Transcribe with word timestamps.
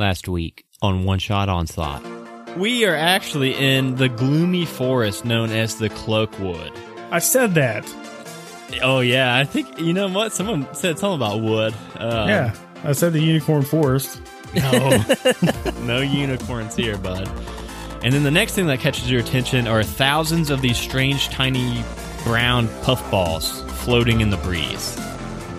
last 0.00 0.26
week 0.26 0.64
on 0.82 1.04
One 1.04 1.18
Shot 1.18 1.48
Onslaught. 1.48 2.02
We 2.56 2.84
are 2.84 2.96
actually 2.96 3.54
in 3.54 3.94
the 3.96 4.08
gloomy 4.08 4.64
forest 4.64 5.24
known 5.24 5.50
as 5.50 5.76
the 5.76 5.88
Cloakwood. 5.90 6.76
I 7.12 7.20
said 7.20 7.54
that. 7.54 7.84
Oh 8.82 9.00
yeah, 9.00 9.36
I 9.36 9.44
think 9.44 9.78
you 9.78 9.92
know 9.92 10.08
what 10.08 10.32
someone 10.32 10.66
said 10.74 10.98
something 10.98 11.16
about 11.16 11.40
wood. 11.42 11.74
Um, 11.96 12.28
yeah, 12.28 12.56
I 12.82 12.92
said 12.92 13.12
the 13.12 13.20
unicorn 13.20 13.62
forest. 13.62 14.20
No, 14.52 15.04
no 15.82 16.00
unicorns 16.00 16.74
here, 16.74 16.98
bud. 16.98 17.30
And 18.02 18.12
then 18.12 18.24
the 18.24 18.32
next 18.32 18.54
thing 18.54 18.66
that 18.66 18.80
catches 18.80 19.08
your 19.08 19.20
attention 19.20 19.68
are 19.68 19.84
thousands 19.84 20.50
of 20.50 20.60
these 20.60 20.76
strange, 20.76 21.28
tiny 21.28 21.84
brown 22.24 22.66
puffballs 22.82 23.62
floating 23.84 24.22
in 24.22 24.30
the 24.30 24.38
breeze. 24.38 24.98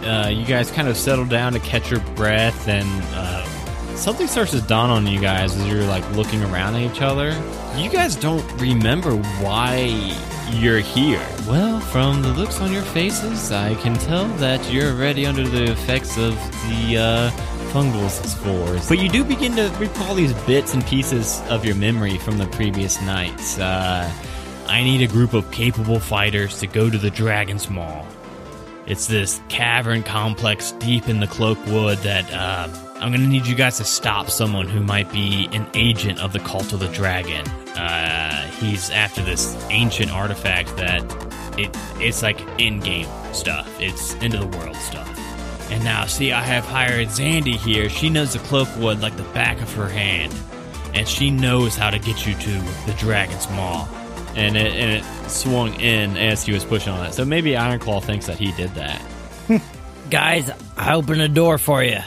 Uh, 0.04 0.30
you 0.30 0.44
guys 0.46 0.72
kind 0.72 0.90
of 0.90 0.98
settle 0.98 1.24
down 1.24 1.54
to 1.54 1.60
catch 1.60 1.90
your 1.90 2.02
breath, 2.16 2.68
and 2.68 2.90
uh, 3.16 3.46
something 4.02 4.28
starts 4.28 4.50
to 4.50 4.62
dawn 4.62 4.90
on 4.90 5.06
you 5.06 5.20
guys 5.20 5.56
as 5.56 5.68
you're 5.68 5.84
like 5.84 6.10
looking 6.16 6.44
around 6.44 6.74
at 6.74 6.82
each 6.82 7.02
other. 7.04 7.30
You 7.78 7.88
guys 7.88 8.16
don't 8.16 8.44
remember 8.60 9.12
why 9.16 10.16
you're 10.54 10.80
here. 10.80 11.24
Well, 11.48 11.80
from 11.80 12.24
the 12.24 12.30
looks 12.30 12.60
on 12.62 12.74
your 12.74 12.82
faces, 12.82 13.52
I 13.52 13.76
can 13.76 13.94
tell 13.94 14.26
that 14.38 14.72
you're 14.72 14.92
already 14.92 15.28
under 15.28 15.48
the 15.48 15.72
effects 15.72 16.18
of 16.18 16.34
the 16.68 16.98
uh, 16.98 17.32
fungal 17.72 18.10
spores. 18.10 18.90
But 18.90 18.98
you 18.98 19.08
do 19.08 19.24
begin 19.24 19.56
to 19.58 19.70
recall 19.80 20.16
these 20.16 20.34
bits 20.46 20.74
and 20.74 20.84
pieces 20.88 21.40
of 21.50 21.64
your 21.64 21.76
memory 21.76 22.18
from 22.18 22.40
the 22.40 22.48
previous 22.48 23.00
nights. 23.04 23.60
Uh, 23.60 24.12
I 24.66 24.84
need 24.84 25.04
a 25.04 25.08
group 25.08 25.34
of 25.34 25.52
capable 25.52 26.00
fighters 26.00 26.60
to 26.62 26.68
go 26.68 26.90
to 26.90 26.98
the 26.98 27.12
Dragon's 27.12 27.70
Maw. 27.70 28.04
It's 28.88 29.06
this 29.06 29.40
cavern 29.48 30.02
complex 30.02 30.72
deep 30.74 31.08
in 31.08 31.20
the 31.20 31.28
Cloakwood 31.28 32.02
that 32.02 32.34
uh, 32.34 32.68
I'm 33.02 33.12
gonna 33.12 33.26
need 33.26 33.48
you 33.48 33.56
guys 33.56 33.78
to 33.78 33.84
stop 33.84 34.30
someone 34.30 34.68
who 34.68 34.80
might 34.80 35.12
be 35.12 35.50
an 35.54 35.66
agent 35.74 36.20
of 36.20 36.34
the 36.34 36.40
cult 36.40 36.72
of 36.72 36.82
the 36.82 36.88
dragon. 36.90 37.48
Uh, 37.76 38.46
he's 38.60 38.92
after 38.92 39.24
this 39.24 39.58
ancient 39.72 40.12
artifact 40.12 40.78
that 40.78 41.02
it 41.58 41.76
it's 42.00 42.22
like 42.22 42.40
in-game 42.60 43.08
stuff. 43.34 43.68
It's 43.80 44.14
end 44.16 44.36
of 44.36 44.52
the 44.52 44.58
world 44.58 44.76
stuff. 44.76 45.18
And 45.72 45.84
now, 45.84 46.06
see, 46.06 46.32
I 46.32 46.42
have 46.42 46.64
hired 46.64 47.08
Zandy 47.08 47.56
here. 47.56 47.90
She 47.90 48.08
knows 48.10 48.34
the 48.34 48.40
cloakwood 48.40 49.02
like 49.02 49.18
the 49.18 49.24
back 49.34 49.60
of 49.62 49.74
her 49.74 49.88
hand, 49.88 50.36
and 50.94 51.08
she 51.08 51.32
knows 51.32 51.76
how 51.76 51.90
to 51.90 51.98
get 51.98 52.28
you 52.28 52.36
to 52.36 52.52
the 52.86 52.96
dragon's 53.00 53.50
maw. 53.50 53.88
And 54.36 54.56
it, 54.56 54.74
and 54.74 54.92
it 54.92 55.30
swung 55.30 55.74
in 55.80 56.18
as 56.18 56.46
he 56.46 56.54
was 56.54 56.64
pushing 56.64 56.94
on 56.94 57.06
it. 57.08 57.14
So 57.14 57.26
maybe 57.26 57.52
Ironclaw 57.52 58.04
thinks 58.04 58.28
that 58.28 58.38
he 58.38 58.52
did 58.52 58.70
that. 58.76 59.02
Guys, 60.12 60.52
I 60.78 60.94
open 60.94 61.20
a 61.20 61.28
door 61.28 61.58
for 61.58 61.84
you. 61.84 62.00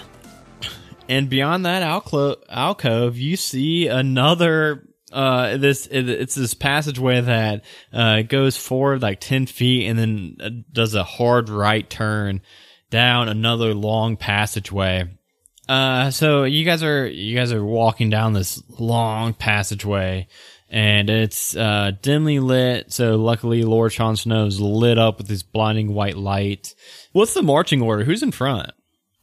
And 1.08 1.28
beyond 1.28 1.66
that 1.66 1.83
alcove, 1.83 3.16
you 3.16 3.36
see 3.36 3.88
another. 3.88 4.88
Uh, 5.12 5.56
this 5.58 5.86
it, 5.86 6.08
it's 6.08 6.34
this 6.34 6.55
passageway 6.55 7.20
that 7.20 7.64
uh 7.92 8.22
goes 8.22 8.56
forward 8.56 9.00
like 9.00 9.20
ten 9.20 9.47
feet 9.47 9.86
and 9.86 9.97
then 9.97 10.36
uh, 10.41 10.50
does 10.72 10.94
a 10.97 11.05
hard 11.05 11.48
right 11.48 11.88
turn 11.88 12.41
down 12.91 13.28
another 13.28 13.75
long 13.75 14.16
passageway. 14.16 15.08
Uh, 15.69 16.10
so 16.10 16.44
you 16.44 16.64
guys 16.64 16.82
are 16.82 17.06
you 17.06 17.36
guys 17.36 17.52
are 17.52 17.64
walking 17.64 18.10
down 18.10 18.32
this 18.32 18.60
long 18.78 19.34
passageway, 19.34 20.27
and 20.69 21.08
it's 21.08 21.55
uh 21.55 21.92
dimly 22.02 22.41
lit. 22.41 22.92
So 22.92 23.16
luckily, 23.16 23.62
Lord 23.62 23.92
Sean 23.92 24.16
Snow's 24.16 24.58
lit 24.58 24.98
up 24.98 25.19
with 25.19 25.28
this 25.28 25.44
blinding 25.44 25.94
white 25.94 26.16
light. 26.16 26.75
What's 27.12 27.34
the 27.34 27.42
marching 27.42 27.82
order? 27.82 28.02
Who's 28.02 28.22
in 28.22 28.32
front? 28.32 28.72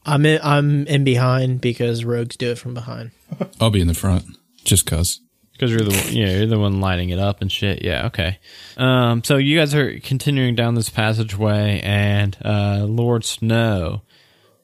I'm 0.04 0.26
in, 0.26 0.40
I'm 0.42 0.86
in 0.86 1.04
behind 1.04 1.60
because 1.60 2.04
rogues 2.04 2.36
do 2.36 2.50
it 2.50 2.58
from 2.58 2.74
behind. 2.74 3.12
I'll 3.60 3.70
be 3.70 3.80
in 3.80 3.86
the 3.88 3.94
front, 3.94 4.24
just 4.64 4.86
cause. 4.86 5.20
Because 5.52 5.70
you're 5.70 5.82
the 5.82 6.10
yeah 6.12 6.38
you're 6.38 6.46
the 6.46 6.58
one 6.58 6.80
lighting 6.80 7.10
it 7.10 7.20
up 7.20 7.40
and 7.40 7.52
shit. 7.52 7.82
Yeah, 7.84 8.06
okay. 8.06 8.38
Um, 8.76 9.22
so 9.22 9.36
you 9.36 9.58
guys 9.58 9.74
are 9.74 10.00
continuing 10.00 10.56
down 10.56 10.74
this 10.74 10.88
passageway, 10.88 11.80
and 11.84 12.36
uh, 12.44 12.84
Lord 12.88 13.24
Snow. 13.24 14.02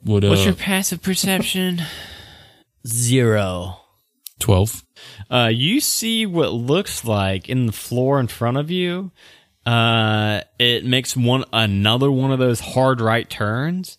Would 0.04 0.24
uh, 0.24 0.28
What's 0.30 0.44
your 0.44 0.54
passive 0.54 1.02
perception? 1.02 1.82
Zero. 2.86 3.80
twelve? 4.38 4.84
uh, 5.30 5.50
you 5.52 5.80
see 5.80 6.26
what 6.26 6.52
looks 6.52 7.04
like 7.04 7.48
in 7.48 7.66
the 7.66 7.72
floor 7.72 8.18
in 8.18 8.26
front 8.28 8.56
of 8.56 8.70
you. 8.70 9.10
Uh, 9.66 10.40
it 10.58 10.84
makes 10.84 11.16
one 11.16 11.44
another 11.52 12.10
one 12.10 12.32
of 12.32 12.38
those 12.38 12.60
hard 12.60 13.00
right 13.00 13.28
turns, 13.28 13.97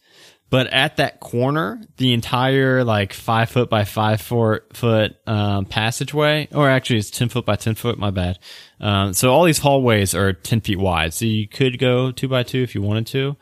but 0.50 0.68
at 0.68 0.98
that 0.98 1.20
corner, 1.20 1.82
the 1.98 2.14
entire 2.14 2.84
like 2.84 3.14
five 3.14 3.50
foot 3.50 3.70
by 3.70 3.84
five 3.84 4.22
foot 4.22 4.76
foot 4.76 5.16
um, 5.28 5.66
passageway, 5.66 6.48
or 6.54 6.70
actually 6.70 7.00
it's 7.00 7.12
ten 7.12 7.30
foot 7.30 7.46
by 7.46 7.56
ten 7.56 7.76
foot. 7.76 8.00
My 8.00 8.10
bad. 8.10 8.40
Um, 8.80 9.14
so 9.14 9.32
all 9.32 9.44
these 9.44 9.60
hallways 9.60 10.16
are 10.16 10.34
ten 10.34 10.62
feet 10.62 10.80
wide, 10.80 11.14
so 11.14 11.26
you 11.26 11.48
could 11.48 11.78
go 11.78 12.12
two 12.12 12.28
by 12.28 12.44
two 12.44 12.64
if 12.64 12.74
you 12.74 12.82
wanted 12.82 13.08
to. 13.08 13.38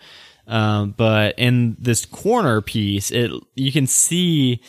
Um, 0.47 0.93
but 0.95 1.37
in 1.37 1.77
this 1.79 2.05
corner 2.05 2.61
piece, 2.61 3.11
it 3.11 3.31
you 3.55 3.71
can 3.71 3.87
see 3.87 4.61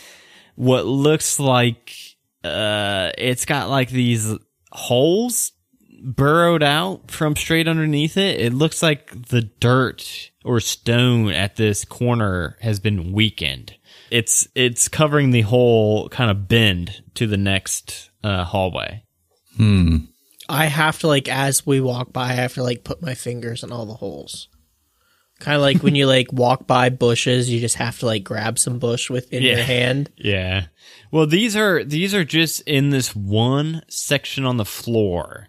what 0.55 0.87
looks 0.87 1.39
like 1.39 1.95
uh, 2.45 3.11
it's 3.19 3.45
got 3.45 3.69
like 3.69 3.91
these 3.91 4.35
holes 4.71 5.53
burrowed 6.03 6.63
out 6.63 7.11
from 7.11 7.37
straight 7.37 7.69
underneath 7.69 8.17
it. 8.17 8.41
It 8.41 8.53
looks 8.55 8.83
like 8.83 9.29
the 9.29 9.43
dirt 9.43 10.31
or 10.45 10.61
stone 10.61 11.31
at 11.31 11.57
this 11.57 11.85
corner 11.85 12.57
has 12.61 12.81
been 12.81 13.13
weakened. 13.13 13.75
It's 14.11 14.49
it's 14.55 14.89
covering 14.89 15.31
the 15.31 15.43
whole 15.43 16.09
kind 16.09 16.31
of 16.31 16.49
bend 16.49 17.03
to 17.15 17.27
the 17.27 17.37
next 17.37 18.11
uh, 18.25 18.45
hallway. 18.45 19.05
Hmm. 19.57 19.97
I 20.49 20.67
have 20.67 20.99
to 21.01 21.09
like 21.09 21.29
as 21.29 21.67
we 21.67 21.81
walk 21.81 22.13
by, 22.13 22.31
I 22.31 22.35
have 22.35 22.55
to 22.55 22.63
like 22.63 22.85
put 22.85 23.03
my 23.03 23.15
fingers 23.15 23.63
in 23.63 23.71
all 23.73 23.85
the 23.87 23.95
holes. 23.95 24.49
Kind 25.41 25.57
of 25.57 25.61
like 25.63 25.83
when 25.83 25.95
you 25.95 26.07
like 26.17 26.33
walk 26.33 26.67
by 26.67 26.89
bushes, 26.89 27.51
you 27.51 27.61
just 27.61 27.77
have 27.77 27.99
to 27.99 28.07
like 28.07 28.25
grab 28.25 28.59
some 28.59 28.79
bush 28.79 29.11
within 29.11 29.43
Yeah. 29.43 29.57
your 29.57 29.65
hand. 29.65 30.11
Yeah. 30.17 30.67
Well, 31.13 31.27
these 31.27 31.55
are 31.55 31.85
these 31.85 32.15
are 32.15 32.25
just 32.25 32.63
in 32.63 32.89
this 32.91 33.15
one 33.15 33.83
section 33.89 34.45
on 34.47 34.57
the 34.57 34.65
floor. 34.65 35.49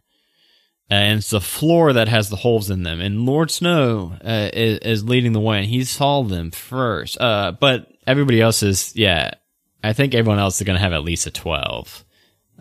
And 0.89 1.19
it's 1.19 1.29
the 1.29 1.41
floor 1.41 1.93
that 1.93 2.07
has 2.07 2.29
the 2.29 2.35
holes 2.35 2.69
in 2.69 2.83
them. 2.83 2.99
And 2.99 3.25
Lord 3.25 3.51
Snow 3.51 4.17
uh, 4.23 4.49
is, 4.51 4.79
is 4.79 5.03
leading 5.03 5.33
the 5.33 5.39
way, 5.39 5.59
and 5.59 5.67
he 5.67 5.83
saw 5.83 6.23
them 6.23 6.49
first. 6.49 7.19
Uh, 7.21 7.51
but 7.51 7.87
everybody 8.07 8.41
else 8.41 8.63
is, 8.63 8.95
yeah, 8.95 9.31
I 9.83 9.93
think 9.93 10.15
everyone 10.15 10.39
else 10.39 10.59
is 10.59 10.65
going 10.65 10.77
to 10.77 10.81
have 10.81 10.93
at 10.93 11.03
least 11.03 11.27
a 11.27 11.31
12 11.31 12.05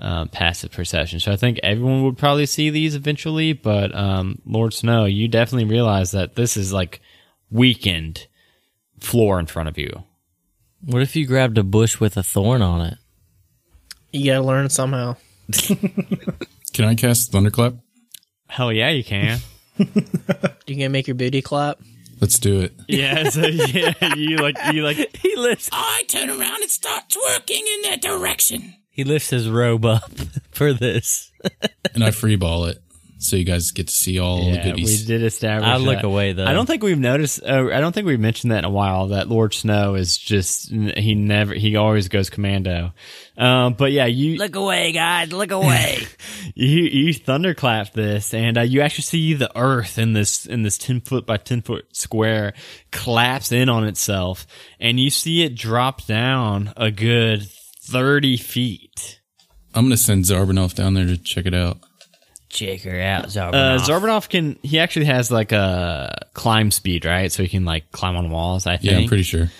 um, 0.01 0.29
passive 0.29 0.73
perception. 0.73 1.21
So 1.21 1.33
I 1.33 1.37
think 1.37 1.59
everyone 1.63 2.05
would 2.05 2.19
probably 2.19 2.47
see 2.47 2.71
these 2.71 2.95
eventually. 2.95 3.53
But 3.53 3.95
um, 3.95 4.41
Lord 4.45 4.75
Snow, 4.75 5.07
you 5.07 5.29
definitely 5.29 5.71
realize 5.71 6.13
that 6.13 6.35
this 6.35 6.57
is 6.57 6.73
like 6.73 7.01
weakened 7.51 8.27
floor 9.01 9.39
in 9.41 9.47
front 9.47 9.69
of 9.69 9.79
you. 9.79 10.05
What 10.85 11.03
if 11.03 11.17
you 11.17 11.27
grabbed 11.27 11.59
a 11.59 11.65
bush 11.65 11.99
with 11.99 12.17
a 12.17 12.23
thorn 12.23 12.63
on 12.63 12.83
it? 12.83 12.99
You 14.13 14.33
gotta 14.33 14.47
learn 14.47 14.71
somehow. 14.71 15.17
Can 16.73 16.85
I 16.85 16.95
cast 16.95 17.33
Thunderclap? 17.33 17.75
Hell 18.49 18.73
yeah, 18.73 18.91
you 18.91 19.05
can. 19.05 19.39
You 20.67 20.75
gonna 20.77 20.89
make 20.89 21.07
your 21.07 21.15
booty 21.15 21.41
clap? 21.41 21.79
Let's 22.21 22.39
do 22.41 22.61
it. 22.63 22.75
Yeah, 22.89 23.29
so 23.31 23.47
yeah, 23.47 24.15
you 24.17 24.37
like 24.37 24.57
you 24.73 24.83
like 24.83 25.17
He 25.23 25.37
lifts 25.37 25.71
I 25.73 26.03
turn 26.09 26.29
around 26.29 26.63
and 26.63 26.71
start 26.71 27.05
twerking 27.09 27.63
in 27.77 27.83
that 27.83 28.03
direction. 28.03 28.75
he 28.91 29.05
lifts 29.05 29.31
his 29.31 29.49
robe 29.49 29.87
up 29.87 30.11
for 30.51 30.73
this. 30.75 31.31
and 31.95 32.03
I 32.03 32.11
free 32.11 32.35
ball 32.37 32.65
it, 32.65 32.83
so 33.21 33.35
you 33.35 33.45
guys 33.45 33.73
get 33.73 33.89
to 33.89 33.93
see 33.93 34.21
all 34.21 34.45
the 34.45 34.53
yeah, 34.53 34.65
we 34.67 34.71
goodies. 34.83 35.05
did 35.05 35.23
establish. 35.25 35.69
I 35.69 35.77
look 35.77 35.97
that. 35.97 36.05
away 36.05 36.33
though. 36.33 36.47
I 36.47 36.53
don't 36.53 36.67
think 36.67 36.85
we've 36.85 36.99
noticed. 36.99 37.43
Uh, 37.43 37.67
I 37.73 37.81
don't 37.81 37.93
think 37.93 38.07
we've 38.07 38.21
mentioned 38.21 38.53
that 38.53 38.61
in 38.61 38.65
a 38.65 38.71
while. 38.71 39.09
That 39.09 39.29
Lord 39.29 39.53
Snow 39.53 39.97
is 39.97 40.17
just 40.17 40.71
he 40.71 41.15
never 41.17 41.53
he 41.53 41.75
always 41.75 42.09
goes 42.09 42.31
commando. 42.31 42.93
Um, 43.37 43.75
but 43.75 43.91
yeah, 43.91 44.07
you 44.07 44.37
look 44.37 44.55
away, 44.55 44.93
guys. 44.93 45.33
Look 45.33 45.51
away. 45.51 45.99
you 46.55 46.83
you 46.85 47.13
thunderclap 47.13 47.93
this, 47.93 48.33
and 48.35 48.57
uh, 48.57 48.63
you 48.63 48.83
actually 48.83 49.03
see 49.03 49.35
the 49.35 49.51
Earth 49.59 49.99
in 49.99 50.13
this 50.13 50.47
in 50.47 50.63
this 50.63 50.79
ten 50.79 51.01
foot 51.01 51.27
by 51.27 51.39
ten 51.39 51.61
foot 51.61 51.87
square 51.97 52.55
collapse 52.93 53.51
in 53.51 53.69
on 53.69 53.85
itself, 53.85 54.47
and 54.79 55.01
you 55.01 55.11
see 55.11 55.43
it 55.43 55.57
drop 55.57 56.07
down 56.07 56.73
a 56.77 56.93
good 56.93 57.49
thirty 57.83 58.37
feet. 58.37 59.21
I'm 59.75 59.87
gonna 59.87 59.97
send 59.97 60.25
Zarbanoff 60.25 60.75
down 60.75 60.95
there 60.95 61.07
to 61.07 61.17
check 61.17 61.47
it 61.47 61.55
out. 61.55 61.79
Check 62.49 62.83
her 62.83 62.99
out, 63.01 63.25
Uh, 63.25 63.29
Zarbanoff. 63.29 63.79
Zarbanoff 63.81 64.29
can. 64.29 64.59
He 64.63 64.79
actually 64.79 65.07
has 65.07 65.31
like 65.31 65.53
a 65.53 66.27
climb 66.35 66.71
speed, 66.71 67.05
right? 67.05 67.31
So 67.31 67.43
he 67.43 67.49
can 67.49 67.65
like 67.65 67.91
climb 67.93 68.17
on 68.17 68.31
walls. 68.31 68.67
I 68.67 68.77
think. 68.79 68.91
Yeah, 68.93 68.99
I'm 68.99 69.07
pretty 69.09 69.23
sure. 69.25 69.51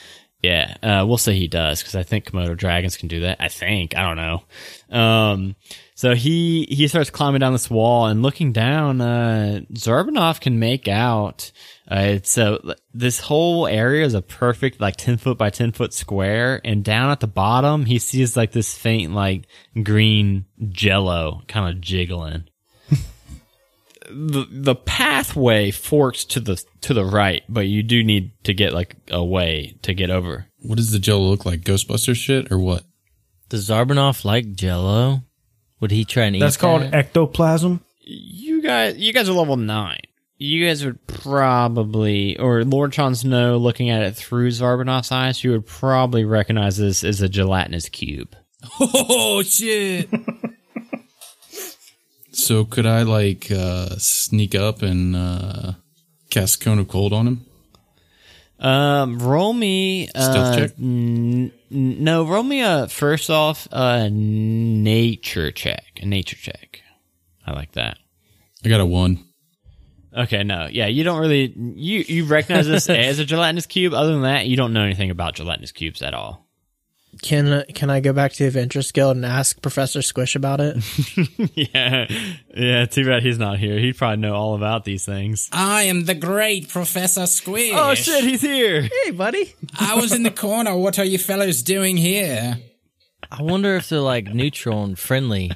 Yeah, 0.43 0.77
uh, 0.85 1.05
we'll 1.07 1.19
say 1.19 1.35
he 1.37 1.49
does 1.49 1.81
because 1.81 1.97
I 1.97 2.05
think 2.05 2.27
Komodo 2.31 2.57
dragons 2.57 2.97
can 2.97 3.09
do 3.09 3.21
that. 3.21 3.39
I 3.41 3.49
think 3.49 3.97
I 3.97 4.03
don't 4.03 4.17
know. 4.17 4.97
Um, 4.97 5.57
so 5.97 6.15
he 6.15 6.65
he 6.71 6.87
starts 6.87 7.11
climbing 7.11 7.41
down 7.41 7.53
this 7.53 7.69
wall 7.69 8.07
and 8.07 8.23
looking 8.23 8.53
down. 8.53 9.01
Uh, 9.01 9.61
Zarbanoff 9.73 10.41
can 10.41 10.61
make 10.61 10.87
out. 10.87 11.51
Uh, 11.91 12.03
it's 12.15 12.39
uh, 12.39 12.75
this 12.95 13.19
whole 13.19 13.67
area 13.67 14.05
is 14.07 14.15
a 14.15 14.23
perfect 14.23 14.81
like 14.81 14.95
ten 14.97 15.17
foot 15.17 15.37
by 15.39 15.51
ten 15.51 15.73
foot 15.73 15.93
square, 15.93 16.61
and 16.65 16.85
down 16.85 17.11
at 17.11 17.19
the 17.19 17.27
bottom 17.27 17.85
he 17.85 17.99
sees 17.99 18.37
like 18.37 18.53
this 18.53 18.79
faint 18.79 19.13
like 19.13 19.45
green 19.83 20.45
jello 20.69 21.43
kind 21.49 21.75
of 21.75 21.81
jiggling. 21.81 22.45
The 24.11 24.47
the 24.51 24.75
pathway 24.75 25.71
forks 25.71 26.25
to 26.27 26.41
the 26.41 26.63
to 26.83 26.95
the 26.95 27.05
right, 27.05 27.43
but 27.49 27.67
you 27.67 27.83
do 27.83 28.03
need 28.03 28.33
to 28.45 28.55
get 28.55 28.73
like 28.73 28.97
a 29.11 29.25
way 29.25 29.77
to 29.83 29.95
get 29.95 30.11
over. 30.11 30.47
What 30.61 30.77
does 30.77 30.91
the 30.91 30.99
jello 30.99 31.29
look 31.31 31.45
like? 31.45 31.61
Ghostbuster 31.61 32.17
shit 32.17 32.51
or 32.51 32.59
what? 32.59 32.85
Does 33.49 33.69
Zarbanoff 33.69 34.25
like 34.25 34.53
Jello? 34.53 35.23
Would 35.81 35.91
he 35.91 36.05
try 36.05 36.25
and 36.25 36.37
eat? 36.37 36.41
That's 36.41 36.57
called 36.57 36.83
that? 36.83 36.95
ectoplasm. 36.95 37.81
You 38.01 38.61
guys, 38.63 38.97
you 38.97 39.13
guys 39.13 39.29
are 39.29 39.33
level 39.33 39.57
nine. 39.57 40.01
You 40.37 40.67
guys 40.67 40.85
would 40.85 41.05
probably, 41.07 42.39
or 42.39 42.65
Lord 42.65 42.93
Jon 42.93 43.15
Snow, 43.15 43.57
looking 43.57 43.91
at 43.91 44.03
it 44.03 44.15
through 44.17 44.51
Zarbanoff's 44.51 45.11
eyes, 45.11 45.43
you 45.43 45.51
would 45.53 45.67
probably 45.67 46.25
recognize 46.25 46.77
this 46.77 47.03
as 47.05 47.21
a 47.21 47.29
gelatinous 47.29 47.89
cube. 47.89 48.35
Oh 48.81 49.43
shit! 49.43 50.09
so 52.39 52.65
could 52.65 52.87
I 52.87 53.03
like 53.03 53.51
uh 53.51 53.97
sneak 53.99 54.55
up 54.55 54.83
and 54.83 55.15
uh 55.17 55.73
cast 56.31 56.61
cone 56.61 56.79
of 56.79 56.89
cold 56.89 57.13
on 57.13 57.27
him? 57.27 57.45
Um, 58.61 59.21
roll 59.21 59.53
me. 59.53 60.09
Uh, 60.15 60.33
Stealth 60.33 60.57
check? 60.57 60.71
n- 60.81 61.53
n- 61.71 62.03
no, 62.05 62.27
roll 62.27 62.43
me 62.43 62.61
a 62.63 62.89
first 62.89 63.31
off 63.31 63.69
a 63.71 64.11
nature 64.11 65.53
check. 65.53 65.85
A 66.03 66.07
nature 66.07 66.37
check. 66.37 66.83
I 67.47 67.53
like 67.53 67.73
that. 67.73 67.99
I 68.65 68.69
got 68.69 68.81
a 68.81 68.87
one. 68.87 69.25
Okay, 70.17 70.43
no, 70.43 70.67
yeah, 70.71 70.87
you 70.87 71.05
don't 71.05 71.21
really 71.21 71.53
you 71.57 72.01
you 72.09 72.25
recognize 72.25 72.67
this 72.67 72.89
as 72.89 73.21
a 73.21 73.25
gelatinous 73.25 73.67
cube. 73.67 73.95
Other 73.95 74.13
than 74.13 74.23
that, 74.23 74.47
you 74.47 74.57
don't 74.57 74.73
know 74.73 74.83
anything 74.83 75.11
about 75.11 75.35
gelatinous 75.37 75.71
cubes 75.71 76.03
at 76.03 76.13
all. 76.15 76.48
Can 77.23 77.65
can 77.75 77.91
I 77.91 78.01
go 78.01 78.13
back 78.13 78.33
to 78.33 78.39
the 78.39 78.47
Adventurous 78.47 78.93
Guild 78.93 79.17
and 79.17 79.27
ask 79.27 79.61
Professor 79.61 80.03
Squish 80.03 80.37
about 80.37 80.61
it? 80.61 80.77
yeah, 81.55 82.07
yeah. 82.55 82.87
Too 82.87 83.05
bad 83.05 83.23
he's 83.23 83.39
not 83.39 83.59
here. 83.59 83.79
He'd 83.79 83.97
probably 83.97 84.19
know 84.19 84.35
all 84.35 84.55
about 84.55 84.85
these 84.85 85.05
things. 85.05 85.49
I 85.53 85.83
am 85.85 86.05
the 86.05 86.15
great 86.15 86.69
Professor 86.69 87.27
Squish. 87.27 87.73
Oh 87.75 87.95
shit, 87.95 88.25
he's 88.25 88.43
here. 88.43 88.83
hey, 89.05 89.11
buddy. 89.11 89.55
I 89.79 89.97
was 89.97 90.13
in 90.13 90.23
the 90.23 90.31
corner. 90.31 90.77
What 90.77 90.99
are 90.99 91.05
you 91.05 91.19
fellows 91.19 91.63
doing 91.63 91.97
here? 91.97 92.59
I 93.31 93.43
wonder 93.43 93.77
if 93.77 93.89
they're 93.89 94.01
like 94.01 94.33
neutral 94.33 94.85
and 94.85 94.99
friendly. 94.99 95.51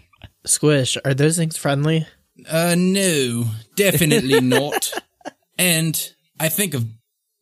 Squish, 0.44 0.98
are 1.04 1.14
those 1.14 1.36
things 1.36 1.56
friendly? 1.56 2.06
Uh, 2.50 2.74
no, 2.76 3.44
definitely 3.76 4.40
not. 4.42 4.92
And 5.58 6.12
I 6.40 6.48
think 6.48 6.74
of 6.74 6.86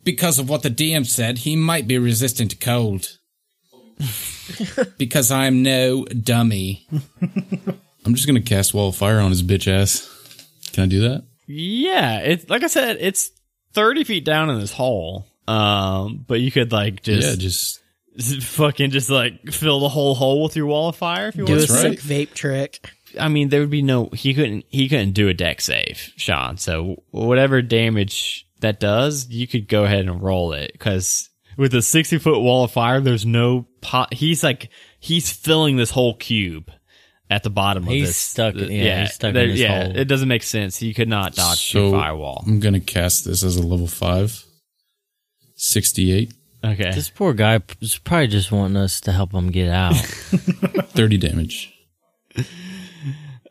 because 0.02 0.38
of 0.38 0.48
what 0.48 0.62
the 0.62 0.70
DM 0.70 1.06
said, 1.06 1.38
he 1.38 1.56
might 1.56 1.86
be 1.86 1.98
resistant 1.98 2.50
to 2.52 2.56
cold. 2.56 3.18
because 4.98 5.30
I'm 5.30 5.62
no 5.62 6.04
dummy. 6.04 6.86
I'm 8.04 8.14
just 8.14 8.26
gonna 8.26 8.40
cast 8.40 8.74
wall 8.74 8.88
of 8.88 8.96
fire 8.96 9.20
on 9.20 9.30
his 9.30 9.42
bitch 9.42 9.66
ass. 9.70 10.08
Can 10.72 10.84
I 10.84 10.86
do 10.86 11.00
that? 11.00 11.24
Yeah, 11.46 12.18
it's 12.20 12.48
like 12.48 12.62
I 12.62 12.68
said, 12.68 12.98
it's 13.00 13.30
thirty 13.72 14.04
feet 14.04 14.24
down 14.24 14.50
in 14.50 14.60
this 14.60 14.72
hole. 14.72 15.26
Um, 15.48 16.24
but 16.26 16.40
you 16.40 16.52
could 16.52 16.70
like 16.72 17.02
just, 17.02 17.26
yeah, 17.28 17.34
just 17.34 17.80
fucking 18.42 18.90
just 18.90 19.10
like 19.10 19.50
fill 19.50 19.80
the 19.80 19.88
whole 19.88 20.14
hole 20.14 20.42
with 20.44 20.54
your 20.56 20.66
wall 20.66 20.88
of 20.90 20.96
fire 20.96 21.28
if 21.28 21.36
you 21.36 21.44
Do 21.46 21.54
want. 21.54 21.64
a 21.64 21.66
That's 21.72 21.84
right. 21.84 21.98
sick 21.98 22.28
vape 22.28 22.34
trick. 22.34 22.90
I 23.18 23.28
mean, 23.28 23.48
there 23.48 23.60
would 23.60 23.70
be 23.70 23.82
no 23.82 24.08
he 24.12 24.34
couldn't 24.34 24.64
he 24.68 24.88
couldn't 24.88 25.12
do 25.12 25.28
a 25.28 25.34
Dex 25.34 25.64
save, 25.64 26.12
Sean. 26.16 26.56
So 26.56 27.02
whatever 27.10 27.62
damage 27.62 28.46
that 28.60 28.78
does, 28.78 29.28
you 29.28 29.48
could 29.48 29.66
go 29.68 29.84
ahead 29.84 30.06
and 30.06 30.22
roll 30.22 30.52
it 30.52 30.72
because 30.72 31.29
with 31.60 31.74
a 31.74 31.82
sixty 31.82 32.18
foot 32.18 32.40
wall 32.40 32.64
of 32.64 32.72
fire, 32.72 33.00
there's 33.00 33.26
no 33.26 33.66
pot. 33.82 34.12
He's 34.14 34.42
like 34.42 34.70
he's 34.98 35.30
filling 35.30 35.76
this 35.76 35.90
whole 35.90 36.14
cube 36.14 36.70
at 37.28 37.42
the 37.44 37.50
bottom 37.50 37.84
of 37.84 37.90
this. 37.90 38.16
stuck- 38.16 38.54
yeah, 38.56 39.02
he's 39.02 39.14
stuck 39.14 39.28
in 39.28 39.34
there- 39.34 39.46
this 39.46 39.60
yeah, 39.60 39.84
hole. 39.84 39.96
it 39.96 40.06
doesn't 40.06 40.28
make 40.28 40.42
sense. 40.42 40.76
He 40.78 40.92
could 40.94 41.08
not 41.08 41.34
dodge 41.34 41.58
so 41.70 41.90
the 41.90 41.96
firewall. 41.98 42.42
I'm 42.46 42.58
gonna 42.60 42.80
cast 42.80 43.24
this 43.24 43.44
as 43.44 43.56
a 43.56 43.62
level 43.62 43.86
five. 43.86 44.42
Sixty-eight. 45.56 46.32
Okay, 46.64 46.90
This 46.94 47.08
poor 47.08 47.32
guy 47.32 47.60
is 47.80 47.98
probably 47.98 48.26
just 48.26 48.50
wanting 48.52 48.76
us 48.76 49.00
to 49.02 49.12
help 49.12 49.32
him 49.32 49.50
get 49.50 49.70
out. 49.70 49.94
30 49.96 51.16
damage. 51.16 51.72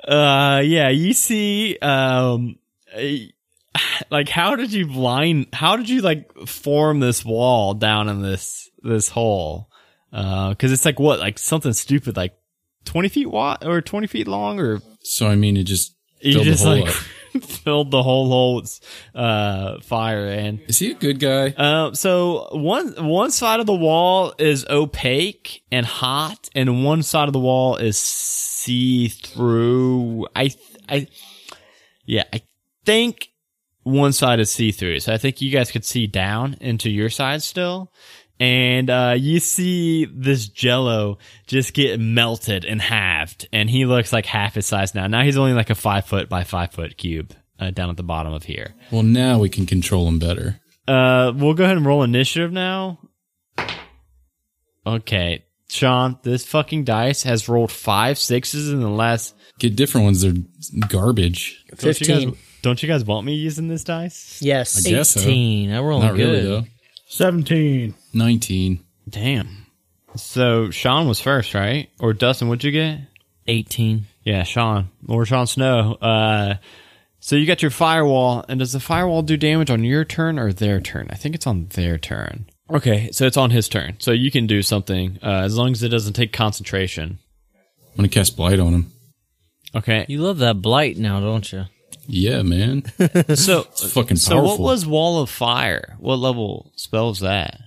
Uh, 0.07 0.61
yeah, 0.63 0.89
you 0.89 1.13
see, 1.13 1.77
um, 1.81 2.57
like, 4.09 4.29
how 4.29 4.55
did 4.55 4.71
you 4.71 4.87
blind? 4.87 5.47
How 5.53 5.75
did 5.75 5.89
you 5.89 6.01
like 6.01 6.31
form 6.47 6.99
this 6.99 7.23
wall 7.23 7.73
down 7.73 8.09
in 8.09 8.21
this 8.21 8.69
this 8.81 9.09
hole? 9.09 9.69
Uh, 10.11 10.49
because 10.49 10.71
it's 10.71 10.85
like 10.85 10.99
what, 10.99 11.19
like 11.19 11.37
something 11.37 11.73
stupid, 11.73 12.17
like 12.17 12.33
twenty 12.85 13.09
feet 13.09 13.27
wide 13.27 13.63
or 13.63 13.81
twenty 13.81 14.07
feet 14.07 14.27
long, 14.27 14.59
or 14.59 14.81
So 15.03 15.27
I 15.27 15.35
mean, 15.35 15.57
it 15.57 15.63
just 15.63 15.95
you 16.21 16.43
just 16.43 16.65
like 16.65 16.87
filled 17.41 17.91
the 17.91 18.03
whole 18.03 18.27
hole 18.27 18.55
with 18.55 18.79
uh 19.13 19.79
fire 19.81 20.27
and. 20.27 20.59
Is 20.67 20.79
he 20.79 20.91
a 20.91 20.95
good 20.95 21.19
guy? 21.19 21.49
Uh, 21.49 21.93
so 21.93 22.49
one 22.51 22.93
one 23.07 23.31
side 23.31 23.59
of 23.59 23.65
the 23.65 23.75
wall 23.75 24.33
is 24.39 24.65
opaque 24.69 25.61
and 25.71 25.85
hot, 25.85 26.49
and 26.55 26.83
one 26.83 27.03
side 27.03 27.27
of 27.27 27.33
the 27.33 27.39
wall 27.39 27.75
is 27.75 27.97
see 27.97 29.09
through. 29.09 30.27
I 30.35 30.51
I 30.87 31.07
yeah, 32.05 32.23
I 32.33 32.41
think 32.85 33.29
one 33.89 34.13
side 34.13 34.39
is 34.39 34.51
see 34.51 34.71
through. 34.71 34.99
So 34.99 35.13
I 35.13 35.17
think 35.17 35.41
you 35.41 35.51
guys 35.51 35.71
could 35.71 35.85
see 35.85 36.07
down 36.07 36.57
into 36.61 36.89
your 36.89 37.09
side 37.09 37.41
still. 37.43 37.91
And 38.41 38.89
uh, 38.89 39.15
you 39.17 39.41
see 39.41 40.05
this 40.05 40.47
Jello 40.47 41.17
just 41.45 41.73
get 41.73 41.99
melted 41.99 42.63
and 42.63 42.81
halved, 42.81 43.49
and 43.51 43.69
he 43.69 43.85
looks 43.85 44.13
like 44.13 44.25
half 44.25 44.55
his 44.55 44.65
size 44.65 44.95
now. 44.95 45.07
Now 45.07 45.23
he's 45.23 45.37
only 45.37 45.51
like 45.51 45.69
a 45.69 45.75
five 45.75 46.05
foot 46.05 46.29
by 46.29 46.45
five 46.45 46.71
foot 46.71 46.95
cube 46.95 47.33
uh, 47.59 47.71
down 47.71 47.89
at 47.89 47.97
the 47.97 48.03
bottom 48.03 48.31
of 48.31 48.45
here. 48.45 48.75
Well, 48.91 49.03
now 49.03 49.39
we 49.39 49.49
can 49.49 49.65
control 49.65 50.07
him 50.07 50.19
better. 50.19 50.61
Uh, 50.87 51.33
we'll 51.35 51.53
go 51.53 51.65
ahead 51.65 51.75
and 51.75 51.85
roll 51.85 52.01
initiative 52.01 52.53
now. 52.53 52.99
Okay, 54.87 55.43
Sean, 55.67 56.17
this 56.23 56.45
fucking 56.45 56.85
dice 56.85 57.23
has 57.23 57.49
rolled 57.49 57.71
five 57.73 58.17
sixes 58.17 58.71
in 58.71 58.79
the 58.79 58.89
last. 58.89 59.35
Get 59.59 59.75
different 59.75 60.05
ones. 60.05 60.21
They're 60.21 60.33
garbage. 60.87 61.63
Don't 61.71 61.83
you 61.83 61.93
Fifteen. 61.93 62.29
guys, 62.29 62.39
don't 62.61 62.81
you 62.81 62.89
guys 62.89 63.03
want 63.05 63.25
me 63.25 63.35
using 63.35 63.67
this 63.67 63.83
dice? 63.83 64.39
Yes. 64.41 64.85
I 64.85 64.89
guess 64.89 65.09
so. 65.09 65.19
18. 65.21 65.71
I 65.71 65.79
roll 65.79 66.01
Not 66.01 66.15
good. 66.15 66.19
really, 66.27 66.41
though. 66.43 66.63
17. 67.07 67.93
19. 68.13 68.79
Damn. 69.09 69.65
So 70.15 70.69
Sean 70.71 71.07
was 71.07 71.19
first, 71.21 71.53
right? 71.53 71.89
Or 71.99 72.13
Dustin? 72.13 72.47
What'd 72.47 72.63
you 72.63 72.71
get? 72.71 72.99
18. 73.47 74.05
Yeah, 74.23 74.43
Sean, 74.43 74.89
Lord 75.07 75.27
Sean 75.27 75.47
Snow. 75.47 75.93
Uh, 75.95 76.55
so 77.19 77.35
you 77.35 77.45
got 77.47 77.61
your 77.61 77.71
firewall, 77.71 78.45
and 78.47 78.59
does 78.59 78.73
the 78.73 78.79
firewall 78.79 79.21
do 79.23 79.37
damage 79.37 79.71
on 79.71 79.83
your 79.83 80.05
turn 80.05 80.37
or 80.37 80.53
their 80.53 80.79
turn? 80.79 81.07
I 81.09 81.15
think 81.15 81.35
it's 81.35 81.47
on 81.47 81.67
their 81.69 81.97
turn. 81.97 82.47
Okay, 82.69 83.09
so 83.11 83.25
it's 83.25 83.37
on 83.37 83.49
his 83.49 83.67
turn. 83.67 83.95
So 83.99 84.11
you 84.11 84.29
can 84.29 84.45
do 84.45 84.61
something 84.61 85.17
uh, 85.23 85.41
as 85.43 85.57
long 85.57 85.71
as 85.71 85.81
it 85.81 85.89
doesn't 85.89 86.13
take 86.13 86.31
concentration. 86.31 87.17
I'm 87.91 87.97
going 87.97 88.09
to 88.09 88.13
cast 88.13 88.37
Blight 88.37 88.59
on 88.59 88.73
him. 88.73 88.91
Okay. 89.75 90.05
You 90.07 90.21
love 90.21 90.37
that 90.39 90.61
blight 90.61 90.97
now, 90.97 91.19
don't 91.19 91.51
you? 91.51 91.65
Yeah, 92.09 92.41
man. 92.41 92.83
So 93.35 93.61
It's 93.69 93.91
fucking 93.93 94.17
so 94.17 94.41
what 94.43 94.59
was 94.59 94.85
Wall 94.85 95.21
of 95.21 95.29
Fire? 95.29 95.95
What 95.99 96.15
level 96.17 96.71
spells 96.75 97.19
that? 97.21 97.59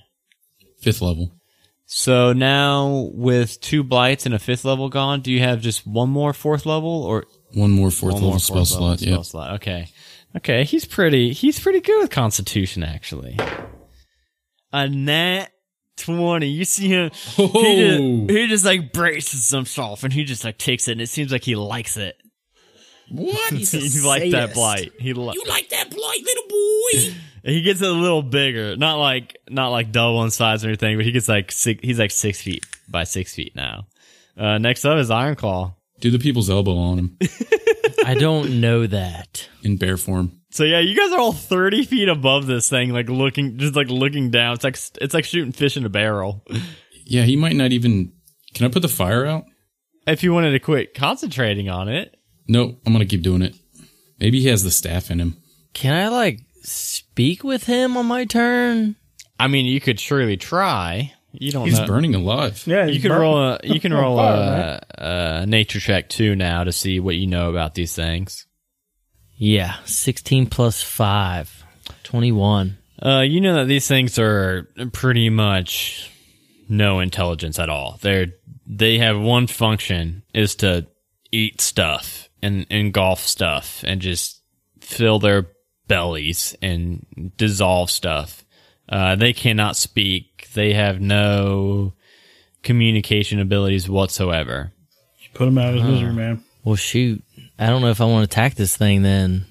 Fifth 0.80 1.00
level. 1.00 1.32
So 1.86 2.32
now 2.32 3.10
with 3.14 3.60
two 3.60 3.82
blights 3.84 4.24
and 4.26 4.34
a 4.34 4.38
fifth 4.38 4.64
level 4.64 4.88
gone, 4.88 5.20
do 5.20 5.30
you 5.30 5.40
have 5.40 5.60
just 5.60 5.86
one 5.86 6.08
more 6.10 6.32
fourth 6.32 6.64
level 6.66 7.02
or 7.04 7.24
One 7.52 7.70
more 7.70 7.90
fourth 7.90 8.14
one 8.14 8.22
level 8.22 8.30
more 8.30 8.38
spell 8.40 8.56
fourth 8.56 8.68
slot. 8.68 9.00
level 9.02 9.16
Yeah. 9.16 9.22
slot? 9.22 9.54
Okay. 9.56 9.88
Okay, 10.36 10.64
he's 10.64 10.86
pretty 10.86 11.32
he's 11.34 11.60
pretty 11.60 11.80
good 11.80 12.00
with 12.00 12.10
Constitution 12.10 12.82
actually. 12.82 13.38
A 14.72 14.88
nat 14.88 15.48
twenty. 15.98 16.48
You 16.48 16.64
see 16.64 16.88
him 16.88 17.10
he 17.12 17.42
Oh. 17.42 18.26
just, 18.26 18.30
he 18.30 18.46
just 18.48 18.64
like 18.64 18.92
braces 18.92 19.50
himself 19.50 20.02
and 20.04 20.12
he 20.12 20.24
just 20.24 20.44
like 20.44 20.56
takes 20.58 20.88
it 20.88 20.92
and 20.92 21.00
it 21.02 21.08
seems 21.08 21.30
like 21.30 21.44
he 21.44 21.54
likes 21.56 21.96
it. 21.98 22.16
What? 23.10 23.52
he 23.52 23.64
a 23.64 24.06
liked 24.06 24.30
that 24.32 24.54
blight. 24.54 24.92
He 24.98 25.12
li- 25.12 25.32
You 25.34 25.42
like 25.48 25.68
that 25.70 25.90
blight, 25.90 26.20
little 26.22 26.48
boy? 26.48 27.14
He 27.44 27.62
gets 27.62 27.80
a 27.80 27.90
little 27.90 28.22
bigger, 28.22 28.76
not 28.76 29.00
like 29.00 29.36
not 29.50 29.70
like 29.70 29.90
double 29.90 30.22
in 30.22 30.30
size 30.30 30.64
or 30.64 30.68
anything, 30.68 30.96
but 30.96 31.04
he 31.04 31.10
gets 31.10 31.28
like 31.28 31.50
six. 31.50 31.80
He's 31.82 31.98
like 31.98 32.12
six 32.12 32.40
feet 32.40 32.64
by 32.88 33.02
six 33.02 33.34
feet 33.34 33.56
now. 33.56 33.86
Uh, 34.36 34.58
next 34.58 34.84
up 34.84 34.96
is 34.98 35.10
Iron 35.10 35.34
Claw. 35.34 35.74
Do 35.98 36.12
the 36.12 36.20
people's 36.20 36.48
elbow 36.48 36.76
on 36.76 36.98
him. 37.00 37.18
I 38.04 38.14
don't 38.14 38.60
know 38.60 38.86
that. 38.86 39.48
in 39.64 39.76
bear 39.76 39.96
form. 39.96 40.40
So 40.52 40.62
yeah, 40.62 40.78
you 40.78 40.94
guys 40.96 41.10
are 41.10 41.18
all 41.18 41.32
thirty 41.32 41.84
feet 41.84 42.08
above 42.08 42.46
this 42.46 42.70
thing, 42.70 42.90
like 42.92 43.08
looking, 43.08 43.58
just 43.58 43.74
like 43.74 43.88
looking 43.88 44.30
down. 44.30 44.54
It's 44.54 44.62
like 44.64 44.78
it's 45.00 45.12
like 45.14 45.24
shooting 45.24 45.50
fish 45.50 45.76
in 45.76 45.84
a 45.84 45.88
barrel. 45.88 46.44
Yeah, 47.04 47.22
he 47.22 47.34
might 47.34 47.56
not 47.56 47.72
even. 47.72 48.12
Can 48.54 48.66
I 48.66 48.68
put 48.68 48.82
the 48.82 48.88
fire 48.88 49.26
out? 49.26 49.46
If 50.06 50.22
you 50.22 50.32
wanted 50.32 50.52
to 50.52 50.60
quit 50.60 50.94
concentrating 50.94 51.68
on 51.68 51.88
it, 51.88 52.16
No, 52.52 52.76
I'm 52.84 52.92
gonna 52.92 53.06
keep 53.06 53.22
doing 53.22 53.40
it. 53.42 53.54
Maybe 54.20 54.40
he 54.40 54.48
has 54.48 54.62
the 54.62 54.70
staff 54.70 55.10
in 55.10 55.18
him. 55.20 55.36
Can 55.72 55.94
I 55.94 56.08
like 56.08 56.40
speak 56.62 57.42
with 57.42 57.64
him 57.64 57.96
on 57.96 58.06
my 58.06 58.24
turn? 58.26 58.96
I 59.40 59.48
mean, 59.48 59.64
you 59.66 59.80
could 59.80 59.98
surely 59.98 60.36
try. 60.36 61.14
You 61.32 61.50
don't 61.50 61.66
He's 61.66 61.78
know. 61.80 61.86
burning 61.86 62.14
alive. 62.14 62.62
Yeah, 62.66 62.84
You 62.84 63.00
can 63.00 63.08
burnt. 63.08 63.20
roll 63.22 63.38
a 63.38 63.58
you 63.64 63.80
can 63.80 63.94
roll 64.02 64.18
fire, 64.18 64.80
a, 64.98 65.40
a 65.42 65.46
nature 65.46 65.80
check 65.80 66.10
too 66.10 66.36
now 66.36 66.62
to 66.64 66.72
see 66.72 67.00
what 67.00 67.16
you 67.16 67.26
know 67.26 67.48
about 67.48 67.74
these 67.74 67.94
things. 67.96 68.46
Yeah, 69.36 69.76
16 69.86 70.46
plus 70.46 70.82
5. 70.82 71.64
21. 72.04 72.76
Uh, 73.04 73.20
you 73.26 73.40
know 73.40 73.54
that 73.54 73.66
these 73.66 73.88
things 73.88 74.18
are 74.18 74.68
pretty 74.92 75.30
much 75.30 76.10
no 76.68 77.00
intelligence 77.00 77.58
at 77.58 77.70
all. 77.70 77.98
They're 78.02 78.26
they 78.66 78.98
have 78.98 79.18
one 79.18 79.46
function 79.46 80.22
is 80.34 80.54
to 80.56 80.86
eat 81.32 81.60
stuff 81.62 82.21
and 82.42 82.66
engulf 82.70 83.20
stuff 83.20 83.84
and 83.86 84.00
just 84.00 84.42
fill 84.80 85.18
their 85.18 85.48
bellies 85.88 86.56
and 86.62 87.32
dissolve 87.36 87.90
stuff. 87.90 88.44
Uh, 88.88 89.14
they 89.16 89.32
cannot 89.32 89.76
speak. 89.76 90.48
They 90.54 90.72
have 90.74 91.00
no 91.00 91.94
communication 92.62 93.40
abilities 93.40 93.88
whatsoever. 93.88 94.72
Put 95.34 95.48
him 95.48 95.56
out 95.58 95.68
of 95.74 95.74
his 95.80 95.84
misery, 95.84 96.12
man. 96.12 96.44
Well, 96.64 96.76
shoot. 96.76 97.22
I 97.58 97.66
don't 97.68 97.80
know 97.80 97.88
if 97.90 98.00
I 98.00 98.04
want 98.04 98.28
to 98.28 98.32
attack 98.32 98.54
this 98.54 98.76
thing 98.76 99.02
then. 99.02 99.46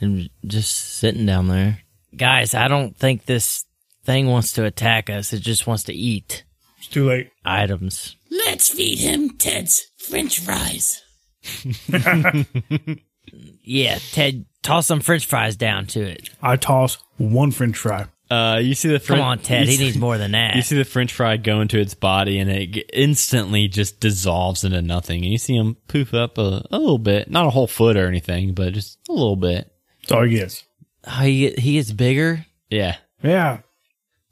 And 0.00 0.28
just 0.46 0.74
sitting 0.96 1.26
down 1.26 1.48
there. 1.48 1.80
Guys, 2.16 2.54
I 2.54 2.66
don't 2.68 2.96
think 2.96 3.26
this 3.26 3.64
thing 4.04 4.26
wants 4.26 4.52
to 4.54 4.64
attack 4.64 5.08
us. 5.10 5.32
It 5.32 5.40
just 5.40 5.66
wants 5.66 5.84
to 5.84 5.92
eat 5.94 6.44
It's 6.78 6.88
too 6.88 7.06
late. 7.08 7.30
items. 7.44 8.16
Let's 8.30 8.68
feed 8.70 8.98
him 8.98 9.36
Ted's 9.36 9.86
French 9.98 10.40
fries. 10.40 11.02
Yeah, 13.62 13.98
Ted, 14.12 14.46
toss 14.62 14.86
some 14.88 15.00
french 15.00 15.26
fries 15.26 15.54
down 15.54 15.86
to 15.88 16.00
it. 16.00 16.30
I 16.42 16.56
toss 16.56 16.98
one 17.16 17.52
French 17.52 17.76
fry. 17.76 18.06
Uh, 18.28 18.58
you 18.60 18.74
see 18.74 18.88
the 18.88 18.98
Come 18.98 19.16
Fren- 19.18 19.20
on, 19.20 19.38
Ted. 19.38 19.68
He 19.68 19.76
see- 19.76 19.84
needs 19.84 19.96
more 19.98 20.18
than 20.18 20.32
that. 20.32 20.56
You 20.56 20.62
see 20.62 20.76
the 20.76 20.84
French 20.84 21.12
fry 21.12 21.36
go 21.36 21.60
into 21.60 21.78
its 21.78 21.94
body, 21.94 22.38
and 22.40 22.50
it 22.50 22.90
instantly 22.92 23.68
just 23.68 24.00
dissolves 24.00 24.64
into 24.64 24.82
nothing. 24.82 25.22
And 25.22 25.30
you 25.30 25.38
see 25.38 25.54
him 25.56 25.76
poof 25.86 26.12
up 26.14 26.38
a, 26.38 26.62
a 26.72 26.78
little 26.78 26.98
bit, 26.98 27.30
not 27.30 27.46
a 27.46 27.50
whole 27.50 27.66
foot 27.68 27.96
or 27.96 28.08
anything, 28.08 28.52
but 28.54 28.72
just 28.72 28.98
a 29.08 29.12
little 29.12 29.36
bit. 29.36 29.70
That's 30.00 30.12
all 30.12 30.22
he 30.24 30.30
gets. 30.36 30.64
Oh, 31.06 31.20
he, 31.22 31.50
he 31.50 31.74
gets 31.74 31.92
bigger? 31.92 32.44
Yeah. 32.68 32.96
Yeah. 33.22 33.60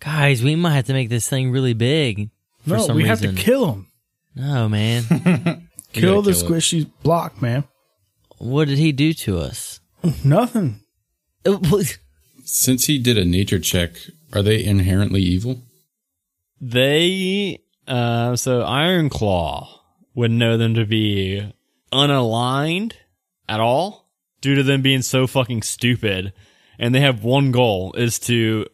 Guys, 0.00 0.42
we 0.42 0.56
might 0.56 0.74
have 0.74 0.86
to 0.86 0.92
make 0.92 1.08
this 1.08 1.28
thing 1.28 1.50
really 1.52 1.74
big. 1.74 2.30
For 2.66 2.70
no, 2.76 2.86
some 2.86 2.96
we 2.96 3.04
reason. 3.08 3.26
have 3.28 3.36
to 3.36 3.42
kill 3.42 3.72
him. 3.72 3.86
No, 4.34 4.68
man. 4.68 5.67
Kill 5.92 6.22
the 6.22 6.32
kill 6.32 6.40
it. 6.40 6.46
squishy 6.46 6.90
block, 7.02 7.40
man. 7.42 7.64
what 8.38 8.68
did 8.68 8.78
he 8.78 8.92
do 8.92 9.12
to 9.14 9.38
us? 9.38 9.80
Nothing. 10.24 10.80
Since 12.44 12.86
he 12.86 12.98
did 12.98 13.18
a 13.18 13.24
nature 13.24 13.58
check, 13.58 13.92
are 14.32 14.42
they 14.42 14.62
inherently 14.64 15.20
evil? 15.22 15.62
They, 16.60 17.60
uh, 17.86 18.36
so 18.36 18.62
Iron 18.62 19.08
Claw 19.08 19.82
would 20.14 20.30
know 20.30 20.56
them 20.56 20.74
to 20.74 20.84
be 20.84 21.52
unaligned 21.92 22.94
at 23.48 23.60
all 23.60 24.10
due 24.40 24.54
to 24.54 24.62
them 24.62 24.82
being 24.82 25.02
so 25.02 25.26
fucking 25.26 25.62
stupid. 25.62 26.32
And 26.78 26.94
they 26.94 27.00
have 27.00 27.24
one 27.24 27.50
goal 27.50 27.92
is 27.94 28.18
to 28.20 28.66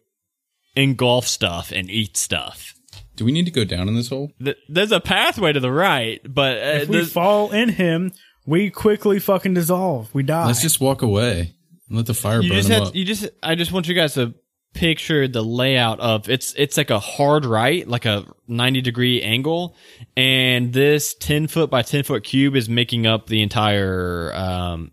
engulf 0.76 1.26
stuff 1.26 1.72
and 1.72 1.90
eat 1.90 2.16
stuff. 2.16 2.73
Do 3.16 3.24
we 3.24 3.32
need 3.32 3.46
to 3.46 3.52
go 3.52 3.64
down 3.64 3.88
in 3.88 3.94
this 3.94 4.08
hole? 4.08 4.32
Th- 4.42 4.56
There's 4.68 4.92
a 4.92 5.00
pathway 5.00 5.52
to 5.52 5.60
the 5.60 5.70
right, 5.70 6.20
but 6.24 6.56
uh, 6.58 6.80
If 6.82 6.88
we 6.88 7.04
fall 7.04 7.52
in 7.52 7.68
him, 7.68 8.12
we 8.46 8.70
quickly 8.70 9.18
fucking 9.18 9.54
dissolve. 9.54 10.12
We 10.14 10.22
die. 10.22 10.46
Let's 10.46 10.62
just 10.62 10.80
walk 10.80 11.02
away 11.02 11.54
and 11.88 11.96
let 11.96 12.06
the 12.06 12.14
fire 12.14 12.40
you 12.42 12.50
burn 12.50 12.58
just 12.58 12.68
him 12.68 12.78
have, 12.78 12.88
up. 12.88 12.94
you 12.94 13.04
just 13.04 13.28
I 13.42 13.54
just 13.54 13.72
want 13.72 13.88
you 13.88 13.94
guys 13.94 14.14
to 14.14 14.34
picture 14.74 15.28
the 15.28 15.42
layout 15.42 16.00
of 16.00 16.28
it's 16.28 16.52
it's 16.54 16.76
like 16.76 16.90
a 16.90 16.98
hard 16.98 17.46
right, 17.46 17.86
like 17.86 18.04
a 18.04 18.26
90 18.48 18.80
degree 18.82 19.22
angle, 19.22 19.76
and 20.16 20.72
this 20.72 21.14
10 21.14 21.46
foot 21.46 21.70
by 21.70 21.82
10 21.82 22.02
foot 22.02 22.24
cube 22.24 22.56
is 22.56 22.68
making 22.68 23.06
up 23.06 23.26
the 23.28 23.42
entire 23.42 24.32
um 24.34 24.92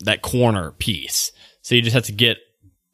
that 0.00 0.22
corner 0.22 0.72
piece. 0.72 1.32
So 1.62 1.74
you 1.74 1.82
just 1.82 1.94
have 1.94 2.04
to 2.04 2.12
get 2.12 2.38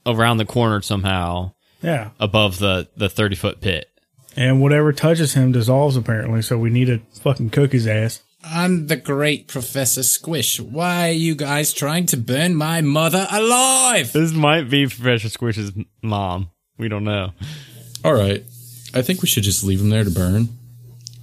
around 0.06 0.38
the 0.38 0.44
corner 0.44 0.80
somehow 0.80 1.52
yeah. 1.82 2.10
above 2.18 2.58
the 2.58 2.88
the 2.96 3.08
30 3.08 3.36
foot 3.36 3.60
pit. 3.60 3.86
And 4.36 4.60
whatever 4.62 4.92
touches 4.92 5.34
him 5.34 5.52
dissolves, 5.52 5.96
apparently. 5.96 6.42
So 6.42 6.58
we 6.58 6.70
need 6.70 6.86
to 6.86 7.00
fucking 7.20 7.50
cook 7.50 7.72
his 7.72 7.86
ass. 7.86 8.22
I'm 8.44 8.88
the 8.88 8.96
great 8.96 9.46
Professor 9.46 10.02
Squish. 10.02 10.58
Why 10.58 11.10
are 11.10 11.12
you 11.12 11.34
guys 11.34 11.72
trying 11.72 12.06
to 12.06 12.16
burn 12.16 12.56
my 12.56 12.80
mother 12.80 13.26
alive? 13.30 14.12
This 14.12 14.32
might 14.32 14.68
be 14.68 14.86
Professor 14.86 15.28
Squish's 15.28 15.72
mom. 16.02 16.50
We 16.76 16.88
don't 16.88 17.04
know. 17.04 17.32
All 18.04 18.14
right. 18.14 18.44
I 18.94 19.02
think 19.02 19.22
we 19.22 19.28
should 19.28 19.44
just 19.44 19.62
leave 19.64 19.80
him 19.80 19.90
there 19.90 20.04
to 20.04 20.10
burn 20.10 20.48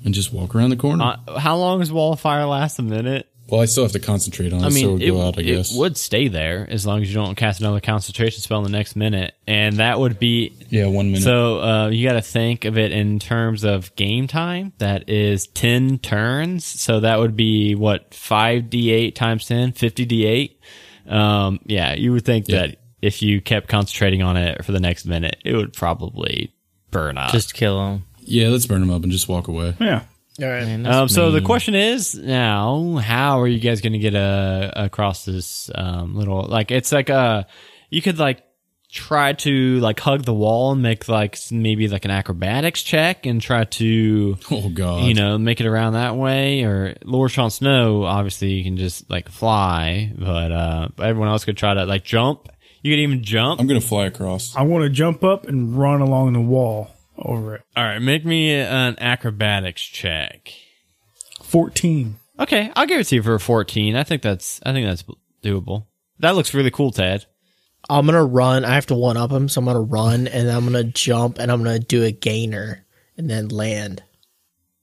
and 0.05 0.13
just 0.13 0.31
walk 0.31 0.55
around 0.55 0.69
the 0.69 0.77
corner. 0.77 1.17
Uh, 1.27 1.39
how 1.39 1.57
long 1.57 1.79
does 1.79 1.91
Wall 1.91 2.13
of 2.13 2.19
Fire 2.19 2.45
last? 2.45 2.79
A 2.79 2.83
minute? 2.83 3.28
Well, 3.51 3.61
I 3.61 3.65
still 3.65 3.83
have 3.83 3.91
to 3.93 3.99
concentrate 3.99 4.53
on 4.53 4.61
it, 4.61 4.65
I 4.65 4.69
mean, 4.69 4.83
so 4.83 5.03
it, 5.03 5.11
we'll 5.11 5.21
go 5.21 5.27
out, 5.27 5.37
I 5.39 5.41
it 5.41 5.67
would 5.75 5.97
stay 5.97 6.27
there 6.27 6.67
as 6.69 6.85
long 6.85 7.01
as 7.01 7.09
you 7.09 7.15
don't 7.15 7.35
cast 7.35 7.59
another 7.59 7.79
concentration 7.79 8.41
spell 8.41 8.59
in 8.59 8.63
the 8.71 8.77
next 8.77 8.95
minute, 8.95 9.33
and 9.47 9.77
that 9.77 9.99
would 9.99 10.19
be 10.19 10.53
yeah, 10.69 10.85
one 10.87 11.07
minute. 11.11 11.23
so. 11.23 11.61
Uh, 11.61 11.87
you 11.89 12.07
got 12.07 12.13
to 12.13 12.21
think 12.21 12.65
of 12.65 12.77
it 12.77 12.91
in 12.91 13.19
terms 13.19 13.63
of 13.63 13.95
game 13.95 14.27
time. 14.27 14.73
That 14.77 15.09
is 15.09 15.47
ten 15.47 15.97
turns, 15.99 16.65
so 16.65 16.99
that 17.01 17.19
would 17.19 17.35
be 17.35 17.75
what 17.75 18.13
five 18.13 18.69
d 18.69 18.91
eight 18.91 19.15
times 19.15 19.45
10, 19.47 19.71
50 19.73 20.05
d 20.05 20.25
eight. 20.25 20.59
Um, 21.07 21.59
yeah, 21.65 21.93
you 21.95 22.11
would 22.11 22.25
think 22.25 22.47
Yeah. 22.47 22.67
that 22.67 22.75
if 23.01 23.21
you 23.21 23.41
kept 23.41 23.67
concentrating 23.67 24.21
on 24.21 24.37
it 24.37 24.63
for 24.65 24.71
the 24.71 24.79
next 24.79 25.05
minute, 25.05 25.37
it 25.43 25.55
would 25.55 25.73
probably 25.73 26.53
burn 26.91 27.17
up. 27.17 27.31
just 27.31 27.53
kill 27.53 27.83
him. 27.93 28.03
yeah, 28.19 28.47
let's 28.49 28.65
burn 28.65 28.81
him 28.83 28.91
up 28.91 29.01
and 29.03 29.11
just 29.11 29.27
walk 29.27 29.47
away. 29.47 29.75
Yeah. 29.79 30.01
All 30.41 30.47
right. 30.49 30.65
Man, 30.65 30.85
Um, 30.85 31.09
so 31.09 31.31
the 31.31 31.41
question 31.41 31.75
is 31.75 32.15
now, 32.15 32.95
how 32.97 33.41
are 33.41 33.47
you 33.47 33.59
guys 33.59 33.81
going 33.81 33.93
to 33.93 33.99
get 33.99 34.15
uh, 34.15 34.71
across 34.75 35.25
this 35.25 35.69
um, 35.75 36.15
little 36.15 36.43
like 36.43 36.71
it's 36.71 36.91
like 36.91 37.09
a 37.09 37.47
you 37.89 38.01
could 38.01 38.19
like 38.19 38.43
try 38.91 39.33
to 39.33 39.79
like 39.81 39.99
hug 39.99 40.23
the 40.23 40.33
wall 40.33 40.71
and 40.71 40.81
make 40.81 41.07
like 41.07 41.37
maybe 41.51 41.87
like 41.87 42.05
an 42.05 42.11
acrobatics 42.11 42.81
check 42.81 43.27
and 43.27 43.39
try 43.39 43.63
to 43.65 44.35
Oh 44.51 44.67
God. 44.69 45.03
you 45.03 45.13
know 45.13 45.37
make 45.37 45.61
it 45.61 45.67
around 45.67 45.93
that 45.93 46.15
way 46.15 46.63
or 46.63 46.95
Lord 47.05 47.29
Sean 47.29 47.51
Snow 47.51 48.03
obviously 48.03 48.53
you 48.53 48.63
can 48.63 48.77
just 48.77 49.07
like 49.07 49.29
fly 49.29 50.11
but 50.17 50.51
uh 50.51 50.87
everyone 50.97 51.29
else 51.29 51.45
could 51.45 51.55
try 51.55 51.75
to 51.75 51.85
like 51.85 52.03
jump 52.03 52.49
you 52.81 52.91
could 52.91 52.99
even 53.01 53.21
jump 53.23 53.59
I'm 53.61 53.67
gonna 53.67 53.79
fly 53.79 54.05
across. 54.07 54.55
I 54.55 54.63
want 54.63 54.83
to 54.85 54.89
jump 54.89 55.23
up 55.23 55.45
and 55.47 55.77
run 55.77 56.01
along 56.01 56.33
the 56.33 56.41
wall 56.41 56.89
over 57.19 57.55
it. 57.55 57.61
all 57.75 57.83
right 57.83 57.99
make 57.99 58.23
me 58.25 58.53
an 58.53 58.95
acrobatics 58.99 59.81
check 59.81 60.53
14. 61.43 62.15
Okay, 62.39 62.71
I'll 62.75 62.85
give 62.85 62.99
it 62.99 63.05
to 63.05 63.15
you 63.15 63.23
for 63.23 63.33
a 63.33 63.39
14. 63.39 63.95
I 63.95 64.03
think 64.03 64.21
that's 64.21 64.59
I 64.65 64.71
think 64.71 64.85
that's 64.87 65.03
doable. 65.43 65.87
That 66.19 66.35
looks 66.35 66.53
really 66.53 66.71
cool, 66.71 66.91
Ted. 66.91 67.25
I'm 67.89 68.05
gonna 68.05 68.23
run. 68.23 68.63
I 68.65 68.75
have 68.75 68.85
to 68.87 68.95
one 68.95 69.17
up 69.17 69.31
him, 69.31 69.49
so 69.49 69.59
I'm 69.59 69.65
gonna 69.65 69.81
run 69.81 70.27
and 70.27 70.47
then 70.47 70.55
I'm 70.55 70.63
gonna 70.63 70.83
jump 70.83 71.39
and 71.39 71.51
I'm 71.51 71.63
gonna 71.63 71.79
do 71.79 72.03
a 72.03 72.11
gainer 72.11 72.85
and 73.17 73.29
then 73.29 73.49
land. 73.49 74.03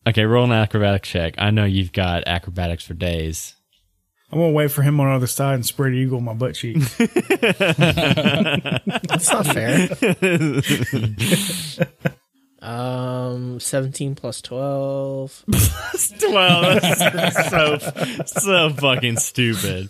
Okay, 0.06 0.24
roll 0.24 0.44
an 0.44 0.52
acrobatics 0.52 1.08
check. 1.08 1.34
I 1.38 1.50
know 1.50 1.64
you've 1.64 1.92
got 1.92 2.24
acrobatics 2.26 2.84
for 2.84 2.94
days. 2.94 3.54
I'm 4.30 4.38
going 4.38 4.50
to 4.52 4.56
wait 4.56 4.70
for 4.72 4.82
him 4.82 4.98
on 5.00 5.06
the 5.08 5.14
other 5.14 5.26
side 5.28 5.54
and 5.54 5.64
spread 5.64 5.94
eagle 5.94 6.20
my 6.20 6.34
butt 6.34 6.56
cheek. 6.56 6.78
That's 6.98 7.08
not 9.30 9.46
fair. 9.46 9.88
um, 12.66 13.60
17 13.60 14.14
plus 14.14 14.42
12. 14.42 15.44
Well, 16.28 16.78
that's 16.80 17.50
so 17.50 17.78
so 18.26 18.70
fucking 18.70 19.16
stupid. 19.18 19.88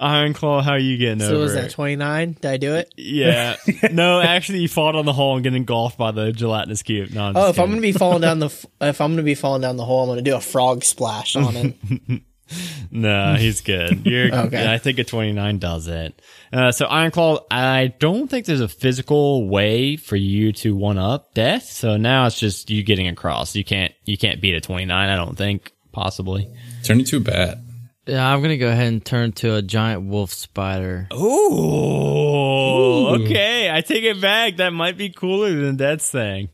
Iron 0.00 0.34
Claw, 0.34 0.60
how 0.62 0.72
are 0.72 0.78
you 0.78 0.96
getting 0.98 1.20
So 1.20 1.26
over 1.26 1.34
So 1.36 1.40
was 1.40 1.54
that 1.54 1.70
29? 1.70 2.32
Did 2.32 2.44
I 2.46 2.56
do 2.56 2.74
it? 2.74 2.92
yeah. 2.96 3.56
No, 3.92 4.20
actually, 4.20 4.58
you 4.60 4.68
fought 4.68 4.96
on 4.96 5.06
the 5.06 5.12
hole 5.12 5.34
and 5.36 5.44
get 5.44 5.54
engulfed 5.54 5.96
by 5.96 6.10
the 6.10 6.32
gelatinous 6.32 6.82
cube. 6.82 7.10
No, 7.12 7.24
I'm 7.24 7.36
Oh, 7.36 7.48
if 7.48 7.58
I'm 7.58 7.68
gonna 7.70 7.80
be 7.80 7.92
falling 7.92 8.20
down 8.22 8.38
the 8.40 8.46
if 8.80 9.00
I'm 9.00 9.12
gonna 9.12 9.22
be 9.22 9.34
falling 9.34 9.62
down 9.62 9.76
the 9.76 9.84
hole, 9.84 10.02
I'm 10.02 10.08
gonna 10.08 10.22
do 10.22 10.34
a 10.36 10.40
frog 10.40 10.82
splash 10.84 11.36
on 11.36 11.56
it. 11.56 12.22
No, 12.90 13.34
he's 13.34 13.60
good. 13.60 14.06
You're, 14.06 14.32
Okay. 14.46 14.72
I 14.72 14.78
think 14.78 15.00
a 15.00 15.04
29 15.04 15.58
does 15.58 15.88
it. 15.88 16.22
Uh, 16.52 16.70
so 16.70 16.86
Ironclaw, 16.86 17.44
I 17.50 17.88
don't 17.98 18.28
think 18.28 18.46
there's 18.46 18.60
a 18.60 18.68
physical 18.68 19.48
way 19.48 19.96
for 19.96 20.14
you 20.14 20.52
to 20.52 20.76
one 20.76 20.96
up 20.96 21.34
death. 21.34 21.64
So 21.64 21.96
now 21.96 22.26
it's 22.26 22.38
just 22.38 22.70
you 22.70 22.84
getting 22.84 23.08
across. 23.08 23.56
You 23.56 23.64
can't, 23.64 23.92
you 24.04 24.16
can't 24.16 24.40
beat 24.40 24.54
a 24.54 24.60
29. 24.60 25.08
I 25.08 25.16
don't 25.16 25.36
think 25.36 25.72
possibly. 25.90 26.48
Turn 26.84 27.00
into 27.00 27.16
a 27.16 27.20
bat. 27.20 27.58
Yeah, 28.06 28.24
I'm 28.32 28.42
gonna 28.42 28.58
go 28.58 28.68
ahead 28.68 28.88
and 28.92 29.02
turn 29.02 29.32
to 29.32 29.54
a 29.54 29.62
giant 29.62 30.02
wolf 30.04 30.30
spider. 30.30 31.08
Ooh, 31.14 33.06
okay. 33.14 33.70
I 33.72 33.80
take 33.80 34.04
it 34.04 34.20
back. 34.20 34.58
That 34.58 34.74
might 34.74 34.98
be 34.98 35.08
cooler 35.08 35.52
than 35.54 35.76
Death's 35.76 36.10
thing. 36.10 36.50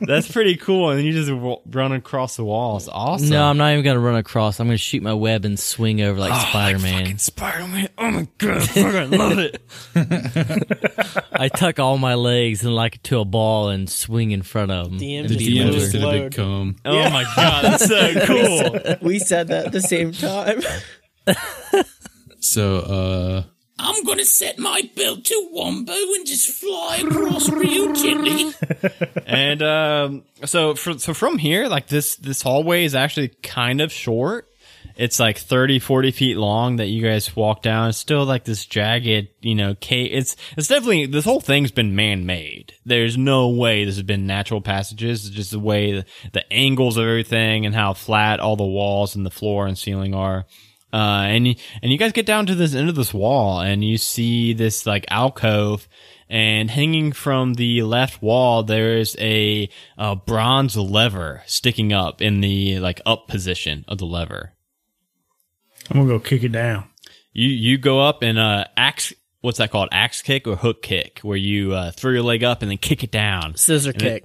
That's 0.00 0.30
pretty 0.30 0.56
cool. 0.56 0.90
And 0.90 0.98
then 0.98 1.06
you 1.06 1.12
just 1.12 1.30
run 1.66 1.92
across 1.92 2.36
the 2.36 2.44
walls. 2.44 2.88
Awesome. 2.90 3.28
No, 3.30 3.44
I'm 3.44 3.56
not 3.56 3.72
even 3.72 3.84
gonna 3.84 4.00
run 4.00 4.16
across. 4.16 4.60
I'm 4.60 4.66
gonna 4.68 4.76
shoot 4.76 5.02
my 5.02 5.12
web 5.14 5.44
and 5.44 5.58
swing 5.58 6.00
over 6.02 6.18
like 6.18 6.48
Spider 6.48 6.78
Man. 6.78 7.18
Spider 7.18 7.66
Man. 7.68 7.88
Oh 7.98 8.10
my 8.10 8.28
god, 8.38 8.68
I 8.76 9.04
love 9.04 9.38
it. 9.38 9.62
I 11.32 11.48
tuck 11.48 11.78
all 11.78 11.98
my 11.98 12.14
legs 12.14 12.64
and 12.64 12.74
like 12.74 13.02
to 13.04 13.18
a 13.20 13.24
ball 13.24 13.68
and 13.68 13.88
swing 13.88 14.30
in 14.30 14.42
front 14.42 14.70
of 14.70 14.90
them. 14.90 14.98
DM 14.98 15.28
The 15.28 15.36
just 15.36 15.50
DM 15.50 15.72
just 15.72 15.92
did 15.92 16.02
a 16.04 16.10
big 16.10 16.22
load. 16.22 16.34
comb. 16.34 16.76
Oh 16.84 17.10
my 17.10 17.24
god, 17.36 17.64
that's 17.64 17.86
so 17.86 18.14
cool. 18.26 18.96
We 19.02 19.18
said 19.18 19.48
that 19.48 19.66
at 19.66 19.72
the 19.72 19.80
same 19.82 20.12
time. 20.12 20.60
So, 22.40 22.76
uh, 22.78 23.42
I'm 23.78 24.04
gonna 24.04 24.24
set 24.24 24.58
my 24.58 24.90
belt 24.96 25.24
to 25.26 25.48
Wombo 25.52 25.92
and 25.92 26.26
just 26.26 26.48
fly 26.48 26.96
across 26.96 27.48
real 27.48 27.92
gently. 27.94 28.52
and 29.26 29.62
um, 29.62 30.24
so, 30.44 30.74
for, 30.74 30.98
so 30.98 31.14
from 31.14 31.38
here, 31.38 31.68
like 31.68 31.86
this, 31.88 32.16
this 32.16 32.42
hallway 32.42 32.84
is 32.84 32.94
actually 32.94 33.28
kind 33.42 33.80
of 33.80 33.92
short. 33.92 34.48
It's 34.96 35.20
like 35.20 35.38
30, 35.38 35.78
40 35.78 36.10
feet 36.10 36.36
long 36.36 36.76
that 36.76 36.86
you 36.86 37.02
guys 37.04 37.36
walk 37.36 37.62
down. 37.62 37.90
It's 37.90 37.98
still 37.98 38.24
like 38.24 38.44
this 38.44 38.66
jagged, 38.66 39.28
you 39.40 39.54
know, 39.54 39.76
cave. 39.76 40.10
It's, 40.12 40.34
it's 40.56 40.66
definitely, 40.66 41.06
this 41.06 41.24
whole 41.24 41.40
thing's 41.40 41.70
been 41.70 41.94
man-made. 41.94 42.74
There's 42.84 43.16
no 43.16 43.48
way 43.48 43.84
this 43.84 43.94
has 43.94 44.02
been 44.02 44.26
natural 44.26 44.60
passages. 44.60 45.26
It's 45.26 45.36
just 45.36 45.50
the 45.52 45.60
way 45.60 45.92
the, 45.92 46.04
the 46.32 46.52
angles 46.52 46.96
of 46.96 47.04
everything 47.04 47.64
and 47.64 47.76
how 47.76 47.92
flat 47.92 48.40
all 48.40 48.56
the 48.56 48.64
walls 48.64 49.14
and 49.14 49.24
the 49.24 49.30
floor 49.30 49.68
and 49.68 49.78
ceiling 49.78 50.14
are. 50.14 50.46
Uh, 50.92 51.24
and 51.28 51.46
you, 51.48 51.54
and 51.82 51.92
you 51.92 51.98
guys 51.98 52.12
get 52.12 52.24
down 52.26 52.46
to 52.46 52.54
this 52.54 52.74
end 52.74 52.88
of 52.88 52.94
this 52.94 53.12
wall 53.12 53.60
and 53.60 53.84
you 53.84 53.98
see 53.98 54.54
this 54.54 54.86
like 54.86 55.04
alcove 55.08 55.86
and 56.30 56.70
hanging 56.70 57.12
from 57.12 57.54
the 57.54 57.82
left 57.82 58.22
wall, 58.22 58.62
there 58.62 58.96
is 58.96 59.16
a, 59.18 59.68
a 59.96 60.16
bronze 60.16 60.76
lever 60.76 61.42
sticking 61.46 61.92
up 61.92 62.20
in 62.22 62.40
the 62.40 62.78
like 62.80 63.00
up 63.06 63.28
position 63.28 63.84
of 63.88 63.98
the 63.98 64.06
lever. 64.06 64.52
I'm 65.90 65.98
gonna 65.98 66.08
go 66.08 66.18
kick 66.18 66.42
it 66.42 66.52
down. 66.52 66.88
You 67.32 67.48
you 67.48 67.78
go 67.78 68.00
up 68.00 68.22
and 68.22 68.38
uh 68.38 68.64
axe 68.76 69.12
what's 69.40 69.58
that 69.58 69.70
called 69.70 69.88
axe 69.92 70.20
kick 70.22 70.46
or 70.46 70.56
hook 70.56 70.82
kick 70.82 71.20
where 71.22 71.36
you 71.36 71.72
uh, 71.72 71.90
throw 71.92 72.10
your 72.12 72.22
leg 72.22 72.44
up 72.44 72.62
and 72.62 72.70
then 72.70 72.78
kick 72.78 73.04
it 73.04 73.10
down. 73.10 73.56
Scissor 73.56 73.90
And 73.90 74.00
kick. 74.00 74.24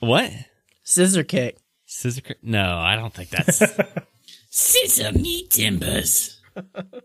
What 0.00 0.30
Scissor 0.82 1.24
kick. 1.24 1.56
scissor? 1.86 2.20
kick? 2.20 2.38
No, 2.42 2.78
I 2.78 2.94
don't 2.96 3.12
think 3.12 3.30
that's. 3.30 3.62
Scissor 4.56 5.10
me 5.10 5.48
timbers. 5.48 6.40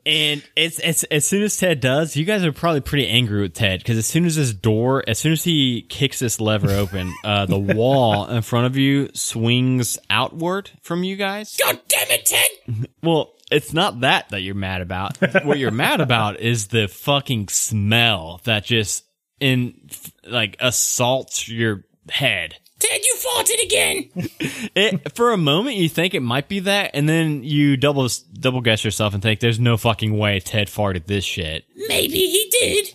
and 0.06 0.44
it's 0.56 0.78
it's 0.78 1.04
as 1.06 1.26
soon 1.26 1.42
as 1.42 1.58
Ted 1.58 1.80
does, 1.80 2.16
you 2.16 2.24
guys 2.24 2.44
are 2.44 2.52
probably 2.52 2.82
pretty 2.82 3.08
angry 3.08 3.42
with 3.42 3.56
Ted 3.56 3.80
because 3.80 3.98
as 3.98 4.06
soon 4.06 4.26
as 4.26 4.36
this 4.36 4.54
door, 4.54 5.04
as 5.08 5.18
soon 5.18 5.32
as 5.32 5.44
he 5.44 5.82
kicks 5.82 6.20
this 6.20 6.40
lever 6.40 6.70
open, 6.70 7.12
uh, 7.24 7.48
the 7.48 7.58
wall 7.58 8.28
in 8.28 8.44
front 8.44 8.68
of 8.68 8.78
you 8.78 9.10
swings 9.16 9.98
outward 10.12 10.70
from 10.84 11.04
you 11.04 11.16
guys. 11.16 11.58
God 11.58 11.80
damn 11.88 12.12
it, 12.12 12.28
Ted! 12.28 12.88
Well, 13.02 13.34
it's 13.52 13.74
not 13.74 14.02
that 14.02 14.30
that 14.30 14.42
you're 14.42 14.54
mad 14.54 14.82
about. 14.82 15.18
what 15.44 15.58
you're 15.58 15.72
mad 15.72 16.02
about 16.02 16.40
is 16.40 16.68
the 16.68 16.88
fucking 16.88 17.48
smell 17.48 18.42
that 18.44 18.64
just 18.64 19.06
in 19.40 19.90
like 20.24 20.56
assaults 20.60 21.50
your 21.50 21.84
head. 22.12 22.58
Ted, 22.80 23.02
you 23.06 23.16
farted 23.18 23.64
again! 23.64 24.30
It 24.76 25.16
for 25.16 25.32
a 25.32 25.38
moment 25.38 25.78
you 25.78 25.90
think 25.90 26.14
it 26.14 26.22
might 26.22 26.48
be 26.48 26.60
that, 26.62 26.92
and 26.94 27.08
then 27.10 27.44
you 27.44 27.76
double 27.76 28.08
double 28.34 28.62
guess 28.62 28.84
yourself 28.84 29.14
and 29.14 29.24
think 29.24 29.40
there's 29.40 29.60
no 29.60 29.78
fucking 29.78 30.18
way 30.18 30.40
Ted 30.40 30.68
farted 30.68 31.06
this 31.06 31.26
shit. 31.26 31.66
Maybe 31.88 32.18
he 32.18 32.48
did. 32.52 32.94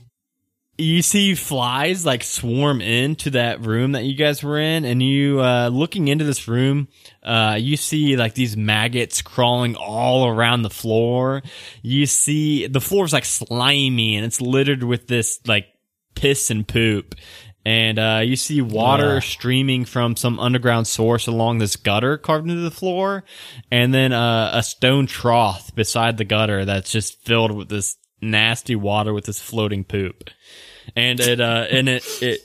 You 0.77 1.03
see 1.03 1.35
flies 1.35 2.05
like 2.05 2.23
swarm 2.23 2.81
into 2.81 3.31
that 3.31 3.61
room 3.61 3.93
that 3.93 4.05
you 4.05 4.15
guys 4.15 4.43
were 4.43 4.59
in, 4.59 4.85
and 4.85 5.03
you 5.03 5.41
uh, 5.41 5.69
looking 5.69 6.09
into 6.09 6.25
this 6.25 6.49
room, 6.49 6.89
uh, 7.23 7.57
you 7.59 7.77
see 7.77 8.17
like 8.17 8.35
these 8.35 8.57
maggots 8.57 9.23
crawling 9.23 9.77
all 9.77 10.27
around 10.29 10.63
the 10.63 10.71
floor. 10.71 11.43
You 11.83 12.07
see 12.07 12.67
the 12.67 12.81
floor's 12.81 13.13
like 13.13 13.25
slimy 13.25 14.17
and 14.17 14.25
it's 14.25 14.41
littered 14.41 14.83
with 14.83 15.07
this 15.07 15.41
like 15.47 15.67
piss 16.15 16.51
and 16.51 16.67
poop. 16.67 17.15
And 17.67 17.99
uh, 17.99 18.21
you 18.23 18.37
see 18.37 18.61
water 18.61 19.23
streaming 19.23 19.87
from 19.87 20.17
some 20.17 20.39
underground 20.39 20.87
source 20.87 21.27
along 21.27 21.59
this 21.59 21.77
gutter 21.77 22.19
carved 22.19 22.49
into 22.49 22.61
the 22.61 22.71
floor, 22.71 23.25
and 23.71 23.95
then 23.95 24.13
uh, 24.13 24.51
a 24.53 24.63
stone 24.63 25.07
trough 25.07 25.75
beside 25.75 26.19
the 26.19 26.25
gutter 26.25 26.67
that's 26.67 26.93
just 26.93 27.23
filled 27.23 27.53
with 27.53 27.71
this 27.71 27.97
nasty 28.21 28.77
water 28.77 29.15
with 29.15 29.25
this 29.25 29.41
floating 29.41 29.85
poop. 29.85 30.31
And 30.95 31.21
it 31.21 31.41
uh, 31.41 31.67
and 31.71 31.89
it 31.89 32.05
it 32.21 32.41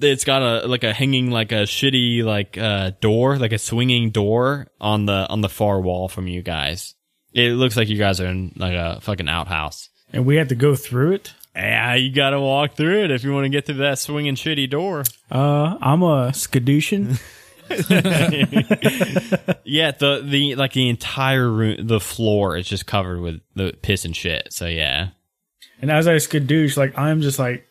it's 0.00 0.24
got 0.24 0.42
a 0.42 0.66
like 0.66 0.82
a 0.82 0.92
hanging 0.92 1.30
like 1.30 1.52
a 1.52 1.62
shitty 1.62 2.24
like 2.24 2.56
uh 2.58 2.92
door 3.00 3.36
like 3.36 3.52
a 3.52 3.58
swinging 3.58 4.10
door 4.10 4.66
on 4.80 5.06
the 5.06 5.28
on 5.28 5.42
the 5.42 5.48
far 5.48 5.80
wall 5.80 6.08
from 6.08 6.26
you 6.26 6.42
guys. 6.42 6.94
It 7.32 7.52
looks 7.52 7.76
like 7.76 7.88
you 7.88 7.98
guys 7.98 8.20
are 8.20 8.26
in 8.26 8.52
like 8.56 8.74
a 8.74 9.00
fucking 9.00 9.28
outhouse. 9.28 9.88
And 10.12 10.26
we 10.26 10.36
had 10.36 10.48
to 10.48 10.56
go 10.56 10.74
through 10.74 11.12
it. 11.12 11.34
Yeah, 11.60 11.94
you 11.94 12.12
gotta 12.12 12.40
walk 12.40 12.74
through 12.74 13.04
it 13.04 13.10
if 13.10 13.22
you 13.22 13.32
want 13.32 13.44
to 13.44 13.48
get 13.50 13.66
through 13.66 13.76
that 13.76 13.98
swinging 13.98 14.34
shitty 14.34 14.70
door. 14.70 15.04
Uh, 15.30 15.76
I'm 15.80 16.02
a 16.02 16.30
skadootion. 16.30 17.20
Yeah, 19.64 19.92
the 19.92 20.20
the 20.24 20.56
like 20.56 20.72
the 20.72 20.88
entire 20.88 21.48
room, 21.48 21.86
the 21.86 22.00
floor 22.00 22.56
is 22.56 22.66
just 22.66 22.86
covered 22.86 23.20
with 23.20 23.40
the 23.54 23.72
piss 23.82 24.04
and 24.04 24.16
shit. 24.16 24.52
So 24.52 24.66
yeah, 24.66 25.10
and 25.80 25.92
as 25.92 26.08
I 26.08 26.16
skadoosh, 26.16 26.76
like 26.76 26.98
I'm 26.98 27.20
just 27.20 27.38
like 27.38 27.64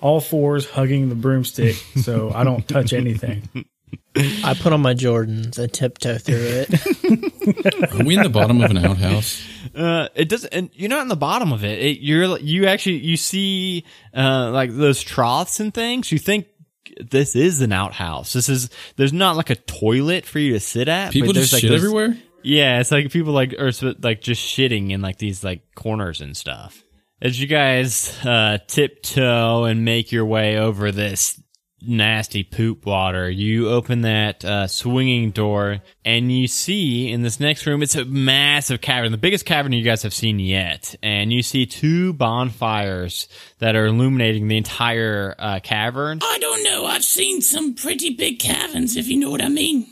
all 0.00 0.20
fours 0.20 0.66
hugging 0.70 1.10
the 1.10 1.14
broomstick, 1.14 1.74
so 2.02 2.32
I 2.34 2.44
don't 2.44 2.66
touch 2.66 2.94
anything. 2.94 3.48
I 4.44 4.54
put 4.54 4.72
on 4.72 4.80
my 4.82 4.94
Jordans 4.94 5.58
and 5.58 5.72
tiptoe 5.72 6.18
through 6.18 6.66
it. 6.68 7.92
Are 7.92 8.04
we 8.04 8.16
in 8.16 8.22
the 8.22 8.28
bottom 8.28 8.60
of 8.60 8.70
an 8.70 8.78
outhouse? 8.78 9.42
uh, 9.74 10.08
it 10.14 10.28
doesn't. 10.28 10.52
And 10.52 10.70
you're 10.74 10.90
not 10.90 11.02
in 11.02 11.08
the 11.08 11.16
bottom 11.16 11.52
of 11.52 11.64
it. 11.64 11.78
it 11.78 12.00
you're 12.00 12.38
you 12.38 12.66
actually 12.66 12.98
you 12.98 13.16
see 13.16 13.84
uh 14.14 14.50
like 14.50 14.70
those 14.74 15.02
troughs 15.02 15.60
and 15.60 15.72
things. 15.72 16.12
You 16.12 16.18
think 16.18 16.46
this 17.00 17.34
is 17.34 17.62
an 17.62 17.72
outhouse. 17.72 18.32
This 18.32 18.48
is 18.48 18.68
there's 18.96 19.12
not 19.12 19.36
like 19.36 19.50
a 19.50 19.56
toilet 19.56 20.26
for 20.26 20.38
you 20.38 20.52
to 20.52 20.60
sit 20.60 20.88
at. 20.88 21.12
People 21.12 21.28
but 21.28 21.36
just 21.36 21.52
like 21.52 21.60
shit 21.60 21.70
those- 21.70 21.80
everywhere? 21.80 22.16
Yeah, 22.44 22.80
it's 22.80 22.90
like 22.90 23.10
people 23.12 23.32
like 23.32 23.54
are 23.54 23.70
like 24.00 24.20
just 24.20 24.42
shitting 24.44 24.90
in 24.90 25.00
like 25.00 25.16
these 25.18 25.44
like 25.44 25.62
corners 25.74 26.20
and 26.20 26.36
stuff. 26.36 26.82
As 27.20 27.40
you 27.40 27.46
guys 27.46 28.18
uh, 28.26 28.58
tiptoe 28.66 29.64
and 29.64 29.84
make 29.84 30.10
your 30.10 30.24
way 30.24 30.58
over 30.58 30.90
this 30.90 31.40
nasty 31.86 32.44
poop 32.44 32.86
water, 32.86 33.28
you 33.28 33.68
open 33.68 34.02
that 34.02 34.44
uh, 34.44 34.66
swinging 34.66 35.30
door 35.30 35.80
and 36.04 36.32
you 36.32 36.46
see 36.46 37.10
in 37.10 37.22
this 37.22 37.40
next 37.40 37.66
room 37.66 37.82
it's 37.82 37.94
a 37.94 38.04
massive 38.04 38.80
cavern, 38.80 39.12
the 39.12 39.18
biggest 39.18 39.44
cavern 39.44 39.72
you 39.72 39.84
guys 39.84 40.02
have 40.02 40.14
seen 40.14 40.38
yet, 40.38 40.94
and 41.02 41.32
you 41.32 41.42
see 41.42 41.66
two 41.66 42.12
bonfires 42.12 43.28
that 43.58 43.76
are 43.76 43.86
illuminating 43.86 44.48
the 44.48 44.56
entire 44.56 45.34
uh, 45.38 45.60
cavern. 45.60 46.20
I 46.22 46.38
don't 46.38 46.64
know, 46.64 46.86
I've 46.86 47.04
seen 47.04 47.40
some 47.40 47.74
pretty 47.74 48.10
big 48.10 48.38
caverns, 48.38 48.96
if 48.96 49.08
you 49.08 49.18
know 49.18 49.30
what 49.30 49.42
I 49.42 49.48
mean. 49.48 49.91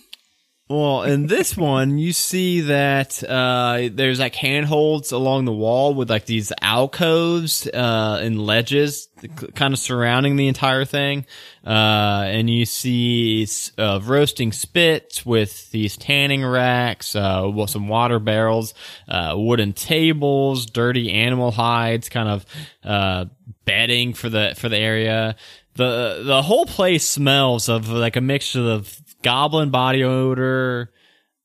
Well, 0.71 1.03
in 1.03 1.27
this 1.27 1.57
one, 1.57 1.99
you 1.99 2.13
see 2.13 2.61
that 2.61 3.25
uh, 3.25 3.89
there's 3.93 4.21
like 4.21 4.37
handholds 4.37 5.11
along 5.11 5.45
the 5.45 5.53
wall 5.53 5.95
with 5.95 6.09
like 6.09 6.27
these 6.27 6.53
alcoves 6.63 7.67
uh, 7.67 8.21
and 8.23 8.41
ledges 8.47 9.09
kind 9.57 9.75
of 9.75 9.81
surrounding 9.81 10.37
the 10.37 10.47
entire 10.47 10.85
thing. 10.85 11.27
Uh, 11.67 12.23
and 12.27 12.49
you 12.49 12.67
see 12.67 13.49
uh, 13.79 13.99
roasting 14.05 14.53
spits 14.53 15.27
with 15.27 15.73
these 15.73 15.97
tanning 15.97 16.45
racks, 16.47 17.17
uh, 17.17 17.51
with 17.53 17.71
some 17.71 17.89
water 17.89 18.21
barrels, 18.21 18.73
uh, 19.09 19.35
wooden 19.37 19.73
tables, 19.73 20.67
dirty 20.67 21.11
animal 21.11 21.51
hides, 21.51 22.09
kind 22.09 22.29
of 22.29 22.47
uh, 22.85 23.25
bedding 23.65 24.15
for 24.15 24.29
the 24.29 24.55
for 24.57 24.69
the 24.69 24.79
area. 24.79 25.35
The 25.75 26.23
the 26.25 26.43
whole 26.43 26.67
place 26.67 27.09
smells 27.09 27.69
of 27.69 27.89
like 27.89 28.15
a 28.15 28.21
mixture 28.21 28.71
of 28.71 29.01
goblin 29.23 29.71
body 29.71 30.05
odor, 30.05 30.93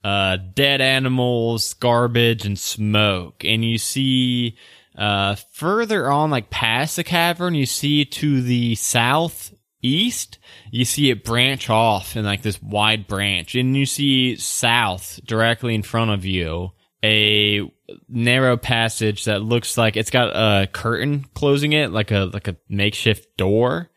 uh, 0.04 0.38
dead 0.54 0.82
animals, 0.82 1.74
garbage, 1.74 2.46
and 2.46 2.60
smoke. 2.60 3.44
And 3.44 3.66
you 3.66 3.78
see, 3.78 4.58
uh, 4.98 5.36
further 5.52 6.12
on, 6.12 6.30
like 6.30 6.50
past 6.50 6.96
the 6.96 7.04
cavern, 7.04 7.56
you 7.56 7.66
see 7.66 8.06
to 8.06 8.42
the 8.42 8.76
southeast, 8.76 10.38
you 10.72 10.86
see 10.86 11.10
it 11.10 11.24
branch 11.24 11.70
off 11.70 12.16
in 12.16 12.24
like 12.24 12.44
this 12.44 12.62
wide 12.62 13.08
branch. 13.08 13.56
And 13.56 13.76
you 13.76 13.86
see 13.86 14.36
south 14.36 15.20
directly 15.26 15.74
in 15.74 15.84
front 15.84 16.12
of 16.12 16.24
you, 16.24 16.72
a 17.04 17.62
narrow 18.08 18.58
passage 18.58 19.26
that 19.26 19.42
looks 19.42 19.78
like 19.78 19.98
it's 19.98 20.10
got 20.12 20.30
a 20.36 20.68
curtain 20.68 21.26
closing 21.34 21.74
it, 21.74 21.92
like 21.92 22.12
a, 22.12 22.30
like 22.32 22.48
a 22.48 22.58
makeshift 22.70 23.38
door 23.38 23.90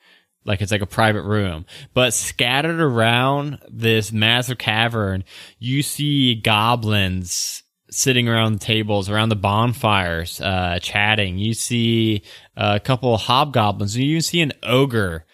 like 0.49 0.61
it's 0.63 0.73
like 0.73 0.81
a 0.83 0.87
private 0.87 1.23
room. 1.23 1.65
But 1.95 2.13
scattered 2.15 2.81
around 2.81 3.59
this 3.69 4.11
massive 4.11 4.59
cavern, 4.59 5.23
you 5.59 5.83
see 5.83 6.35
goblins 6.35 7.63
sitting 7.91 8.29
around 8.29 8.53
the 8.55 8.59
tables, 8.59 9.09
around 9.09 9.29
the 9.31 9.37
bonfires, 9.37 10.41
uh, 10.41 10.79
chatting. 10.83 11.39
You 11.39 11.55
see 11.55 12.23
a 12.57 12.81
couple 12.81 13.15
of 13.15 13.21
hobgoblins. 13.23 13.95
And 13.95 14.05
you 14.05 14.11
even 14.11 14.23
see 14.23 14.41
an 14.41 14.53
ogre 14.63 15.25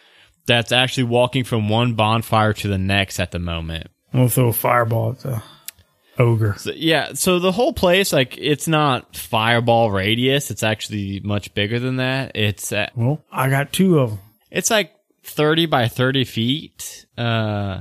that's 0.47 0.71
actually 0.73 1.05
walking 1.05 1.43
from 1.45 1.69
one 1.69 1.95
bonfire 1.95 2.53
to 2.53 2.69
the 2.69 2.79
next 2.79 3.19
at 3.19 3.31
the 3.33 3.39
moment. 3.39 3.89
We'll 4.13 4.29
throw 4.29 4.49
a 4.49 4.53
fireball 4.53 5.11
at 5.13 5.19
the 5.21 5.43
ogre. 6.19 6.55
So, 6.59 6.71
yeah, 6.77 7.15
so 7.15 7.41
the 7.41 7.51
whole 7.51 7.73
place, 7.73 8.13
like, 8.13 8.37
it's 8.39 8.69
not 8.69 9.17
fireball 9.17 9.91
radius. 9.91 10.53
It's 10.53 10.63
actually 10.63 11.19
much 11.25 11.53
bigger 11.55 11.81
than 11.81 11.97
that. 11.97 12.33
It's 12.37 12.71
uh, 12.71 12.89
Well, 12.95 13.25
I 13.33 13.51
got 13.51 13.73
two 13.73 13.99
of 13.99 14.11
them. 14.11 14.21
it's 14.53 14.71
like 14.71 14.94
thirty 15.25 15.67
by 15.67 15.89
thirty 15.89 16.25
feet. 16.25 17.07
Uh, 17.17 17.81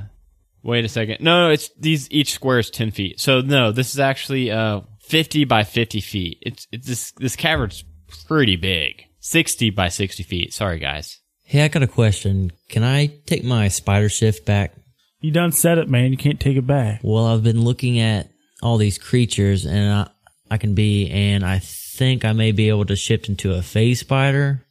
wait 0.62 0.84
a 0.84 0.88
second. 0.88 1.18
No, 1.20 1.46
no, 1.46 1.52
it's 1.52 1.70
these 1.78 2.10
each 2.10 2.32
square 2.32 2.58
is 2.58 2.70
ten 2.70 2.90
feet. 2.90 3.20
So 3.20 3.40
no, 3.40 3.72
this 3.72 3.92
is 3.94 4.00
actually 4.00 4.50
uh 4.50 4.80
fifty 5.00 5.44
by 5.44 5.64
fifty 5.64 6.00
feet. 6.00 6.38
It's 6.42 6.66
it's 6.72 6.86
this 6.86 7.12
this 7.12 7.36
cavern's 7.36 7.84
pretty 8.26 8.56
big. 8.56 9.04
Sixty 9.20 9.70
by 9.70 9.88
sixty 9.88 10.22
feet. 10.22 10.52
Sorry, 10.52 10.78
guys. 10.78 11.18
Hey, 11.42 11.62
I 11.62 11.68
got 11.68 11.82
a 11.82 11.86
question. 11.86 12.52
Can 12.68 12.82
I 12.82 13.06
take 13.26 13.44
my 13.44 13.68
spider 13.68 14.08
shift 14.08 14.46
back? 14.46 14.74
You 15.20 15.30
done 15.30 15.52
said 15.52 15.78
it, 15.78 15.88
man. 15.88 16.10
You 16.10 16.16
can't 16.16 16.40
take 16.40 16.56
it 16.56 16.66
back. 16.66 17.00
Well, 17.02 17.26
I've 17.26 17.42
been 17.42 17.62
looking 17.62 17.98
at 17.98 18.30
all 18.62 18.76
these 18.76 18.98
creatures 18.98 19.66
and 19.66 19.92
I, 19.92 20.10
I 20.50 20.58
can 20.58 20.74
be, 20.74 21.10
and 21.10 21.44
I 21.44 21.60
think 21.60 22.24
I 22.24 22.32
may 22.32 22.52
be 22.52 22.68
able 22.68 22.86
to 22.86 22.96
shift 22.96 23.28
into 23.28 23.54
a 23.54 23.62
phase 23.62 24.00
spider. 24.00 24.64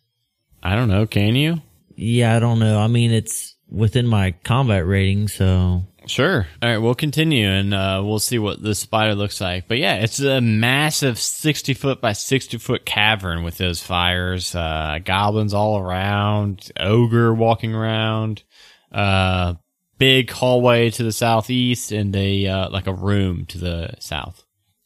I 0.61 0.75
don't 0.75 0.89
know. 0.89 1.05
Can 1.05 1.35
you? 1.35 1.61
Yeah, 1.95 2.35
I 2.35 2.39
don't 2.39 2.59
know. 2.59 2.79
I 2.79 2.87
mean, 2.87 3.11
it's 3.11 3.55
within 3.69 4.07
my 4.07 4.31
combat 4.43 4.85
rating, 4.85 5.27
so 5.27 5.83
Sure. 6.07 6.47
All 6.61 6.69
right, 6.69 6.77
we'll 6.77 6.95
continue 6.95 7.47
and 7.47 7.73
uh, 7.73 8.01
we'll 8.03 8.19
see 8.19 8.39
what 8.39 8.61
the 8.61 8.75
spider 8.75 9.15
looks 9.15 9.39
like. 9.39 9.67
But 9.67 9.77
yeah, 9.77 9.95
it's 9.95 10.19
a 10.19 10.41
massive 10.41 11.17
60 11.17 11.73
foot 11.73 12.01
by 12.01 12.13
60 12.13 12.57
foot 12.57 12.85
cavern 12.85 13.43
with 13.43 13.57
those 13.57 13.81
fires, 13.81 14.53
uh, 14.55 14.99
goblins 15.03 15.53
all 15.53 15.77
around, 15.77 16.71
ogre 16.79 17.33
walking 17.33 17.73
around, 17.73 18.43
uh, 18.91 19.55
big 19.97 20.29
hallway 20.29 20.89
to 20.91 21.03
the 21.03 21.11
southeast 21.11 21.91
and 21.91 22.15
a, 22.15 22.47
uh, 22.47 22.69
like 22.69 22.87
a 22.87 22.93
room 22.93 23.45
to 23.47 23.57
the 23.57 23.93
south. 23.99 24.42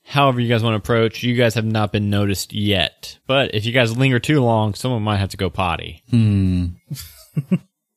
However 0.07 0.39
you 0.39 0.47
guys 0.47 0.63
want 0.63 0.73
to 0.73 0.77
approach, 0.77 1.21
you 1.21 1.35
guys 1.35 1.55
have 1.55 1.65
not 1.65 1.91
been 1.91 2.09
noticed 2.09 2.53
yet. 2.53 3.17
But 3.27 3.53
if 3.53 3.65
you 3.65 3.73
guys 3.73 3.97
linger 3.97 4.19
too 4.19 4.41
long, 4.41 4.73
someone 4.73 5.03
might 5.03 5.17
have 5.17 5.29
to 5.29 5.37
go 5.37 5.49
potty. 5.49 6.01
Hmm. 6.09 6.67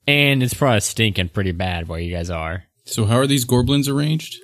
And 0.08 0.42
it's 0.42 0.54
probably 0.54 0.80
stinking 0.80 1.28
pretty 1.28 1.52
bad 1.52 1.86
where 1.86 2.00
you 2.00 2.12
guys 2.12 2.28
are. 2.28 2.64
So 2.84 3.04
how 3.04 3.18
are 3.18 3.28
these 3.28 3.44
goblins 3.44 3.88
arranged? 3.88 4.40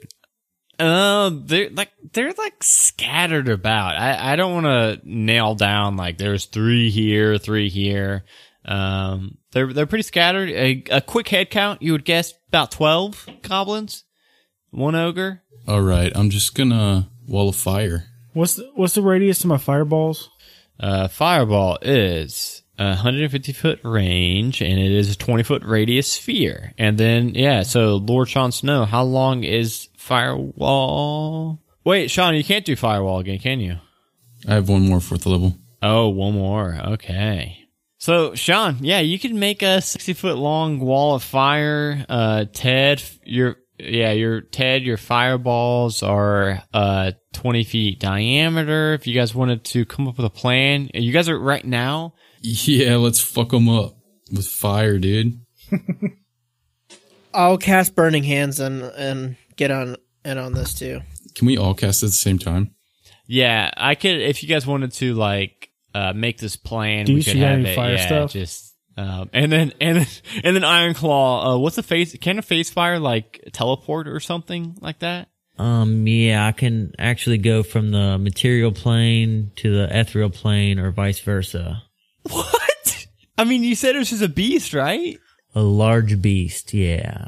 Uh, 0.78 1.30
they're 1.42 1.70
like 1.70 1.90
they're 2.12 2.34
like 2.38 2.62
scattered 2.62 3.48
about. 3.48 3.96
I 3.96 4.32
I 4.32 4.36
don't 4.36 4.62
want 4.62 4.66
to 4.66 5.00
nail 5.02 5.56
down 5.56 5.96
like 5.96 6.18
there's 6.18 6.44
three 6.44 6.90
here, 6.90 7.36
three 7.36 7.68
here. 7.68 8.24
Um, 8.64 9.38
they're 9.50 9.72
they're 9.72 9.86
pretty 9.86 10.02
scattered. 10.02 10.50
A, 10.50 10.84
a 10.90 11.00
quick 11.00 11.28
head 11.28 11.50
count, 11.50 11.82
you 11.82 11.92
would 11.92 12.04
guess 12.04 12.32
about 12.48 12.70
twelve 12.70 13.26
goblins, 13.42 14.04
one 14.70 14.94
ogre. 14.94 15.42
All 15.66 15.82
right, 15.82 16.12
I'm 16.14 16.30
just 16.30 16.54
gonna 16.54 17.08
wall 17.26 17.48
of 17.48 17.56
fire. 17.56 18.04
What's 18.32 18.54
the, 18.54 18.70
what's 18.74 18.94
the 18.94 19.02
radius 19.02 19.38
to 19.40 19.46
my 19.46 19.58
fireballs? 19.58 20.30
Uh, 20.78 21.08
fireball 21.08 21.78
is 21.80 22.62
a 22.78 22.88
150 22.88 23.52
foot 23.52 23.80
range, 23.82 24.60
and 24.60 24.78
it 24.78 24.92
is 24.92 25.10
a 25.10 25.16
20 25.16 25.42
foot 25.42 25.62
radius 25.64 26.12
sphere. 26.12 26.74
And 26.76 26.98
then 26.98 27.30
yeah, 27.34 27.62
so 27.62 27.96
Lord 27.96 28.28
Sean 28.28 28.52
Snow, 28.52 28.84
how 28.84 29.02
long 29.04 29.44
is 29.44 29.88
firewall? 29.96 31.60
Wait, 31.84 32.10
Sean, 32.10 32.34
you 32.34 32.44
can't 32.44 32.64
do 32.64 32.76
firewall 32.76 33.20
again, 33.20 33.38
can 33.38 33.60
you? 33.60 33.78
I 34.46 34.54
have 34.54 34.68
one 34.68 34.86
more 34.88 35.00
fourth 35.00 35.24
level. 35.26 35.56
Oh, 35.82 36.08
one 36.08 36.34
more. 36.34 36.78
Okay. 36.88 37.66
So, 37.98 38.34
Sean, 38.34 38.78
yeah, 38.80 39.00
you 39.00 39.18
can 39.18 39.38
make 39.38 39.62
a 39.62 39.80
60 39.80 40.12
foot 40.12 40.36
long 40.36 40.80
wall 40.80 41.14
of 41.14 41.22
fire. 41.22 42.04
Uh, 42.08 42.44
Ted, 42.52 43.02
your, 43.24 43.56
yeah, 43.78 44.12
your, 44.12 44.40
Ted, 44.40 44.82
your 44.82 44.96
fireballs 44.96 46.02
are, 46.02 46.62
uh, 46.72 47.12
20 47.34 47.64
feet 47.64 48.00
diameter. 48.00 48.94
If 48.94 49.06
you 49.06 49.14
guys 49.14 49.34
wanted 49.34 49.64
to 49.64 49.84
come 49.84 50.08
up 50.08 50.16
with 50.16 50.26
a 50.26 50.30
plan, 50.30 50.90
you 50.94 51.12
guys 51.12 51.28
are 51.28 51.38
right 51.38 51.64
now. 51.64 52.14
Yeah, 52.40 52.96
let's 52.96 53.20
fuck 53.20 53.50
them 53.50 53.68
up 53.68 53.96
with 54.32 54.46
fire, 54.46 54.98
dude. 54.98 55.40
I'll 57.34 57.58
cast 57.58 57.94
Burning 57.94 58.22
Hands 58.22 58.58
and 58.60 58.82
and 58.82 59.36
get 59.56 59.70
on 59.70 59.96
and 60.24 60.38
on 60.38 60.52
this 60.52 60.72
too. 60.74 61.02
Can 61.34 61.46
we 61.46 61.58
all 61.58 61.74
cast 61.74 62.02
at 62.02 62.06
the 62.06 62.12
same 62.12 62.38
time? 62.38 62.74
Yeah, 63.26 63.70
I 63.76 63.94
could, 63.94 64.20
if 64.20 64.42
you 64.42 64.48
guys 64.48 64.66
wanted 64.66 64.92
to, 64.92 65.14
like, 65.14 65.70
uh, 65.94 66.12
make 66.14 66.38
this 66.38 66.56
plan, 66.56 67.06
we 67.06 67.16
Deuce, 67.16 67.24
could 67.26 67.34
you 67.36 67.42
have 67.44 67.58
any 67.58 67.70
it. 67.70 67.74
fire 67.76 67.94
yeah, 67.94 68.06
stuff? 68.06 68.32
just, 68.32 68.65
um, 68.96 69.28
and 69.32 69.50
then, 69.52 69.72
and 69.80 69.98
then, 69.98 70.06
and 70.44 70.56
then 70.56 70.64
Iron 70.64 70.94
Claw, 70.94 71.54
uh, 71.54 71.58
what's 71.58 71.78
a 71.78 71.82
face, 71.82 72.16
can 72.20 72.38
a 72.38 72.42
face 72.42 72.70
fire, 72.70 72.98
like, 72.98 73.48
teleport 73.52 74.08
or 74.08 74.20
something 74.20 74.76
like 74.80 74.98
that? 75.00 75.28
um, 75.58 76.06
yeah, 76.06 76.46
I 76.46 76.52
can 76.52 76.92
actually 76.98 77.38
go 77.38 77.62
from 77.62 77.90
the 77.90 78.18
material 78.18 78.72
plane 78.72 79.52
to 79.56 79.74
the 79.74 79.88
ethereal 80.00 80.28
plane 80.28 80.78
or 80.78 80.90
vice 80.90 81.20
versa. 81.20 81.82
What? 82.30 83.06
I 83.38 83.44
mean, 83.44 83.62
you 83.62 83.74
said 83.74 83.94
it 83.94 83.98
was 83.98 84.10
just 84.10 84.22
a 84.22 84.28
beast, 84.28 84.74
right? 84.74 85.18
A 85.54 85.62
large 85.62 86.20
beast, 86.20 86.74
yeah. 86.74 87.26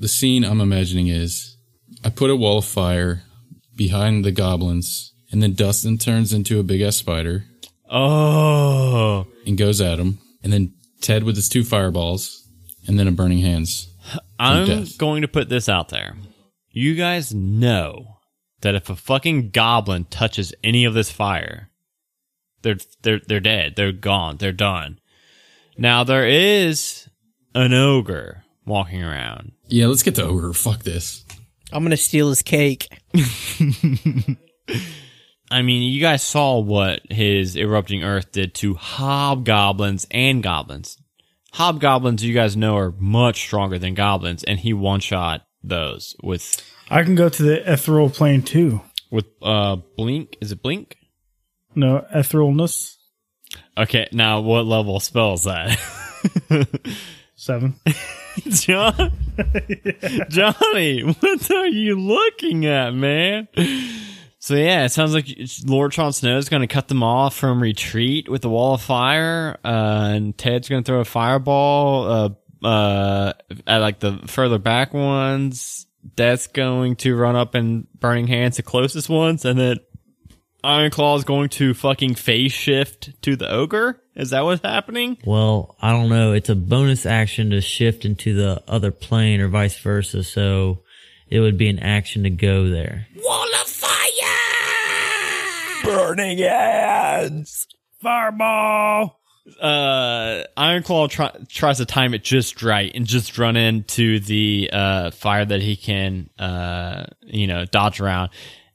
The 0.00 0.08
scene 0.08 0.42
I'm 0.44 0.60
imagining 0.60 1.06
is 1.08 1.56
I 2.04 2.10
put 2.10 2.30
a 2.30 2.36
wall 2.36 2.58
of 2.58 2.64
fire 2.64 3.22
behind 3.76 4.24
the 4.24 4.32
goblins, 4.32 5.12
and 5.30 5.40
then 5.42 5.54
Dustin 5.54 5.98
turns 5.98 6.32
into 6.32 6.58
a 6.58 6.64
big 6.64 6.80
ass 6.80 6.96
spider 6.96 7.44
Oh. 7.88 9.26
and 9.46 9.56
goes 9.58 9.80
at 9.80 9.98
him, 9.98 10.18
and 10.42 10.52
then 10.52 10.74
Ted 11.00 11.24
with 11.24 11.36
his 11.36 11.48
two 11.48 11.64
fireballs, 11.64 12.46
and 12.86 12.98
then 12.98 13.08
a 13.08 13.12
burning 13.12 13.38
hands. 13.38 13.88
I'm 14.38 14.86
going 14.98 15.22
to 15.22 15.28
put 15.28 15.48
this 15.48 15.68
out 15.68 15.88
there. 15.90 16.16
You 16.70 16.94
guys 16.94 17.34
know 17.34 18.18
that 18.60 18.74
if 18.74 18.88
a 18.90 18.96
fucking 18.96 19.50
goblin 19.50 20.04
touches 20.04 20.54
any 20.62 20.84
of 20.84 20.94
this 20.94 21.10
fire, 21.10 21.70
they're 22.62 22.78
they're 23.02 23.20
they're 23.26 23.40
dead. 23.40 23.74
They're 23.76 23.92
gone. 23.92 24.36
They're 24.36 24.52
done. 24.52 25.00
Now 25.76 26.04
there 26.04 26.26
is 26.26 27.08
an 27.54 27.72
ogre 27.72 28.44
walking 28.66 29.02
around. 29.02 29.52
Yeah, 29.68 29.86
let's 29.86 30.02
get 30.02 30.14
the 30.14 30.24
ogre. 30.24 30.52
Fuck 30.52 30.82
this. 30.82 31.24
I'm 31.72 31.82
gonna 31.82 31.96
steal 31.96 32.28
his 32.28 32.42
cake. 32.42 32.88
I 35.50 35.62
mean, 35.62 35.82
you 35.82 36.00
guys 36.00 36.22
saw 36.22 36.58
what 36.60 37.00
his 37.10 37.56
erupting 37.56 38.04
earth 38.04 38.30
did 38.32 38.54
to 38.56 38.74
hobgoblins 38.74 40.06
and 40.10 40.42
goblins. 40.42 40.96
Hobgoblins, 41.52 42.22
you 42.24 42.32
guys 42.32 42.56
know, 42.56 42.76
are 42.76 42.94
much 42.98 43.40
stronger 43.40 43.78
than 43.78 43.94
goblins, 43.94 44.44
and 44.44 44.58
he 44.60 44.72
one 44.72 45.00
shot 45.00 45.42
those 45.62 46.14
with 46.22 46.62
I 46.88 47.02
can 47.02 47.14
go 47.16 47.28
to 47.28 47.42
the 47.42 47.72
ethereal 47.72 48.10
plane 48.10 48.42
too. 48.42 48.80
with 49.10 49.26
uh 49.42 49.76
blink. 49.96 50.36
Is 50.40 50.52
it 50.52 50.62
blink? 50.62 50.96
No, 51.74 52.04
etherealness. 52.14 52.96
Okay, 53.76 54.08
now 54.12 54.40
what 54.40 54.66
level 54.66 55.00
spell 55.00 55.34
is 55.34 55.44
that? 55.44 55.78
Seven. 57.34 57.74
John, 58.48 59.12
Johnny, 60.28 61.02
what 61.02 61.50
are 61.50 61.66
you 61.66 61.98
looking 61.98 62.66
at, 62.66 62.94
man? 62.94 63.48
So 64.42 64.54
yeah, 64.54 64.86
it 64.86 64.88
sounds 64.88 65.12
like 65.12 65.26
Lord 65.66 65.92
Jon 65.92 66.14
Snow 66.14 66.38
is 66.38 66.48
going 66.48 66.62
to 66.62 66.66
cut 66.66 66.88
them 66.88 67.02
off 67.02 67.36
from 67.36 67.62
retreat 67.62 68.26
with 68.26 68.40
the 68.40 68.48
wall 68.48 68.74
of 68.74 68.80
fire, 68.80 69.58
uh, 69.62 70.12
and 70.12 70.36
Ted's 70.36 70.66
going 70.66 70.82
to 70.82 70.86
throw 70.86 71.00
a 71.00 71.04
fireball 71.04 72.36
uh, 72.62 72.66
uh, 72.66 73.32
at 73.66 73.78
like 73.78 74.00
the 74.00 74.18
further 74.26 74.58
back 74.58 74.94
ones. 74.94 75.86
Death's 76.16 76.46
going 76.46 76.96
to 76.96 77.14
run 77.14 77.36
up 77.36 77.54
and 77.54 77.86
burning 77.92 78.28
hands 78.28 78.56
the 78.56 78.62
closest 78.62 79.10
ones, 79.10 79.44
and 79.44 79.58
then 79.58 79.76
Iron 80.64 80.90
Claw 80.90 81.16
is 81.16 81.24
going 81.24 81.50
to 81.50 81.74
fucking 81.74 82.14
phase 82.14 82.52
shift 82.52 83.22
to 83.22 83.36
the 83.36 83.50
ogre. 83.50 84.02
Is 84.16 84.30
that 84.30 84.44
what's 84.44 84.62
happening? 84.62 85.18
Well, 85.24 85.76
I 85.82 85.92
don't 85.92 86.08
know. 86.08 86.32
It's 86.32 86.48
a 86.48 86.54
bonus 86.54 87.04
action 87.04 87.50
to 87.50 87.60
shift 87.60 88.06
into 88.06 88.34
the 88.34 88.62
other 88.66 88.90
plane 88.90 89.40
or 89.42 89.48
vice 89.48 89.78
versa, 89.78 90.24
so 90.24 90.82
it 91.28 91.40
would 91.40 91.58
be 91.58 91.68
an 91.68 91.78
action 91.78 92.22
to 92.22 92.30
go 92.30 92.70
there. 92.70 93.06
Wall 93.22 93.44
of 93.60 93.68
fire! 93.68 93.99
Burning 95.84 96.38
hands. 96.38 97.66
Fireball. 98.02 99.18
uh, 99.60 100.44
Ironclaw 100.56 101.10
try, 101.10 101.32
tries 101.48 101.78
to 101.78 101.84
time 101.86 102.14
it 102.14 102.22
just 102.22 102.62
right 102.62 102.90
and 102.94 103.06
just 103.06 103.36
run 103.38 103.56
into 103.56 104.20
the 104.20 104.70
uh, 104.72 105.10
fire 105.10 105.44
that 105.44 105.60
he 105.60 105.76
can, 105.76 106.30
uh, 106.38 107.04
you 107.22 107.46
know, 107.46 107.64
dodge 107.64 108.00
around. 108.00 108.30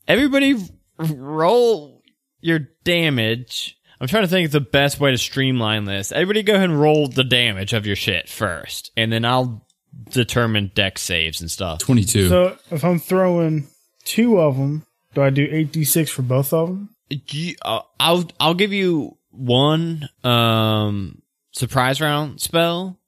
Everybody, 0.07 0.55
roll 0.97 2.01
your 2.41 2.59
damage. 2.83 3.77
I'm 3.99 4.07
trying 4.07 4.23
to 4.23 4.27
think 4.27 4.47
of 4.47 4.51
the 4.51 4.59
best 4.61 4.99
way 4.99 5.11
to 5.11 5.17
streamline 5.17 5.85
this. 5.85 6.11
Everybody, 6.11 6.43
go 6.43 6.53
ahead 6.55 6.69
and 6.69 6.79
roll 6.79 7.07
the 7.07 7.23
damage 7.23 7.73
of 7.73 7.85
your 7.87 7.95
shit 7.95 8.27
first, 8.29 8.91
and 8.97 9.11
then 9.11 9.23
I'll 9.25 9.65
determine 10.09 10.71
Dex 10.75 11.01
saves 11.01 11.41
and 11.41 11.49
stuff. 11.49 11.79
22. 11.79 12.27
So 12.29 12.57
if 12.69 12.83
I'm 12.83 12.99
throwing 12.99 13.67
two 14.03 14.39
of 14.39 14.57
them 14.57 14.85
Do 15.13 15.21
I 15.23 15.29
do 15.29 15.47
eight 15.49 15.71
d 15.71 15.83
six 15.85 16.11
for 16.11 16.21
both 16.21 16.51
of 16.53 16.67
them? 16.67 16.89
You- 17.09 17.55
uh, 17.61 17.81
I'll 17.99 18.27
I'll 18.39 18.53
give 18.55 18.73
you 18.73 19.17
one 19.31 20.09
um 20.23 21.21
surprise 21.51 22.01
round 22.01 22.41
spell. 22.41 22.99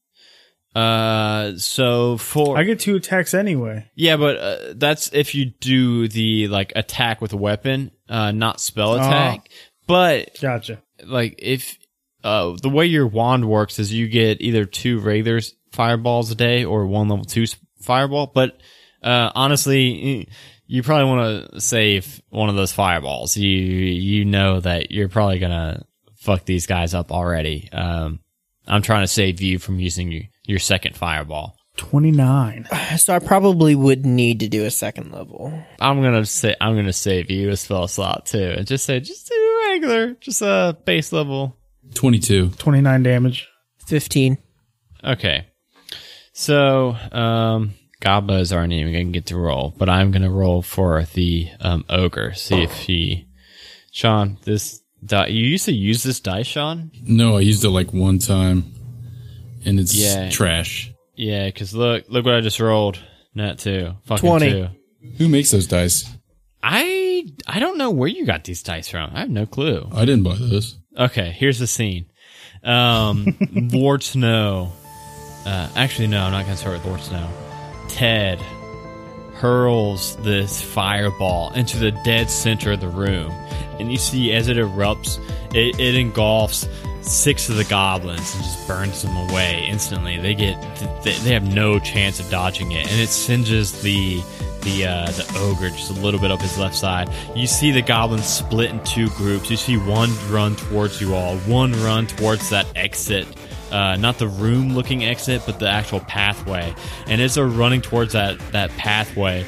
Uh, 0.75 1.53
so 1.57 2.17
for 2.17 2.55
I 2.57 2.63
get 2.63 2.79
two 2.79 2.95
attacks 2.97 3.33
anyway. 3.33 3.89
yeah, 3.95 4.15
but 4.17 4.37
uh, 4.37 4.73
that's 4.75 5.11
if 5.11 5.33
you 5.33 5.45
do 5.45 6.07
the 6.07 6.47
like 6.49 6.71
attack 6.75 7.19
with 7.19 7.33
a 7.33 7.37
weapon, 7.37 7.89
uh, 8.07 8.31
not 8.31 8.59
spell 8.61 8.91
Oh. 8.91 8.97
attack. 8.97 9.49
But 9.87 10.37
Gotcha. 10.39 10.83
like 11.03 11.35
if 11.39 11.77
uh 12.23 12.55
the 12.61 12.69
way 12.69 12.85
your 12.85 13.07
wand 13.07 13.49
works 13.49 13.79
is 13.79 13.91
you 13.91 14.07
get 14.07 14.41
either 14.41 14.65
two 14.65 14.99
regular 14.99 15.39
fireballs 15.71 16.29
a 16.29 16.35
day 16.35 16.63
or 16.65 16.85
one 16.85 17.07
level 17.07 17.25
two 17.25 17.45
fireball. 17.81 18.27
But 18.27 18.59
uh 19.01 19.31
honestly, 19.33 20.27
you 20.67 20.83
probably 20.83 21.05
want 21.05 21.51
to 21.51 21.61
save 21.61 22.21
one 22.29 22.49
of 22.49 22.55
those 22.55 22.71
fireballs. 22.71 23.35
You 23.37 23.49
you 23.49 24.25
know 24.25 24.59
that 24.59 24.91
you're 24.91 25.09
probably 25.09 25.39
gonna 25.39 25.85
fuck 26.15 26.45
these 26.45 26.65
guys 26.67 26.93
up 26.93 27.11
already. 27.11 27.69
Um, 27.71 28.19
I'm 28.67 28.81
trying 28.81 29.03
to 29.03 29.07
save 29.07 29.41
you 29.41 29.59
from 29.59 29.79
using 29.79 30.11
your, 30.11 30.23
your 30.45 30.59
second 30.59 30.95
fireball. 30.95 31.55
Twenty 31.77 32.11
nine. 32.11 32.67
So 32.97 33.13
I 33.13 33.19
probably 33.19 33.75
would 33.75 34.05
need 34.05 34.39
to 34.39 34.47
do 34.47 34.65
a 34.65 34.71
second 34.71 35.11
level. 35.11 35.53
I'm 35.79 36.01
gonna 36.01 36.25
say 36.25 36.55
I'm 36.59 36.75
gonna 36.75 36.93
save 36.93 37.29
you 37.29 37.49
a 37.49 37.57
spell 37.57 37.87
slot 37.87 38.25
too, 38.25 38.55
and 38.57 38.65
just 38.65 38.85
say 38.85 38.99
just 38.99 39.27
do 39.27 39.61
regular, 39.67 40.13
just 40.15 40.41
a 40.41 40.75
base 40.85 41.11
level 41.11 41.55
22. 41.93 42.49
Twenty 42.57 42.81
nine 42.81 43.03
damage. 43.03 43.47
15. 43.85 44.37
Okay. 45.03 45.47
So, 46.33 46.95
um, 47.11 47.73
Gobos 48.01 48.55
aren't 48.55 48.73
even 48.73 48.93
going 48.93 49.07
to 49.07 49.11
get 49.11 49.25
to 49.27 49.37
roll, 49.37 49.73
but 49.77 49.89
I'm 49.89 50.11
going 50.11 50.21
to 50.21 50.29
roll 50.29 50.61
for 50.61 51.03
the 51.13 51.49
um, 51.59 51.83
ogre. 51.89 52.33
See 52.33 52.61
if 52.63 52.71
he. 52.73 53.27
Sean, 53.91 54.37
this 54.43 54.81
die. 55.03 55.27
You 55.27 55.45
used 55.45 55.65
to 55.65 55.71
use 55.73 56.03
this 56.03 56.19
dice, 56.19 56.45
Sean? 56.45 56.91
No, 57.01 57.37
I 57.37 57.39
used 57.39 57.63
it 57.65 57.69
like 57.69 57.93
one 57.93 58.19
time, 58.19 58.71
and 59.65 59.79
it's 59.79 59.95
Yeah. 59.95 60.29
trash. 60.29 60.91
Yeah, 61.15 61.47
because 61.47 61.73
look, 61.73 62.05
look 62.07 62.25
what 62.25 62.35
I 62.35 62.41
just 62.41 62.59
rolled. 62.59 62.99
Net 63.33 63.57
two. 63.57 63.93
Fucking 64.05 64.29
20. 64.29 64.51
two. 64.51 64.67
Who 65.17 65.27
makes 65.27 65.49
those 65.51 65.65
dice? 65.65 66.05
I 66.61 67.25
I 67.47 67.59
don't 67.59 67.77
know 67.79 67.89
where 67.89 68.07
you 68.09 68.25
got 68.25 68.43
these 68.43 68.61
dice 68.61 68.89
from. 68.89 69.09
I 69.13 69.21
have 69.21 69.29
no 69.29 69.45
clue. 69.47 69.89
I 69.91 70.05
didn't 70.05 70.23
buy 70.23 70.35
those. 70.35 70.77
Okay, 70.95 71.31
here's 71.31 71.57
the 71.59 71.67
scene. 71.67 72.05
Um, 72.63 73.37
Lord 73.51 74.03
Snow. 74.03 74.71
Uh, 75.45 75.69
actually, 75.75 76.07
no, 76.07 76.21
I'm 76.23 76.31
not 76.31 76.43
going 76.43 76.55
to 76.55 76.59
start 76.61 76.77
with 76.77 76.85
Lord 76.85 77.01
Snow. 77.01 77.29
Ted 77.97 78.39
hurls 79.33 80.17
this 80.17 80.61
fireball 80.61 81.51
into 81.53 81.79
the 81.79 81.89
dead 82.05 82.29
center 82.29 82.73
of 82.73 82.79
the 82.79 82.87
room. 82.87 83.31
And 83.79 83.91
you 83.91 83.97
see 83.97 84.33
as 84.33 84.49
it 84.49 84.57
erupts, 84.57 85.17
it, 85.55 85.79
it 85.79 85.95
engulfs 85.95 86.67
six 87.01 87.49
of 87.49 87.55
the 87.55 87.63
goblins 87.63 88.35
and 88.35 88.43
just 88.43 88.67
burns 88.67 89.01
them 89.01 89.17
away 89.17 89.65
instantly. 89.67 90.19
They 90.19 90.35
get, 90.35 90.61
they, 91.03 91.13
they 91.13 91.33
have 91.33 91.51
no 91.51 91.79
chance 91.79 92.19
of 92.19 92.29
dodging 92.29 92.71
it. 92.71 92.87
And 92.87 93.01
it 93.01 93.09
singes 93.09 93.81
the, 93.81 94.21
the, 94.61 94.85
uh, 94.85 95.05
the 95.07 95.35
ogre 95.39 95.71
just 95.71 95.89
a 95.89 95.93
little 95.93 96.19
bit 96.19 96.29
up 96.29 96.39
his 96.39 96.59
left 96.59 96.75
side. 96.75 97.09
You 97.35 97.47
see 97.47 97.71
the 97.71 97.81
goblins 97.81 98.27
split 98.27 98.69
in 98.69 98.83
two 98.83 99.09
groups. 99.09 99.49
You 99.49 99.57
see 99.57 99.77
one 99.77 100.11
run 100.29 100.55
towards 100.55 101.01
you 101.01 101.15
all, 101.15 101.35
one 101.39 101.71
run 101.81 102.05
towards 102.05 102.51
that 102.51 102.67
exit 102.75 103.25
uh, 103.71 103.97
not 103.97 104.17
the 104.17 104.27
room 104.27 104.75
looking 104.75 105.03
exit, 105.03 105.43
but 105.45 105.59
the 105.59 105.69
actual 105.69 105.99
pathway. 106.01 106.73
And 107.07 107.21
as 107.21 107.35
they're 107.35 107.45
running 107.45 107.81
towards 107.81 108.13
that, 108.13 108.39
that 108.51 108.69
pathway, 108.71 109.45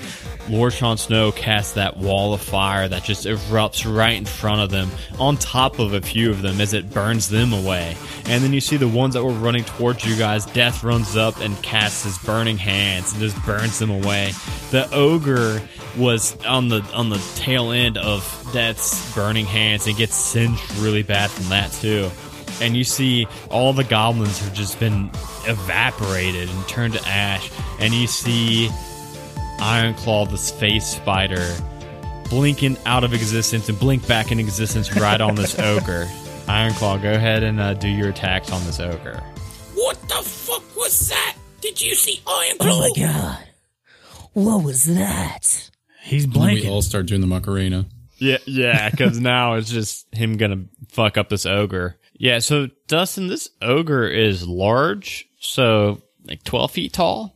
Lord 0.49 0.73
Sean 0.73 0.97
Snow 0.97 1.31
casts 1.31 1.73
that 1.73 1.97
wall 1.97 2.33
of 2.33 2.41
fire 2.41 2.87
that 2.87 3.03
just 3.03 3.25
erupts 3.25 3.85
right 3.85 4.17
in 4.17 4.25
front 4.25 4.61
of 4.61 4.71
them, 4.71 4.89
on 5.19 5.37
top 5.37 5.77
of 5.77 5.93
a 5.93 6.01
few 6.01 6.31
of 6.31 6.41
them 6.41 6.59
as 6.59 6.73
it 6.73 6.89
burns 6.91 7.29
them 7.29 7.53
away. 7.53 7.95
And 8.25 8.43
then 8.43 8.51
you 8.51 8.61
see 8.61 8.77
the 8.77 8.87
ones 8.87 9.13
that 9.13 9.23
were 9.23 9.31
running 9.31 9.63
towards 9.63 10.05
you 10.05 10.15
guys, 10.15 10.45
Death 10.47 10.83
runs 10.83 11.15
up 11.15 11.39
and 11.39 11.61
casts 11.61 12.03
his 12.03 12.17
burning 12.17 12.57
hands 12.57 13.11
and 13.13 13.21
just 13.21 13.45
burns 13.45 13.77
them 13.77 13.91
away. 13.91 14.31
The 14.71 14.89
ogre 14.91 15.61
was 15.97 16.35
on 16.45 16.69
the 16.69 16.81
on 16.93 17.09
the 17.09 17.21
tail 17.35 17.71
end 17.71 17.97
of 17.97 18.23
Death's 18.51 19.13
burning 19.13 19.45
hands 19.45 19.85
and 19.85 19.95
gets 19.95 20.15
singed 20.15 20.75
really 20.77 21.03
bad 21.03 21.29
from 21.29 21.49
that 21.49 21.71
too 21.73 22.09
and 22.61 22.75
you 22.75 22.83
see 22.83 23.27
all 23.49 23.73
the 23.73 23.83
goblins 23.83 24.39
have 24.39 24.53
just 24.53 24.79
been 24.79 25.09
evaporated 25.47 26.49
and 26.49 26.67
turned 26.67 26.93
to 26.93 27.07
ash, 27.07 27.49
and 27.79 27.93
you 27.93 28.07
see 28.07 28.69
Ironclaw, 29.59 30.29
the 30.29 30.37
space 30.37 30.85
spider, 30.85 31.55
blinking 32.29 32.77
out 32.85 33.03
of 33.03 33.13
existence 33.13 33.67
and 33.69 33.77
blink 33.79 34.07
back 34.07 34.31
in 34.31 34.39
existence 34.39 34.95
right 34.95 35.19
on 35.19 35.35
this 35.35 35.57
ogre. 35.59 36.07
Ironclaw, 36.47 37.01
go 37.01 37.13
ahead 37.13 37.43
and 37.43 37.59
uh, 37.59 37.73
do 37.73 37.87
your 37.87 38.09
attacks 38.09 38.51
on 38.51 38.63
this 38.65 38.79
ogre. 38.79 39.21
What 39.75 39.99
the 40.07 40.21
fuck 40.23 40.63
was 40.75 41.09
that? 41.09 41.35
Did 41.61 41.81
you 41.81 41.93
see 41.95 42.21
Iron 42.25 42.57
Oh 42.61 42.79
my 42.79 42.91
god. 43.03 43.39
What 44.33 44.63
was 44.63 44.85
that? 44.85 45.69
He's 46.03 46.23
And 46.23 46.33
then 46.33 46.53
we 46.55 46.67
all 46.67 46.81
start 46.81 47.07
doing 47.07 47.21
the 47.21 47.27
Macarena. 47.27 47.85
Yeah, 48.17 48.37
yeah, 48.45 48.89
because 48.89 49.19
now 49.19 49.55
it's 49.55 49.69
just 49.69 50.13
him 50.13 50.37
gonna 50.37 50.65
fuck 50.89 51.17
up 51.17 51.29
this 51.29 51.45
ogre. 51.45 51.97
Yeah, 52.19 52.39
so 52.39 52.67
Dustin, 52.87 53.27
this 53.27 53.49
ogre 53.61 54.07
is 54.07 54.45
large, 54.45 55.25
so 55.39 56.01
like 56.25 56.43
twelve 56.43 56.71
feet 56.71 56.91
tall. 56.91 57.33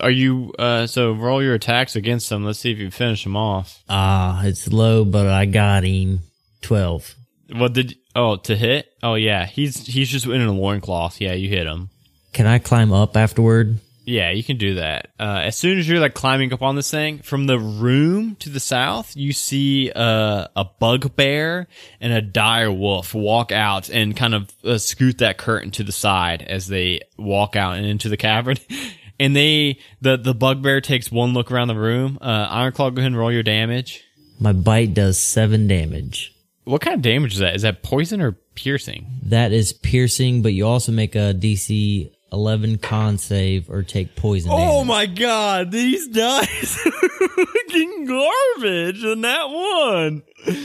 Are 0.00 0.10
you 0.10 0.54
uh 0.58 0.86
so 0.86 1.12
roll 1.12 1.42
your 1.42 1.54
attacks 1.54 1.94
against 1.94 2.32
him? 2.32 2.44
Let's 2.44 2.58
see 2.58 2.72
if 2.72 2.78
you 2.78 2.90
finish 2.90 3.24
him 3.24 3.36
off. 3.36 3.84
Ah, 3.88 4.42
it's 4.44 4.66
low, 4.72 5.04
but 5.04 5.26
I 5.26 5.44
got 5.44 5.84
him. 5.84 6.20
12. 6.62 7.14
What 7.52 7.74
did 7.74 7.96
oh 8.16 8.36
to 8.36 8.56
hit? 8.56 8.88
Oh 9.02 9.14
yeah, 9.14 9.44
he's 9.46 9.86
he's 9.86 10.08
just 10.08 10.26
in 10.26 10.40
a 10.40 10.52
loincloth. 10.52 11.20
Yeah, 11.20 11.34
you 11.34 11.48
hit 11.50 11.66
him. 11.66 11.90
Can 12.32 12.46
I 12.46 12.58
climb 12.58 12.92
up 12.92 13.16
afterward? 13.16 13.78
Yeah, 14.08 14.30
you 14.30 14.42
can 14.42 14.56
do 14.56 14.76
that. 14.76 15.08
Uh, 15.20 15.42
as 15.44 15.54
soon 15.54 15.78
as 15.78 15.86
you're 15.86 16.00
like 16.00 16.14
climbing 16.14 16.50
up 16.54 16.62
on 16.62 16.76
this 16.76 16.90
thing, 16.90 17.18
from 17.18 17.46
the 17.46 17.58
room 17.58 18.36
to 18.36 18.48
the 18.48 18.58
south, 18.58 19.14
you 19.14 19.34
see 19.34 19.92
uh, 19.94 20.46
a 20.56 20.64
bugbear 20.64 21.68
and 22.00 22.14
a 22.14 22.22
dire 22.22 22.72
wolf 22.72 23.12
walk 23.12 23.52
out 23.52 23.90
and 23.90 24.16
kind 24.16 24.34
of 24.34 24.50
uh, 24.64 24.78
scoot 24.78 25.18
that 25.18 25.36
curtain 25.36 25.72
to 25.72 25.82
the 25.82 25.92
side 25.92 26.40
as 26.40 26.68
they 26.68 27.02
walk 27.18 27.54
out 27.54 27.76
and 27.76 27.84
into 27.84 28.08
the 28.08 28.16
cavern. 28.16 28.56
and 29.20 29.36
they, 29.36 29.78
the 30.00 30.16
the 30.16 30.32
bugbear 30.32 30.80
takes 30.80 31.12
one 31.12 31.34
look 31.34 31.52
around 31.52 31.68
the 31.68 31.74
room. 31.74 32.16
Uh, 32.22 32.48
Ironclaw, 32.48 32.94
go 32.94 33.00
ahead 33.00 33.08
and 33.08 33.18
roll 33.18 33.30
your 33.30 33.42
damage. 33.42 34.04
My 34.40 34.54
bite 34.54 34.94
does 34.94 35.18
7 35.18 35.68
damage. 35.68 36.34
What 36.64 36.80
kind 36.80 36.94
of 36.94 37.02
damage 37.02 37.34
is 37.34 37.40
that? 37.40 37.54
Is 37.54 37.62
that 37.62 37.82
poison 37.82 38.22
or 38.22 38.38
piercing? 38.54 39.20
That 39.24 39.52
is 39.52 39.74
piercing, 39.74 40.40
but 40.40 40.54
you 40.54 40.66
also 40.66 40.92
make 40.92 41.14
a 41.14 41.34
DC 41.34 42.10
11 42.32 42.78
con 42.78 43.18
save 43.18 43.70
or 43.70 43.82
take 43.82 44.14
poison 44.16 44.50
Oh 44.52 44.84
damage. 44.84 44.86
my 44.86 45.06
god, 45.06 45.70
these 45.72 46.08
dice 46.08 46.86
are 46.86 46.90
fucking 46.90 48.04
garbage 48.06 49.04
in 49.04 49.20
that 49.22 49.48
one. 49.48 50.22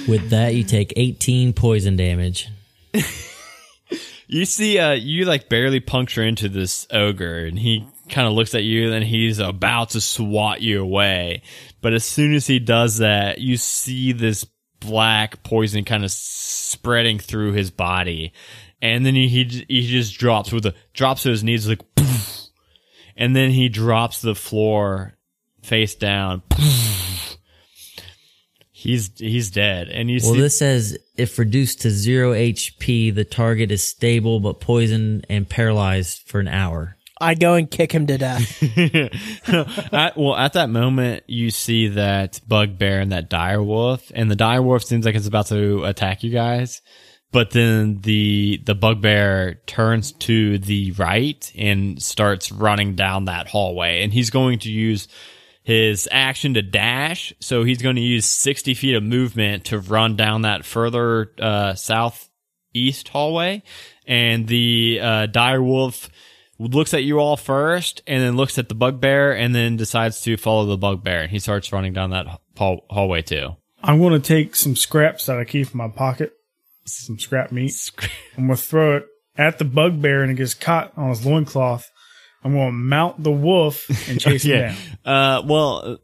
With 0.07 0.29
that, 0.31 0.55
you 0.55 0.63
take 0.63 0.93
18 0.95 1.53
poison 1.53 1.95
damage. 1.95 2.49
You 4.27 4.45
see, 4.45 4.79
uh, 4.79 4.93
you 4.93 5.25
like 5.25 5.47
barely 5.47 5.79
puncture 5.79 6.23
into 6.23 6.49
this 6.49 6.87
ogre, 6.89 7.45
and 7.45 7.59
he 7.59 7.85
kind 8.09 8.27
of 8.27 8.33
looks 8.33 8.55
at 8.55 8.63
you, 8.63 8.91
and 8.91 9.03
he's 9.03 9.37
about 9.37 9.91
to 9.91 10.01
swat 10.01 10.59
you 10.59 10.81
away. 10.81 11.43
But 11.81 11.93
as 11.93 12.03
soon 12.03 12.33
as 12.33 12.47
he 12.47 12.57
does 12.57 12.97
that, 12.97 13.37
you 13.39 13.57
see 13.57 14.11
this 14.11 14.43
black 14.79 15.43
poison 15.43 15.83
kind 15.83 16.03
of 16.03 16.09
spreading 16.11 17.19
through 17.19 17.51
his 17.51 17.69
body, 17.69 18.33
and 18.83 19.05
then 19.05 19.15
he 19.15 19.29
he, 19.29 19.65
he 19.69 19.87
just 19.87 20.19
drops 20.19 20.51
with 20.51 20.65
a 20.65 20.75
drops 20.93 21.23
to 21.23 21.29
his 21.29 21.43
knees 21.43 21.67
like, 21.67 21.81
poof, 21.95 22.49
and 23.15 23.33
then 23.33 23.49
he 23.49 23.69
drops 23.69 24.19
to 24.19 24.27
the 24.27 24.35
floor 24.35 25.13
face 25.63 25.95
down. 25.95 26.43
poof. 26.49 27.37
He's 28.71 29.11
he's 29.17 29.49
dead, 29.49 29.87
and 29.87 30.11
you 30.11 30.19
Well, 30.21 30.33
see 30.33 30.41
this 30.41 30.59
says 30.59 30.97
if 31.15 31.39
reduced 31.39 31.81
to 31.83 31.89
0 31.89 32.33
HP, 32.33 33.15
the 33.15 33.23
target 33.23 33.71
is 33.71 33.87
stable 33.87 34.41
but 34.41 34.59
poisoned 34.59 35.25
and 35.29 35.47
paralyzed 35.47 36.27
for 36.27 36.41
an 36.41 36.49
hour. 36.49 36.97
I'd 37.21 37.39
go 37.39 37.53
and 37.53 37.71
kick 37.71 37.93
him 37.93 38.07
to 38.07 38.17
death. 38.17 38.61
at, 39.93 40.17
well, 40.17 40.35
at 40.35 40.53
that 40.53 40.69
moment, 40.69 41.23
you 41.27 41.51
see 41.51 41.87
that 41.89 42.41
bugbear 42.45 42.99
and 42.99 43.13
that 43.13 43.29
dire 43.29 43.63
wolf, 43.63 44.11
and 44.13 44.29
the 44.29 44.35
dire 44.35 44.61
wolf 44.61 44.83
seems 44.83 45.05
like 45.05 45.15
it's 45.15 45.27
about 45.27 45.47
to 45.47 45.85
attack 45.85 46.23
you 46.23 46.31
guys. 46.31 46.81
But 47.33 47.49
then 47.49 47.99
the 48.01 48.61
the 48.63 48.75
bugbear 48.75 49.55
turns 49.65 50.11
to 50.11 50.59
the 50.59 50.91
right 50.91 51.51
and 51.57 52.01
starts 52.01 52.51
running 52.51 52.95
down 52.95 53.25
that 53.25 53.47
hallway, 53.47 54.03
and 54.03 54.13
he's 54.13 54.29
going 54.29 54.59
to 54.59 54.71
use 54.71 55.07
his 55.63 56.07
action 56.11 56.53
to 56.53 56.61
dash. 56.61 57.33
So 57.39 57.63
he's 57.63 57.81
going 57.81 57.95
to 57.95 58.01
use 58.01 58.25
sixty 58.25 58.75
feet 58.75 58.95
of 58.95 59.03
movement 59.03 59.65
to 59.65 59.79
run 59.79 60.15
down 60.15 60.43
that 60.43 60.63
further 60.63 61.31
uh, 61.41 61.73
southeast 61.73 63.07
hallway, 63.09 63.63
and 64.05 64.47
the 64.47 64.99
uh, 65.01 65.25
dire 65.25 65.63
wolf 65.63 66.09
looks 66.59 66.93
at 66.93 67.03
you 67.03 67.19
all 67.19 67.35
first, 67.35 68.03
and 68.05 68.21
then 68.21 68.37
looks 68.37 68.59
at 68.59 68.69
the 68.69 68.75
bugbear, 68.75 69.35
and 69.35 69.55
then 69.55 69.75
decides 69.75 70.21
to 70.21 70.37
follow 70.37 70.67
the 70.67 70.77
bugbear. 70.77 71.23
And 71.23 71.31
he 71.31 71.39
starts 71.39 71.73
running 71.73 71.93
down 71.93 72.11
that 72.11 72.27
hall- 72.55 72.85
hallway 72.91 73.23
too. 73.23 73.55
I'm 73.81 73.99
going 73.99 74.13
to 74.13 74.25
take 74.25 74.55
some 74.55 74.75
scraps 74.75 75.25
that 75.25 75.39
I 75.39 75.45
keep 75.45 75.71
in 75.71 75.77
my 75.77 75.89
pocket, 75.89 76.33
some 76.85 77.17
scrap 77.19 77.51
meat. 77.51 77.73
I'm 78.37 78.47
going 78.47 78.57
to 78.57 78.61
throw 78.63 78.97
it 78.97 79.05
at 79.37 79.57
the 79.59 79.65
bugbear 79.65 80.21
and 80.23 80.31
it 80.31 80.35
gets 80.35 80.53
caught 80.53 80.93
on 80.97 81.09
his 81.09 81.25
loincloth. 81.25 81.89
I'm 82.43 82.53
going 82.53 82.67
to 82.67 82.71
mount 82.73 83.23
the 83.23 83.31
wolf 83.31 83.85
and 84.09 84.19
chase 84.19 84.43
him 84.43 84.59
down. 84.69 84.75
Uh, 85.05 85.41
well, 85.45 85.97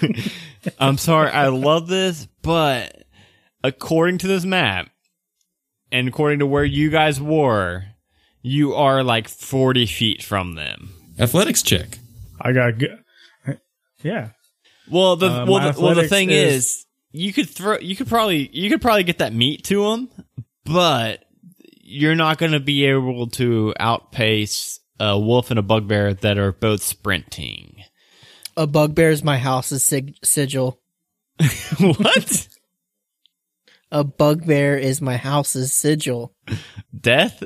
I'm 0.78 0.98
sorry. 0.98 1.30
I 1.30 1.48
love 1.48 1.86
this, 1.88 2.26
but 2.42 3.04
according 3.62 4.18
to 4.18 4.26
this 4.28 4.44
map, 4.44 4.88
and 5.90 6.08
according 6.08 6.38
to 6.40 6.46
where 6.46 6.64
you 6.64 6.90
guys 6.90 7.20
were, 7.20 7.84
you 8.40 8.74
are 8.74 9.02
like 9.04 9.28
40 9.28 9.86
feet 9.86 10.22
from 10.22 10.54
them. 10.54 10.90
Athletics 11.18 11.62
check. 11.62 11.98
I 12.40 12.52
got 12.52 12.78
good. 12.78 12.98
Yeah. 14.02 14.30
Well, 14.90 15.14
the 15.16 15.26
Uh, 15.28 15.46
well, 15.46 15.72
the, 15.72 15.80
well, 15.80 15.94
the 15.94 16.08
thing 16.08 16.30
is- 16.30 16.54
is, 16.54 16.86
you 17.12 17.32
could 17.32 17.48
throw, 17.48 17.78
you 17.78 17.94
could 17.94 18.08
probably, 18.08 18.48
you 18.52 18.70
could 18.70 18.82
probably 18.82 19.04
get 19.04 19.18
that 19.18 19.32
meat 19.34 19.64
to 19.64 19.84
them, 19.90 20.10
but 20.64 21.24
you're 21.80 22.14
not 22.14 22.38
going 22.38 22.52
to 22.52 22.60
be 22.60 22.86
able 22.86 23.28
to 23.28 23.74
outpace 23.78 24.80
a 24.98 25.18
wolf 25.18 25.50
and 25.50 25.58
a 25.58 25.62
bugbear 25.62 26.14
that 26.14 26.38
are 26.38 26.52
both 26.52 26.82
sprinting. 26.82 27.82
A 28.56 28.66
bugbear 28.66 29.10
is 29.10 29.22
my 29.22 29.38
house's 29.38 29.84
sig- 29.84 30.16
sigil. 30.22 30.80
what? 31.78 32.48
A 33.90 34.04
bugbear 34.04 34.78
is 34.78 35.02
my 35.02 35.16
house's 35.16 35.72
sigil. 35.72 36.34
Death? 36.98 37.42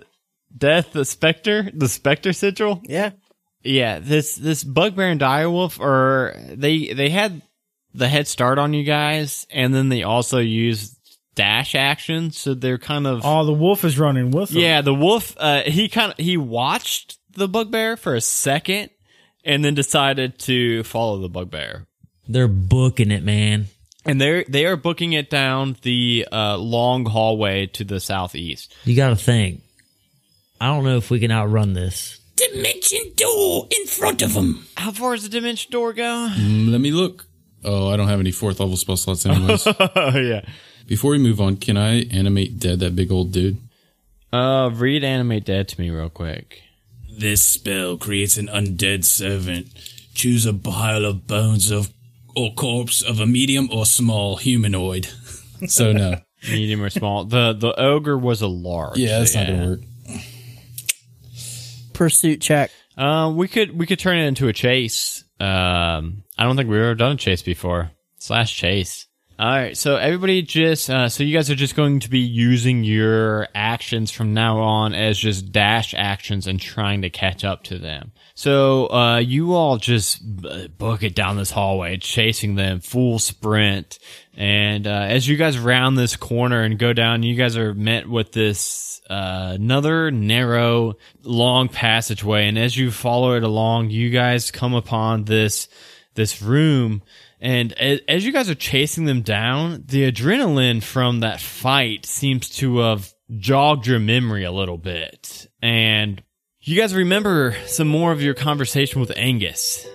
Death, 0.56 0.92
the 0.92 1.04
specter? 1.04 1.70
The 1.74 1.88
specter 1.88 2.32
sigil? 2.32 2.82
Yeah. 2.84 3.10
Yeah, 3.62 3.98
this 3.98 4.36
this 4.36 4.62
bugbear 4.62 5.08
and 5.08 5.20
direwolf 5.20 5.80
are 5.80 6.36
they 6.46 6.92
they 6.92 7.10
had 7.10 7.42
the 7.96 8.08
head 8.08 8.28
start 8.28 8.58
on 8.58 8.72
you 8.74 8.84
guys, 8.84 9.46
and 9.50 9.74
then 9.74 9.88
they 9.88 10.02
also 10.02 10.38
use 10.38 10.94
dash 11.34 11.74
action, 11.74 12.30
so 12.30 12.54
they're 12.54 12.78
kind 12.78 13.06
of 13.06 13.20
Oh, 13.24 13.44
the 13.44 13.52
wolf 13.52 13.84
is 13.84 13.98
running 13.98 14.30
with 14.30 14.50
him. 14.50 14.58
yeah. 14.62 14.80
The 14.82 14.94
wolf, 14.94 15.34
uh, 15.38 15.62
he 15.62 15.88
kind 15.88 16.12
of 16.12 16.18
he 16.18 16.36
watched 16.36 17.18
the 17.32 17.48
bugbear 17.48 17.96
for 17.96 18.14
a 18.14 18.20
second, 18.20 18.90
and 19.44 19.64
then 19.64 19.74
decided 19.74 20.38
to 20.40 20.82
follow 20.84 21.18
the 21.18 21.28
bugbear. 21.28 21.86
They're 22.28 22.48
booking 22.48 23.10
it, 23.10 23.22
man. 23.22 23.66
And 24.04 24.20
they're 24.20 24.44
they 24.48 24.66
are 24.66 24.76
booking 24.76 25.12
it 25.14 25.28
down 25.30 25.76
the 25.82 26.26
uh, 26.32 26.56
long 26.58 27.04
hallway 27.06 27.66
to 27.66 27.84
the 27.84 27.98
southeast. 28.00 28.74
You 28.84 28.94
got 28.96 29.10
to 29.10 29.16
think. 29.16 29.62
I 30.60 30.66
don't 30.68 30.84
know 30.84 30.96
if 30.96 31.10
we 31.10 31.18
can 31.20 31.30
outrun 31.30 31.74
this. 31.74 32.18
Dimension 32.36 33.00
door 33.16 33.66
in 33.70 33.86
front 33.86 34.22
of 34.22 34.32
him. 34.32 34.66
How 34.76 34.90
far 34.92 35.14
does 35.14 35.24
the 35.24 35.28
dimension 35.28 35.70
door 35.70 35.92
go? 35.92 36.30
Mm, 36.34 36.70
let 36.70 36.80
me 36.80 36.90
look. 36.92 37.26
Oh, 37.66 37.90
I 37.90 37.96
don't 37.96 38.08
have 38.08 38.20
any 38.20 38.30
fourth 38.30 38.60
level 38.60 38.76
spell 38.76 38.96
slots 38.96 39.26
anyways. 39.26 39.66
oh 39.66 40.12
yeah. 40.14 40.42
Before 40.86 41.10
we 41.10 41.18
move 41.18 41.40
on, 41.40 41.56
can 41.56 41.76
I 41.76 42.02
animate 42.04 42.60
dead 42.60 42.78
that 42.78 42.94
big 42.94 43.10
old 43.10 43.32
dude? 43.32 43.58
Uh, 44.32 44.70
read 44.72 45.02
animate 45.02 45.44
dead 45.44 45.66
to 45.68 45.80
me 45.80 45.90
real 45.90 46.08
quick. 46.08 46.62
This 47.10 47.44
spell 47.44 47.96
creates 47.96 48.36
an 48.36 48.46
undead 48.46 49.04
servant. 49.04 49.68
Choose 50.14 50.46
a 50.46 50.54
pile 50.54 51.04
of 51.04 51.26
bones 51.26 51.70
of 51.70 51.92
or 52.36 52.52
corpse 52.54 53.02
of 53.02 53.18
a 53.18 53.26
medium 53.26 53.68
or 53.72 53.84
small 53.84 54.36
humanoid. 54.36 55.08
So 55.68 55.90
no. 55.90 56.20
medium 56.50 56.82
or 56.82 56.90
small. 56.90 57.24
The 57.24 57.54
the 57.54 57.72
ogre 57.80 58.18
was 58.18 58.42
a 58.42 58.46
large. 58.46 58.98
Yeah, 58.98 59.20
that's 59.20 59.34
not 59.34 59.48
yeah. 59.48 59.54
gonna 59.54 59.68
work. 59.70 59.80
Pursuit 61.94 62.42
check. 62.42 62.70
Um, 62.98 63.38
we 63.38 63.48
could 63.48 63.72
we 63.72 63.86
could 63.86 63.98
turn 63.98 64.18
it 64.18 64.26
into 64.26 64.48
a 64.48 64.52
chase. 64.52 65.24
Um, 65.38 66.24
I 66.38 66.44
don't 66.44 66.56
think 66.56 66.68
we've 66.68 66.78
ever 66.78 66.94
done 66.94 67.12
a 67.12 67.16
chase 67.16 67.42
before. 67.42 67.90
Slash 68.18 68.56
chase. 68.56 69.05
All 69.38 69.46
right, 69.46 69.76
so 69.76 69.96
everybody 69.96 70.40
just 70.40 70.88
uh, 70.88 71.10
so 71.10 71.22
you 71.22 71.36
guys 71.36 71.50
are 71.50 71.54
just 71.54 71.76
going 71.76 72.00
to 72.00 72.08
be 72.08 72.20
using 72.20 72.84
your 72.84 73.48
actions 73.54 74.10
from 74.10 74.32
now 74.32 74.60
on 74.60 74.94
as 74.94 75.18
just 75.18 75.52
dash 75.52 75.92
actions 75.92 76.46
and 76.46 76.58
trying 76.58 77.02
to 77.02 77.10
catch 77.10 77.44
up 77.44 77.62
to 77.64 77.78
them. 77.78 78.12
So 78.34 78.90
uh, 78.90 79.18
you 79.18 79.52
all 79.52 79.76
just 79.76 80.22
book 80.78 81.02
it 81.02 81.14
down 81.14 81.36
this 81.36 81.50
hallway, 81.50 81.98
chasing 81.98 82.54
them 82.54 82.80
full 82.80 83.18
sprint. 83.18 83.98
And 84.34 84.86
uh, 84.86 85.04
as 85.10 85.28
you 85.28 85.36
guys 85.36 85.58
round 85.58 85.98
this 85.98 86.16
corner 86.16 86.62
and 86.62 86.78
go 86.78 86.94
down, 86.94 87.22
you 87.22 87.34
guys 87.34 87.58
are 87.58 87.74
met 87.74 88.08
with 88.08 88.32
this 88.32 89.02
uh, 89.10 89.52
another 89.56 90.10
narrow, 90.10 90.94
long 91.22 91.68
passageway. 91.68 92.48
And 92.48 92.58
as 92.58 92.74
you 92.74 92.90
follow 92.90 93.34
it 93.34 93.42
along, 93.42 93.90
you 93.90 94.08
guys 94.08 94.50
come 94.50 94.72
upon 94.72 95.24
this 95.24 95.68
this 96.14 96.40
room. 96.40 97.02
And 97.40 97.72
as 97.74 98.24
you 98.24 98.32
guys 98.32 98.48
are 98.48 98.54
chasing 98.54 99.04
them 99.04 99.22
down, 99.22 99.84
the 99.86 100.10
adrenaline 100.10 100.82
from 100.82 101.20
that 101.20 101.40
fight 101.40 102.06
seems 102.06 102.48
to 102.56 102.78
have 102.78 103.12
jogged 103.38 103.86
your 103.86 103.98
memory 103.98 104.44
a 104.44 104.52
little 104.52 104.78
bit. 104.78 105.46
And 105.60 106.22
you 106.60 106.76
guys 106.76 106.94
remember 106.94 107.56
some 107.66 107.88
more 107.88 108.12
of 108.12 108.22
your 108.22 108.34
conversation 108.34 109.00
with 109.00 109.12
Angus. 109.16 109.86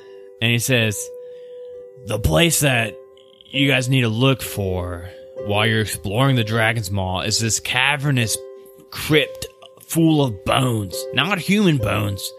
And 0.41 0.51
he 0.51 0.60
says, 0.60 0.97
The 2.08 2.19
place 2.19 2.62
that 2.62 2.95
you 3.49 3.67
guys 3.67 3.89
need 3.89 4.01
to 4.01 4.10
look 4.10 4.41
for 4.41 5.10
while 5.45 5.65
you're 5.65 5.82
exploring 5.82 6.36
the 6.36 6.43
Dragon's 6.43 6.91
Maw 6.91 7.21
is 7.21 7.39
this 7.39 7.60
cavernous 7.60 8.38
crypt 8.91 9.47
full 9.82 10.23
of 10.23 10.45
bones. 10.45 10.95
Not 11.13 11.39
human 11.39 11.77
bones, 11.77 12.32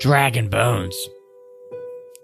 dragon 0.00 0.48
bones. 0.48 0.96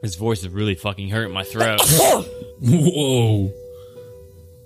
His 0.02 0.14
voice 0.14 0.42
is 0.42 0.48
really 0.48 0.74
fucking 0.74 1.08
hurting 1.08 1.34
my 1.34 1.42
throat. 1.42 1.80
Whoa. 2.60 3.52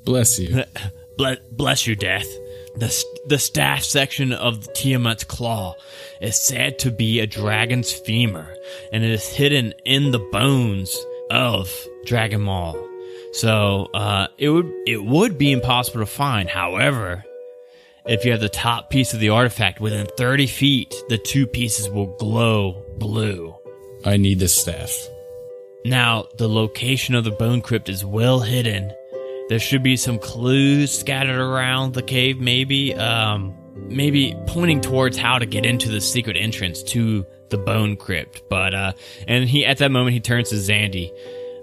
Bless 0.05 0.39
you. 0.39 0.65
Ble- 1.17 1.37
bless 1.51 1.87
you, 1.87 1.95
Death. 1.95 2.27
The, 2.75 3.05
the 3.27 3.39
staff 3.39 3.83
section 3.83 4.33
of 4.33 4.67
the 4.67 4.73
Tiamat's 4.73 5.25
claw 5.25 5.75
is 6.21 6.41
said 6.41 6.79
to 6.81 6.91
be 6.91 7.21
a 7.21 7.27
dragon's 7.27 7.93
femur, 7.93 8.55
and 8.93 9.05
it 9.05 9.11
is 9.11 9.29
hidden 9.29 9.75
in 9.85 10.11
the 10.11 10.19
bones 10.19 10.97
of 11.31 11.71
Dragon 12.07 12.41
Maw. 12.41 12.75
So 13.33 13.91
uh, 13.95 14.29
it 14.39 14.49
would 14.51 14.71
it 14.87 15.03
would 15.03 15.39
be 15.39 15.53
impossible 15.53 16.01
to 16.01 16.07
find. 16.07 16.49
However, 16.49 17.25
if 18.07 18.25
you 18.25 18.33
have 18.33 18.41
the 18.41 18.49
top 18.49 18.91
piece 18.91 19.15
of 19.15 19.21
the 19.21 19.31
artifact 19.31 19.81
within 19.81 20.07
30 20.19 20.47
feet, 20.47 20.95
the 21.09 21.19
two 21.19 21.47
pieces 21.47 21.89
will 21.89 22.17
glow 22.19 22.83
blue. 22.99 23.55
I 24.05 24.17
need 24.17 24.39
this 24.39 24.55
staff. 24.55 24.91
Now, 25.85 26.27
the 26.39 26.49
location 26.49 27.15
of 27.15 27.25
the 27.25 27.31
bone 27.31 27.61
crypt 27.61 27.89
is 27.89 28.05
well 28.05 28.41
hidden. 28.41 28.93
There 29.49 29.59
should 29.59 29.83
be 29.83 29.97
some 29.97 30.19
clues 30.19 30.97
scattered 30.97 31.39
around 31.39 31.95
the 31.95 32.03
cave, 32.03 32.41
maybe, 32.41 32.95
um, 32.95 33.55
maybe 33.89 34.37
pointing 34.47 34.81
towards 34.81 35.19
how 35.19 35.39
to 35.39 35.47
get 35.47 35.67
into 35.67 35.89
the 35.89 36.01
secret 36.01 36.37
entrance 36.37 36.83
to 36.85 37.27
the 37.51 37.59
bone 37.59 37.97
crypt. 37.97 38.43
But, 38.49 38.75
uh, 38.75 38.93
and 39.27 39.49
he, 39.49 39.67
at 39.67 39.79
that 39.79 39.91
moment, 39.91 40.15
he 40.15 40.21
turns 40.21 40.51
to 40.51 40.57
Zandy. 40.57 41.13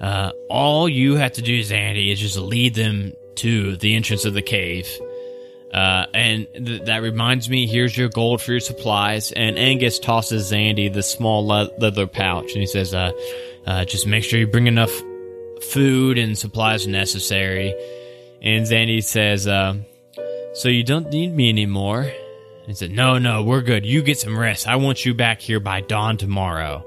Uh, 0.01 0.31
all 0.49 0.87
you 0.87 1.15
have 1.15 1.33
to 1.33 1.41
do, 1.41 1.59
Zandy, 1.61 2.11
is 2.11 2.19
just 2.19 2.37
lead 2.37 2.75
them 2.75 3.13
to 3.35 3.77
the 3.77 3.95
entrance 3.95 4.25
of 4.25 4.33
the 4.33 4.41
cave. 4.41 4.87
Uh, 5.73 6.05
and 6.13 6.47
th- 6.53 6.83
that 6.83 7.01
reminds 7.01 7.49
me, 7.49 7.67
here's 7.67 7.97
your 7.97 8.09
gold 8.09 8.41
for 8.41 8.51
your 8.51 8.59
supplies. 8.59 9.31
And 9.31 9.57
Angus 9.57 9.99
tosses 9.99 10.51
Zandy 10.51 10.91
the 10.91 11.03
small 11.03 11.45
le- 11.45 11.71
leather 11.77 12.07
pouch, 12.07 12.51
and 12.51 12.61
he 12.61 12.67
says, 12.67 12.93
uh, 12.93 13.11
uh, 13.69 13.85
just 13.85 14.07
make 14.07 14.23
sure 14.23 14.39
you 14.39 14.47
bring 14.47 14.65
enough 14.65 14.91
food 15.61 16.17
and 16.17 16.35
supplies 16.35 16.87
necessary. 16.87 17.73
And 18.41 18.65
Zandy 18.65 19.03
says, 19.03 19.45
uh, 19.45 19.75
so 20.55 20.69
you 20.69 20.83
don't 20.83 21.11
need 21.11 21.33
me 21.33 21.49
anymore? 21.49 22.11
He 22.65 22.73
said, 22.73 22.91
no, 22.91 23.19
no, 23.19 23.43
we're 23.43 23.61
good. 23.61 23.85
You 23.85 24.01
get 24.01 24.19
some 24.19 24.37
rest. 24.37 24.67
I 24.67 24.77
want 24.77 25.05
you 25.05 25.13
back 25.13 25.39
here 25.39 25.59
by 25.59 25.81
dawn 25.81 26.17
tomorrow. 26.17 26.83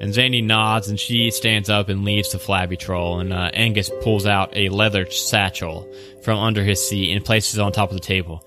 And 0.00 0.12
Zandy 0.12 0.44
nods 0.44 0.88
and 0.88 0.98
she 0.98 1.30
stands 1.30 1.70
up 1.70 1.88
and 1.88 2.04
leaves 2.04 2.32
the 2.32 2.40
flabby 2.40 2.76
troll. 2.76 3.20
And 3.20 3.32
uh, 3.32 3.50
Angus 3.52 3.90
pulls 4.02 4.26
out 4.26 4.56
a 4.56 4.70
leather 4.70 5.08
satchel 5.10 5.88
from 6.22 6.38
under 6.38 6.64
his 6.64 6.84
seat 6.84 7.14
and 7.14 7.24
places 7.24 7.58
it 7.58 7.62
on 7.62 7.70
top 7.70 7.90
of 7.90 7.96
the 7.96 8.00
table. 8.00 8.44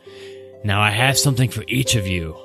Now 0.63 0.82
I 0.82 0.91
have 0.91 1.17
something 1.17 1.50
for 1.50 1.63
each 1.67 1.95
of 1.95 2.06
you. 2.06 2.36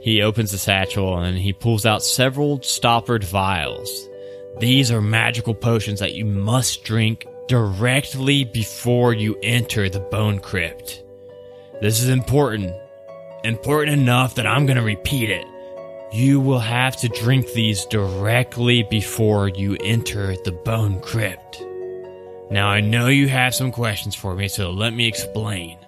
He 0.00 0.22
opens 0.22 0.52
the 0.52 0.58
satchel 0.58 1.18
and 1.18 1.36
he 1.36 1.52
pulls 1.52 1.84
out 1.84 2.02
several 2.02 2.62
stoppered 2.62 3.24
vials. 3.24 4.08
These 4.58 4.90
are 4.90 5.00
magical 5.00 5.54
potions 5.54 6.00
that 6.00 6.14
you 6.14 6.24
must 6.24 6.82
drink 6.82 7.26
directly 7.46 8.44
before 8.44 9.12
you 9.14 9.38
enter 9.42 9.88
the 9.88 10.00
bone 10.00 10.40
crypt. 10.40 11.02
This 11.80 12.02
is 12.02 12.08
important. 12.08 12.74
Important 13.44 14.00
enough 14.00 14.34
that 14.34 14.46
I'm 14.46 14.66
going 14.66 14.78
to 14.78 14.82
repeat 14.82 15.30
it. 15.30 15.46
You 16.12 16.40
will 16.40 16.58
have 16.58 16.96
to 16.98 17.08
drink 17.08 17.52
these 17.52 17.84
directly 17.86 18.82
before 18.82 19.48
you 19.48 19.76
enter 19.80 20.34
the 20.44 20.52
bone 20.52 21.00
crypt. 21.00 21.62
Now, 22.50 22.68
I 22.68 22.80
know 22.80 23.08
you 23.08 23.28
have 23.28 23.54
some 23.54 23.70
questions 23.70 24.14
for 24.14 24.34
me, 24.34 24.48
so 24.48 24.70
let 24.70 24.92
me 24.92 25.06
explain. 25.06 25.78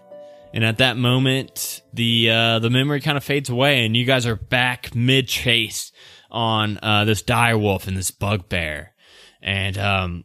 And 0.52 0.64
at 0.64 0.78
that 0.78 0.96
moment, 0.96 1.80
the 1.92 2.30
uh, 2.30 2.58
the 2.58 2.70
memory 2.70 3.00
kind 3.00 3.16
of 3.16 3.24
fades 3.24 3.48
away, 3.48 3.84
and 3.86 3.96
you 3.96 4.04
guys 4.04 4.26
are 4.26 4.36
back 4.36 4.94
mid 4.94 5.28
chase 5.28 5.92
on 6.30 6.78
uh, 6.82 7.04
this 7.04 7.22
dire 7.22 7.58
wolf 7.58 7.86
and 7.86 7.96
this 7.96 8.10
bugbear, 8.10 8.92
and 9.42 9.76
um, 9.78 10.24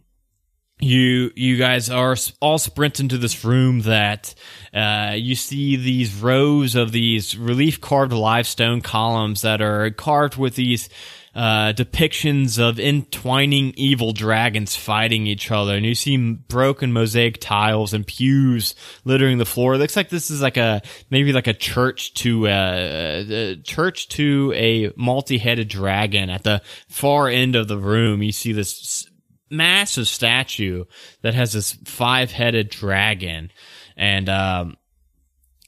you 0.80 1.32
you 1.36 1.58
guys 1.58 1.90
are 1.90 2.16
all 2.42 2.58
sprinting 2.58 3.08
to 3.10 3.18
this 3.18 3.46
room 3.46 3.82
that 3.82 4.36
uh, 4.74 5.14
you 5.16 5.36
see 5.36 5.76
these 5.76 6.14
rows 6.16 6.76
of 6.76 6.92
these 6.92 7.38
relief 7.38 7.80
carved 7.80 8.12
limestone 8.12 8.82
columns 8.82 9.42
that 9.42 9.62
are 9.62 9.90
carved 9.92 10.36
with 10.38 10.56
these 10.56 10.90
uh, 11.36 11.74
depictions 11.74 12.58
of 12.58 12.80
entwining 12.80 13.74
evil 13.76 14.14
dragons 14.14 14.76
fighting 14.76 15.28
each 15.28 15.52
other, 15.52 15.76
and 15.76 15.86
you 15.86 15.94
see 15.94 16.16
broken 16.18 16.94
mosaic 16.94 17.42
tiles 17.42 17.94
and 17.94 18.08
pews 18.08 18.74
littering 19.04 19.38
the 19.38 19.46
floor. 19.46 19.76
It 19.76 19.80
looks 19.80 19.98
like 19.98 20.08
this 20.08 20.32
is 20.32 20.42
like 20.42 20.56
a 20.56 20.82
maybe 21.10 21.34
like 21.34 21.48
a 21.48 21.54
church 21.54 22.14
to 22.16 22.48
uh, 22.48 23.26
a 23.30 23.56
church 23.64 24.08
to 24.10 24.54
a 24.56 24.94
multi-headed 24.96 25.68
dragon. 25.68 26.30
At 26.30 26.44
the 26.44 26.62
far 26.88 27.28
end 27.28 27.56
of 27.56 27.68
the 27.68 27.78
room, 27.78 28.24
you 28.24 28.32
see 28.32 28.54
this 28.54 29.06
massive 29.50 30.08
statue 30.08 30.86
that 31.22 31.34
has 31.34 31.52
this 31.52 31.74
five-headed 31.84 32.70
dragon, 32.70 33.52
and 33.98 34.30
um, 34.30 34.78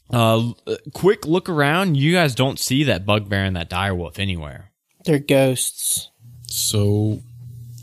uh, 0.09 0.53
quick 0.93 1.25
look 1.25 1.49
around. 1.49 1.97
You 1.97 2.13
guys 2.13 2.35
don't 2.35 2.57
see 2.57 2.85
that 2.85 3.05
bugbear 3.05 3.43
and 3.43 3.57
that 3.57 3.69
direwolf 3.69 4.17
anywhere. 4.17 4.66
They're 5.07 5.19
ghosts. 5.19 6.09
So, 6.47 7.21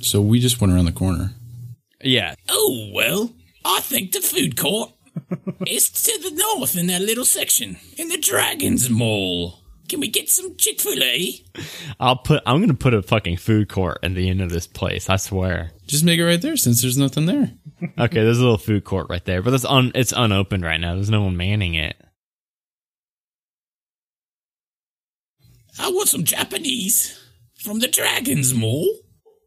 so 0.02 0.20
we 0.20 0.40
just 0.40 0.60
went 0.60 0.74
around 0.74 0.84
the 0.84 0.92
corner. 0.92 1.32
Yeah, 2.02 2.34
Oh, 2.50 2.90
well, 2.94 3.32
I 3.64 3.80
think 3.80 4.12
the 4.12 4.20
food 4.20 4.58
court 4.58 4.92
is 5.66 5.88
to 5.88 6.18
the 6.22 6.30
north 6.56 6.76
in 6.76 6.86
that 6.88 7.00
little 7.00 7.24
section, 7.24 7.78
in 7.96 8.08
the 8.08 8.18
Dragon's 8.18 8.90
Mall. 8.90 9.58
Can 9.88 10.00
we 10.00 10.08
get 10.08 10.28
some 10.28 10.54
Chick 10.56 10.80
fil 10.80 11.02
A? 11.02 11.42
I'll 11.98 12.16
put. 12.16 12.42
I'm 12.44 12.60
gonna 12.60 12.74
put 12.74 12.92
a 12.92 13.02
fucking 13.02 13.38
food 13.38 13.70
court 13.70 13.98
at 14.02 14.14
the 14.14 14.28
end 14.28 14.42
of 14.42 14.50
this 14.50 14.66
place. 14.66 15.08
I 15.08 15.16
swear. 15.16 15.70
Just 15.86 16.04
make 16.04 16.18
it 16.18 16.24
right 16.26 16.40
there 16.40 16.56
since 16.56 16.82
there's 16.82 16.98
nothing 16.98 17.24
there. 17.26 17.52
Okay, 17.98 18.22
there's 18.22 18.38
a 18.38 18.42
little 18.42 18.58
food 18.58 18.84
court 18.84 19.06
right 19.08 19.24
there, 19.24 19.40
but 19.42 19.52
it's 19.54 19.64
un. 19.64 19.92
It's 19.94 20.12
unopened 20.12 20.62
right 20.64 20.80
now. 20.80 20.94
There's 20.94 21.10
no 21.10 21.22
one 21.22 21.36
manning 21.36 21.74
it. 21.74 21.96
I 25.78 25.88
want 25.90 26.08
some 26.08 26.24
Japanese 26.24 27.20
from 27.56 27.80
the 27.80 27.88
Dragon's 27.88 28.54
Mall. 28.54 28.88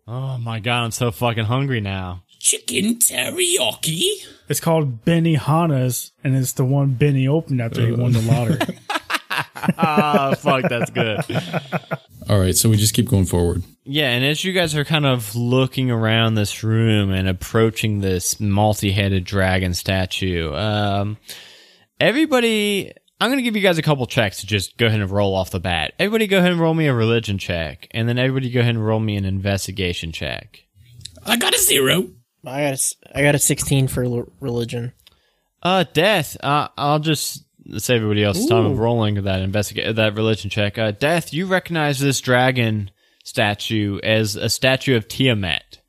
Oh 0.07 0.37
my 0.37 0.59
god, 0.59 0.83
I'm 0.85 0.91
so 0.91 1.11
fucking 1.11 1.45
hungry 1.45 1.81
now. 1.81 2.23
Chicken 2.39 2.95
teriyaki. 2.95 4.25
It's 4.47 4.59
called 4.59 5.03
Benny 5.03 5.35
Hanna's, 5.35 6.11
and 6.23 6.35
it's 6.35 6.53
the 6.53 6.63
one 6.65 6.93
Benny 6.93 7.27
opened 7.27 7.61
after 7.61 7.85
he 7.85 7.91
won 7.91 8.11
the 8.13 8.21
lottery. 8.21 8.77
Ah, 9.77 10.35
fuck, 10.37 10.69
that's 10.69 10.91
good. 10.91 11.19
All 12.29 12.39
right, 12.39 12.55
so 12.55 12.69
we 12.69 12.77
just 12.77 12.93
keep 12.93 13.07
going 13.09 13.25
forward. 13.25 13.63
Yeah, 13.83 14.09
and 14.11 14.23
as 14.23 14.43
you 14.43 14.53
guys 14.53 14.75
are 14.75 14.85
kind 14.85 15.05
of 15.05 15.35
looking 15.35 15.89
around 15.89 16.35
this 16.35 16.63
room 16.63 17.11
and 17.11 17.27
approaching 17.27 17.99
this 17.99 18.39
multi-headed 18.39 19.23
dragon 19.23 19.73
statue, 19.73 20.53
um, 20.53 21.17
everybody, 21.99 22.93
I'm 23.19 23.29
going 23.29 23.37
to 23.39 23.43
give 23.43 23.55
you 23.55 23.61
guys 23.61 23.77
a 23.77 23.81
couple 23.81 24.05
checks 24.05 24.41
to 24.41 24.47
just 24.47 24.77
go 24.77 24.85
ahead 24.87 24.99
and 25.01 25.09
roll 25.09 25.33
off 25.35 25.49
the 25.51 25.59
bat. 25.59 25.93
Everybody 25.97 26.27
go 26.27 26.37
ahead 26.37 26.51
and 26.51 26.59
roll 26.61 26.73
me 26.75 26.85
a 26.87 26.93
religion 26.93 27.37
check, 27.37 27.87
and 27.91 28.07
then 28.07 28.17
everybody 28.19 28.49
go 28.51 28.59
ahead 28.59 28.75
and 28.75 28.85
roll 28.85 28.99
me 28.99 29.15
an 29.15 29.25
investigation 29.25 30.11
check. 30.11 30.63
I 31.25 31.37
got 31.37 31.55
a 31.55 31.59
zero. 31.59 32.09
I 32.45 32.61
got 32.61 32.69
a, 32.69 32.73
s- 32.73 32.95
I 33.15 33.23
got 33.23 33.35
a 33.35 33.39
16 33.39 33.87
for 33.87 34.27
religion. 34.39 34.93
Uh, 35.63 35.83
death. 35.93 36.37
Uh, 36.41 36.67
I'll 36.77 36.99
just 36.99 37.43
save 37.77 37.97
everybody 37.97 38.23
else 38.23 38.45
time 38.45 38.65
of 38.65 38.77
rolling 38.79 39.15
that 39.23 39.41
investigate 39.41 39.95
that 39.95 40.15
religion 40.15 40.49
check. 40.49 40.77
Uh, 40.77 40.91
death. 40.91 41.33
You 41.33 41.47
recognize 41.47 41.99
this 41.99 42.21
dragon 42.21 42.91
statue 43.23 43.99
as 44.03 44.35
a 44.35 44.49
statue 44.49 44.95
of 44.95 45.07
Tiamat. 45.07 45.79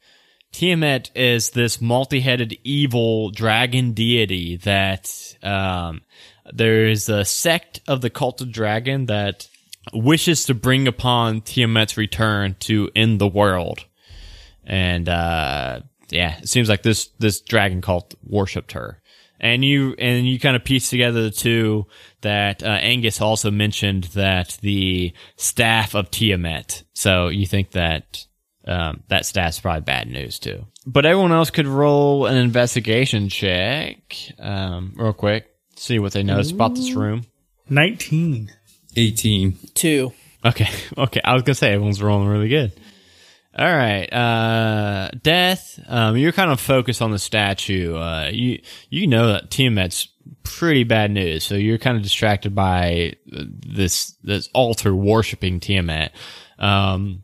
Tiamat 0.50 1.10
is 1.14 1.50
this 1.50 1.80
multi-headed 1.80 2.58
evil 2.64 3.30
dragon 3.30 3.92
deity 3.92 4.56
that 4.56 5.36
um, 5.42 6.00
there 6.52 6.86
is 6.86 7.08
a 7.08 7.24
sect 7.24 7.80
of 7.88 8.00
the 8.00 8.10
cult 8.10 8.40
of 8.40 8.52
dragon 8.52 9.06
that 9.06 9.48
wishes 9.92 10.44
to 10.46 10.54
bring 10.54 10.86
upon 10.86 11.40
Tiamat's 11.40 11.96
return 11.96 12.56
to 12.60 12.90
end 12.94 13.20
the 13.20 13.28
world. 13.28 13.84
And 14.64 15.08
uh, 15.08 15.80
yeah, 16.10 16.38
it 16.38 16.48
seems 16.48 16.68
like 16.68 16.82
this 16.82 17.08
this 17.18 17.40
dragon 17.40 17.80
cult 17.80 18.14
worshipped 18.22 18.72
her. 18.72 19.00
And 19.40 19.64
you 19.64 19.94
and 19.98 20.26
you 20.26 20.40
kind 20.40 20.56
of 20.56 20.64
piece 20.64 20.90
together 20.90 21.22
the 21.22 21.30
two 21.30 21.86
that 22.22 22.62
uh, 22.62 22.66
Angus 22.66 23.20
also 23.20 23.50
mentioned 23.50 24.04
that 24.14 24.58
the 24.62 25.12
staff 25.36 25.94
of 25.94 26.10
Tiamat. 26.10 26.82
So 26.94 27.28
you 27.28 27.46
think 27.46 27.70
that 27.70 28.26
um, 28.66 29.04
that 29.08 29.24
staff's 29.24 29.60
probably 29.60 29.82
bad 29.82 30.08
news 30.08 30.38
too. 30.38 30.66
But 30.86 31.06
everyone 31.06 31.32
else 31.32 31.50
could 31.50 31.66
roll 31.66 32.26
an 32.26 32.36
investigation 32.36 33.28
check 33.28 34.14
um, 34.38 34.94
real 34.96 35.12
quick, 35.12 35.48
see 35.78 35.98
what 35.98 36.12
they 36.12 36.22
notice 36.22 36.50
about 36.50 36.74
this 36.74 36.92
room. 36.92 37.24
19. 37.70 38.50
18. 38.96 39.58
Two. 39.74 40.12
Okay, 40.44 40.68
okay. 40.98 41.20
I 41.24 41.34
was 41.34 41.42
gonna 41.42 41.54
say 41.54 41.72
everyone's 41.72 42.02
rolling 42.02 42.28
really 42.28 42.48
good. 42.48 42.72
All 43.56 43.66
right, 43.66 44.06
uh, 44.12 45.10
death. 45.20 45.80
Um, 45.88 46.16
you're 46.16 46.32
kind 46.32 46.52
of 46.52 46.60
focused 46.60 47.02
on 47.02 47.10
the 47.10 47.18
statue. 47.18 47.96
Uh, 47.96 48.30
you 48.32 48.60
you 48.88 49.06
know 49.06 49.32
that 49.32 49.50
Tiamat's 49.50 50.08
pretty 50.44 50.84
bad 50.84 51.10
news, 51.10 51.44
so 51.44 51.56
you're 51.56 51.78
kind 51.78 51.96
of 51.96 52.02
distracted 52.02 52.54
by 52.54 53.14
this 53.26 54.16
this 54.22 54.48
altar 54.54 54.94
worshiping 54.94 55.58
Tiamat. 55.58 56.12
Um, 56.58 57.22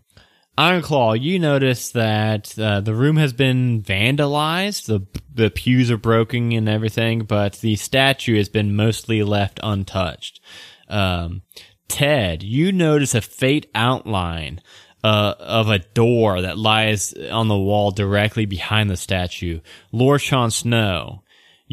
Ironclaw, 0.57 1.21
you 1.21 1.39
notice 1.41 1.91
that 1.91 2.57
uh, 2.59 2.81
the 2.81 2.95
room 2.95 3.17
has 3.17 3.33
been 3.33 3.83
vandalized. 3.83 4.87
The 4.87 5.07
the 5.35 5.51
pews 5.51 5.91
are 5.91 5.97
broken 5.97 6.53
and 6.53 6.69
everything, 6.69 7.25
but 7.25 7.55
the 7.55 7.75
statue 7.75 8.37
has 8.37 8.49
been 8.49 8.77
mostly 8.77 9.25
left 9.25 9.59
untouched. 9.65 10.41
Um, 10.89 11.43
Ted, 11.89 12.45
you 12.45 12.71
notice 12.71 13.17
a 13.17 13.21
faint 13.21 13.67
outline 13.75 14.61
uh, 15.03 15.35
of 15.41 15.69
a 15.69 15.81
door 15.81 16.41
that 16.41 16.57
lies 16.57 17.13
on 17.33 17.49
the 17.49 17.59
wall 17.59 17.91
directly 17.91 18.47
behind 18.47 18.89
the 18.89 18.97
statue. 18.97 19.59
Lord 19.91 20.21
Sean 20.21 20.53
Snow, 20.53 21.24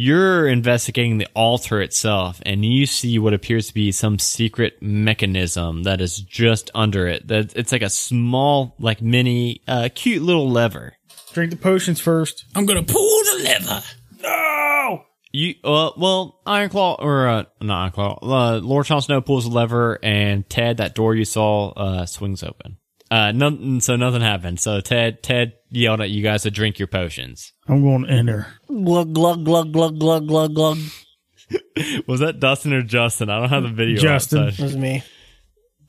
you're 0.01 0.47
investigating 0.47 1.19
the 1.19 1.27
altar 1.35 1.79
itself, 1.79 2.41
and 2.43 2.65
you 2.65 2.87
see 2.87 3.19
what 3.19 3.35
appears 3.35 3.67
to 3.67 3.73
be 3.75 3.91
some 3.91 4.17
secret 4.17 4.81
mechanism 4.81 5.83
that 5.83 6.01
is 6.01 6.17
just 6.17 6.71
under 6.73 7.07
it. 7.07 7.27
That 7.27 7.55
it's 7.55 7.71
like 7.71 7.83
a 7.83 7.89
small, 7.89 8.73
like 8.79 9.03
mini, 9.03 9.61
uh, 9.67 9.89
cute 9.93 10.23
little 10.23 10.49
lever. 10.49 10.93
Drink 11.33 11.51
the 11.51 11.57
potions 11.57 11.99
first. 11.99 12.45
I'm 12.55 12.65
gonna 12.65 12.81
pull 12.81 13.19
the 13.25 13.43
lever. 13.43 13.83
No! 14.23 15.05
You, 15.33 15.53
uh, 15.63 15.91
well, 15.95 16.41
Ironclaw, 16.47 16.97
or, 16.99 17.27
uh, 17.27 17.43
not 17.61 17.93
Ironclaw, 17.93 18.19
uh, 18.23 18.57
Lord 18.57 18.87
Sean 18.87 19.01
Snow 19.01 19.21
pulls 19.21 19.45
the 19.45 19.51
lever, 19.51 19.99
and 20.01 20.49
Ted, 20.49 20.77
that 20.77 20.95
door 20.95 21.13
you 21.13 21.25
saw, 21.25 21.69
uh, 21.69 22.05
swings 22.07 22.41
open. 22.41 22.77
Uh, 23.11 23.33
nothing, 23.33 23.81
so 23.81 23.97
nothing 23.97 24.21
happened. 24.21 24.57
So 24.59 24.79
Ted, 24.79 25.21
Ted 25.21 25.53
yelled 25.69 25.99
at 25.99 26.09
you 26.09 26.23
guys 26.23 26.43
to 26.43 26.51
drink 26.51 26.79
your 26.79 26.87
potions. 26.87 27.51
I'm 27.67 27.81
going 27.83 28.03
to 28.05 28.09
enter. 28.09 28.47
Glug 28.67 29.13
glug 29.13 29.43
glug 29.43 29.73
glug 29.73 29.99
glug 29.99 30.27
glug 30.29 30.55
glug. 30.55 30.77
Was 32.07 32.21
that 32.21 32.39
Dustin 32.39 32.71
or 32.71 32.83
Justin? 32.83 33.29
I 33.29 33.39
don't 33.41 33.49
have 33.49 33.63
the 33.63 33.69
video. 33.69 33.97
up, 33.97 34.01
Justin. 34.01 34.51
so 34.53 34.63
was 34.63 34.77
me. 34.77 35.03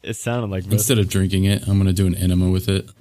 it 0.02 0.14
sounded 0.14 0.50
like 0.50 0.64
both. 0.64 0.72
Instead 0.72 0.98
of 0.98 1.08
drinking 1.08 1.44
it, 1.44 1.62
I'm 1.68 1.74
going 1.74 1.86
to 1.86 1.92
do 1.92 2.08
an 2.08 2.16
enema 2.16 2.50
with 2.50 2.68
it. 2.68 2.90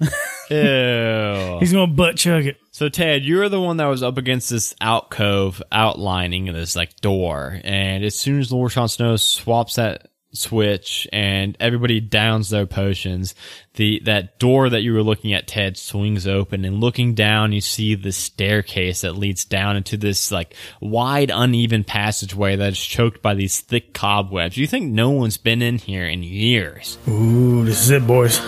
Ew. 0.50 1.58
He's 1.58 1.72
going 1.72 1.88
to 1.90 1.94
butt 1.94 2.16
chug 2.16 2.46
it. 2.46 2.58
So 2.70 2.88
Ted, 2.88 3.24
you're 3.24 3.48
the 3.48 3.60
one 3.60 3.78
that 3.78 3.86
was 3.86 4.04
up 4.04 4.18
against 4.18 4.50
this 4.50 4.72
alcove 4.80 5.60
outlining 5.72 6.44
this 6.52 6.76
like 6.76 6.94
door, 7.00 7.60
and 7.64 8.04
as 8.04 8.14
soon 8.14 8.38
as 8.38 8.52
Lord 8.52 8.70
Sean 8.70 8.88
Snow 8.88 9.16
swaps 9.16 9.74
that 9.74 10.08
switch 10.32 11.06
and 11.12 11.56
everybody 11.60 12.00
downs 12.00 12.50
their 12.50 12.66
potions, 12.66 13.34
the 13.74 14.00
that 14.04 14.38
door 14.38 14.68
that 14.68 14.82
you 14.82 14.92
were 14.92 15.02
looking 15.02 15.32
at, 15.32 15.46
Ted, 15.46 15.76
swings 15.76 16.26
open, 16.26 16.64
and 16.64 16.80
looking 16.80 17.14
down, 17.14 17.52
you 17.52 17.60
see 17.60 17.94
the 17.94 18.12
staircase 18.12 19.02
that 19.02 19.16
leads 19.16 19.44
down 19.44 19.76
into 19.76 19.96
this 19.96 20.30
like 20.30 20.54
wide, 20.80 21.30
uneven 21.32 21.84
passageway 21.84 22.56
that 22.56 22.72
is 22.72 22.80
choked 22.80 23.22
by 23.22 23.34
these 23.34 23.60
thick 23.60 23.94
cobwebs. 23.94 24.56
You 24.56 24.66
think 24.66 24.92
no 24.92 25.10
one's 25.10 25.36
been 25.36 25.62
in 25.62 25.78
here 25.78 26.06
in 26.06 26.22
years. 26.22 26.98
Ooh, 27.08 27.64
this 27.64 27.82
is 27.82 27.90
it, 27.90 28.06
boys. 28.06 28.40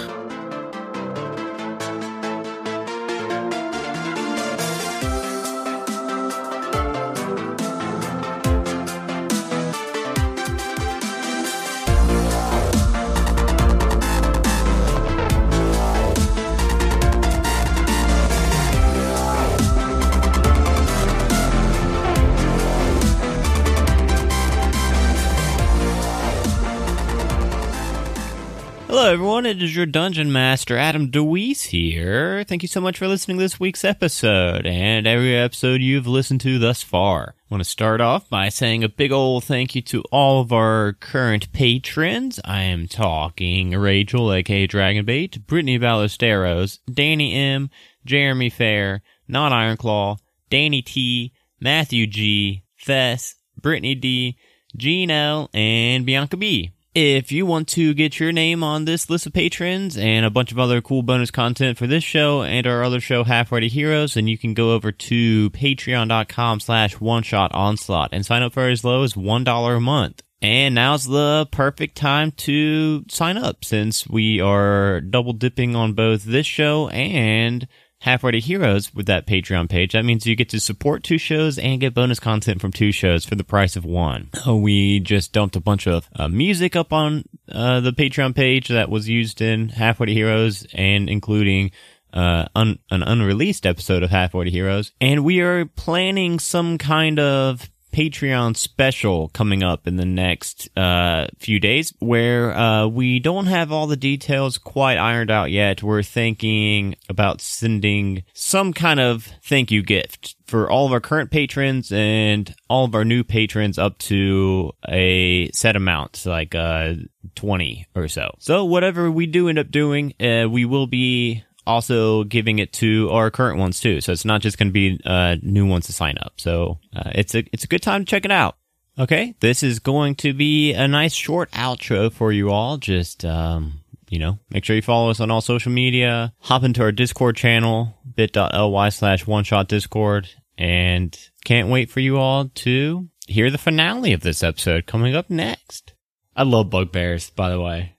Your 29.84 29.90
Dungeon 29.90 30.32
Master, 30.32 30.78
Adam 30.78 31.10
DeWeese 31.10 31.64
here. 31.64 32.42
Thank 32.44 32.62
you 32.62 32.68
so 32.68 32.80
much 32.80 32.96
for 32.96 33.06
listening 33.06 33.36
to 33.36 33.42
this 33.42 33.60
week's 33.60 33.84
episode 33.84 34.64
and 34.64 35.06
every 35.06 35.36
episode 35.36 35.82
you've 35.82 36.06
listened 36.06 36.40
to 36.40 36.58
thus 36.58 36.82
far. 36.82 37.34
I 37.38 37.54
want 37.54 37.62
to 37.62 37.68
start 37.68 38.00
off 38.00 38.30
by 38.30 38.48
saying 38.48 38.82
a 38.82 38.88
big 38.88 39.12
old 39.12 39.44
thank 39.44 39.74
you 39.74 39.82
to 39.82 40.02
all 40.10 40.40
of 40.40 40.54
our 40.54 40.94
current 40.94 41.52
patrons. 41.52 42.40
I 42.46 42.62
am 42.62 42.88
talking 42.88 43.72
Rachel, 43.72 44.32
aka 44.32 44.66
Dragonbait, 44.66 45.46
Brittany 45.46 45.78
Ballesteros, 45.78 46.78
Danny 46.90 47.34
M, 47.34 47.68
Jeremy 48.06 48.48
Fair, 48.48 49.02
Not 49.28 49.52
Ironclaw, 49.52 50.16
Danny 50.48 50.80
T, 50.80 51.34
Matthew 51.60 52.06
G, 52.06 52.64
Fess, 52.74 53.34
Brittany 53.60 53.94
D, 53.94 54.38
Gene 54.74 55.10
L, 55.10 55.50
and 55.52 56.06
Bianca 56.06 56.38
B. 56.38 56.73
If 56.94 57.32
you 57.32 57.44
want 57.44 57.66
to 57.70 57.92
get 57.92 58.20
your 58.20 58.30
name 58.30 58.62
on 58.62 58.84
this 58.84 59.10
list 59.10 59.26
of 59.26 59.32
patrons 59.32 59.96
and 59.96 60.24
a 60.24 60.30
bunch 60.30 60.52
of 60.52 60.60
other 60.60 60.80
cool 60.80 61.02
bonus 61.02 61.32
content 61.32 61.76
for 61.76 61.88
this 61.88 62.04
show 62.04 62.42
and 62.42 62.68
our 62.68 62.84
other 62.84 63.00
show, 63.00 63.24
Halfway 63.24 63.60
to 63.60 63.68
Heroes, 63.68 64.14
then 64.14 64.28
you 64.28 64.38
can 64.38 64.54
go 64.54 64.70
over 64.70 64.92
to 64.92 65.50
patreon.com 65.50 66.60
slash 66.60 67.00
one 67.00 67.24
shot 67.24 67.52
onslaught 67.52 68.10
and 68.12 68.24
sign 68.24 68.44
up 68.44 68.52
for 68.52 68.68
as 68.68 68.84
low 68.84 69.02
as 69.02 69.14
$1 69.14 69.76
a 69.76 69.80
month. 69.80 70.22
And 70.40 70.76
now's 70.76 71.04
the 71.06 71.48
perfect 71.50 71.96
time 71.96 72.30
to 72.32 73.04
sign 73.08 73.38
up 73.38 73.64
since 73.64 74.06
we 74.06 74.40
are 74.40 75.00
double 75.00 75.32
dipping 75.32 75.74
on 75.74 75.94
both 75.94 76.22
this 76.22 76.46
show 76.46 76.90
and 76.90 77.66
Halfway 78.04 78.32
to 78.32 78.38
Heroes 78.40 78.94
with 78.94 79.06
that 79.06 79.26
Patreon 79.26 79.70
page. 79.70 79.92
That 79.94 80.04
means 80.04 80.26
you 80.26 80.36
get 80.36 80.50
to 80.50 80.60
support 80.60 81.02
two 81.02 81.16
shows 81.16 81.58
and 81.58 81.80
get 81.80 81.94
bonus 81.94 82.20
content 82.20 82.60
from 82.60 82.70
two 82.70 82.92
shows 82.92 83.24
for 83.24 83.34
the 83.34 83.44
price 83.44 83.76
of 83.76 83.86
one. 83.86 84.28
Uh, 84.46 84.56
We 84.56 85.00
just 85.00 85.32
dumped 85.32 85.56
a 85.56 85.60
bunch 85.60 85.86
of 85.86 86.06
uh, 86.14 86.28
music 86.28 86.76
up 86.76 86.92
on 86.92 87.24
uh, 87.50 87.80
the 87.80 87.92
Patreon 87.92 88.34
page 88.34 88.68
that 88.68 88.90
was 88.90 89.08
used 89.08 89.40
in 89.40 89.70
Halfway 89.70 90.04
to 90.08 90.12
Heroes 90.12 90.66
and 90.74 91.08
including 91.08 91.70
uh, 92.12 92.44
un- 92.54 92.78
an 92.90 93.02
unreleased 93.02 93.64
episode 93.64 94.02
of 94.02 94.10
Halfway 94.10 94.44
to 94.44 94.50
Heroes. 94.50 94.92
And 95.00 95.24
we 95.24 95.40
are 95.40 95.64
planning 95.64 96.38
some 96.38 96.76
kind 96.76 97.18
of 97.18 97.70
Patreon 97.94 98.56
special 98.56 99.28
coming 99.28 99.62
up 99.62 99.86
in 99.86 99.94
the 99.94 100.04
next 100.04 100.68
uh, 100.76 101.28
few 101.38 101.60
days 101.60 101.94
where 102.00 102.52
uh, 102.52 102.88
we 102.88 103.20
don't 103.20 103.46
have 103.46 103.70
all 103.70 103.86
the 103.86 103.96
details 103.96 104.58
quite 104.58 104.98
ironed 104.98 105.30
out 105.30 105.52
yet. 105.52 105.80
We're 105.80 106.02
thinking 106.02 106.96
about 107.08 107.40
sending 107.40 108.24
some 108.32 108.72
kind 108.72 108.98
of 108.98 109.32
thank 109.44 109.70
you 109.70 109.84
gift 109.84 110.34
for 110.44 110.68
all 110.68 110.86
of 110.86 110.92
our 110.92 111.00
current 111.00 111.30
patrons 111.30 111.92
and 111.92 112.52
all 112.68 112.84
of 112.84 112.96
our 112.96 113.04
new 113.04 113.22
patrons 113.22 113.78
up 113.78 113.96
to 113.98 114.72
a 114.88 115.48
set 115.52 115.76
amount, 115.76 116.26
like 116.26 116.56
uh, 116.56 116.94
20 117.36 117.86
or 117.94 118.08
so. 118.08 118.34
So 118.40 118.64
whatever 118.64 119.08
we 119.08 119.26
do 119.26 119.48
end 119.48 119.60
up 119.60 119.70
doing, 119.70 120.14
uh, 120.20 120.48
we 120.50 120.64
will 120.64 120.88
be 120.88 121.44
also 121.66 122.24
giving 122.24 122.58
it 122.58 122.72
to 122.74 123.10
our 123.10 123.30
current 123.30 123.58
ones 123.58 123.80
too. 123.80 124.00
So 124.00 124.12
it's 124.12 124.24
not 124.24 124.40
just 124.40 124.58
going 124.58 124.68
to 124.68 124.72
be 124.72 125.00
uh, 125.04 125.36
new 125.42 125.66
ones 125.66 125.86
to 125.86 125.92
sign 125.92 126.16
up. 126.20 126.34
So 126.36 126.78
uh, 126.94 127.10
it's 127.14 127.34
a 127.34 127.44
it's 127.52 127.64
a 127.64 127.68
good 127.68 127.82
time 127.82 128.04
to 128.04 128.10
check 128.10 128.24
it 128.24 128.30
out. 128.30 128.56
Okay, 128.98 129.34
this 129.40 129.62
is 129.62 129.80
going 129.80 130.14
to 130.16 130.32
be 130.32 130.72
a 130.72 130.86
nice 130.86 131.14
short 131.14 131.50
outro 131.50 132.12
for 132.12 132.30
you 132.30 132.50
all. 132.50 132.76
Just 132.76 133.24
um, 133.24 133.80
you 134.08 134.18
know, 134.18 134.38
make 134.50 134.64
sure 134.64 134.76
you 134.76 134.82
follow 134.82 135.10
us 135.10 135.20
on 135.20 135.30
all 135.30 135.40
social 135.40 135.72
media. 135.72 136.32
Hop 136.40 136.62
into 136.62 136.82
our 136.82 136.92
Discord 136.92 137.36
channel, 137.36 137.98
bit.ly 138.14 138.88
slash 138.90 139.26
one 139.26 139.44
shot 139.44 139.68
Discord, 139.68 140.28
and 140.56 141.18
can't 141.44 141.68
wait 141.68 141.90
for 141.90 142.00
you 142.00 142.18
all 142.18 142.48
to 142.48 143.08
hear 143.26 143.50
the 143.50 143.58
finale 143.58 144.12
of 144.12 144.20
this 144.20 144.42
episode 144.42 144.86
coming 144.86 145.16
up 145.16 145.30
next. 145.30 145.94
I 146.36 146.42
love 146.42 146.70
bugbears, 146.70 147.30
by 147.30 147.50
the 147.50 147.60
way. 147.60 147.93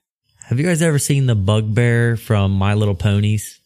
Have 0.48 0.60
you 0.60 0.66
guys 0.66 0.84
ever 0.84 1.00
seen 1.00 1.26
the 1.26 1.34
bugbear 1.34 2.18
from 2.18 2.52
My 2.52 2.76
Little 2.76 2.94
Ponies? 2.94 3.60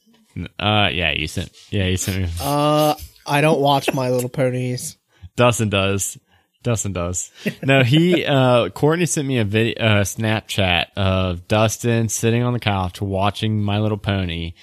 Uh, 0.58 0.90
yeah, 0.94 1.12
you 1.12 1.28
sent. 1.28 1.52
Yeah, 1.72 1.88
you 1.88 1.98
sent 1.98 2.20
me. 2.20 2.30
Uh, 2.40 2.96
I 3.28 3.42
don't 3.42 3.60
watch 3.60 3.94
My 3.94 4.10
Little 4.10 4.30
Ponies. 4.30 4.96
Dustin 5.36 5.68
does. 5.68 6.18
Dustin 6.64 6.94
does. 6.94 7.32
No, 7.62 7.84
he. 7.84 8.26
Uh, 8.26 8.70
Courtney 8.70 9.08
sent 9.08 9.28
me 9.28 9.40
a 9.40 9.44
video, 9.44 9.76
uh, 9.76 10.04
Snapchat 10.06 10.86
of 10.96 11.50
Dustin 11.50 12.08
sitting 12.08 12.44
on 12.44 12.54
the 12.54 12.60
couch 12.60 13.02
watching 13.02 13.62
My 13.62 13.80
Little 13.80 13.98
Pony, 13.98 14.54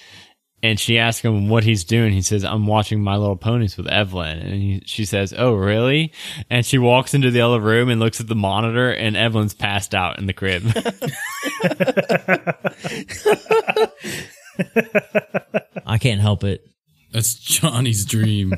and 0.67 0.81
she 0.81 0.99
asked 0.99 1.23
him 1.23 1.49
what 1.49 1.63
he's 1.63 1.85
doing. 1.85 2.13
He 2.13 2.23
says, 2.23 2.45
"I'm 2.45 2.67
watching 2.67 3.01
My 3.01 3.17
Little 3.17 3.37
Ponies 3.37 3.77
with 3.77 3.87
Evelyn," 3.87 4.39
and 4.39 4.55
he, 4.55 4.83
she 4.85 5.05
says, 5.05 5.33
"Oh, 5.37 5.55
really?" 5.55 6.13
And 6.51 6.67
she 6.67 6.77
walks 6.77 7.15
into 7.15 7.31
the 7.31 7.43
other 7.43 7.61
room 7.61 7.89
and 7.89 8.01
looks 8.01 8.21
at 8.21 8.27
the 8.27 8.35
monitor, 8.35 8.91
and 8.91 9.17
Evelyn's 9.17 9.55
passed 9.55 9.95
out 9.95 10.19
in 10.19 10.27
the 10.27 10.33
crib. 10.33 10.65
I 15.87 15.99
can't 15.99 16.21
help 16.21 16.43
it. 16.43 16.67
That's 17.13 17.35
Johnny's 17.35 18.05
dream. 18.05 18.53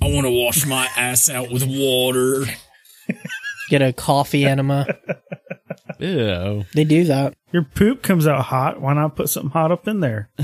I 0.00 0.10
want 0.10 0.26
to 0.26 0.30
wash 0.30 0.64
my 0.64 0.88
ass 0.96 1.28
out 1.28 1.50
with 1.50 1.66
water. 1.66 2.46
Get 3.68 3.82
a 3.82 3.92
coffee 3.92 4.46
enema. 4.46 4.86
Ew. 5.98 6.64
They 6.74 6.84
do 6.84 7.04
that. 7.04 7.34
Your 7.52 7.64
poop 7.64 8.02
comes 8.02 8.26
out 8.26 8.46
hot. 8.46 8.80
Why 8.80 8.94
not 8.94 9.16
put 9.16 9.28
something 9.28 9.50
hot 9.50 9.72
up 9.72 9.86
in 9.86 10.00
there? 10.00 10.30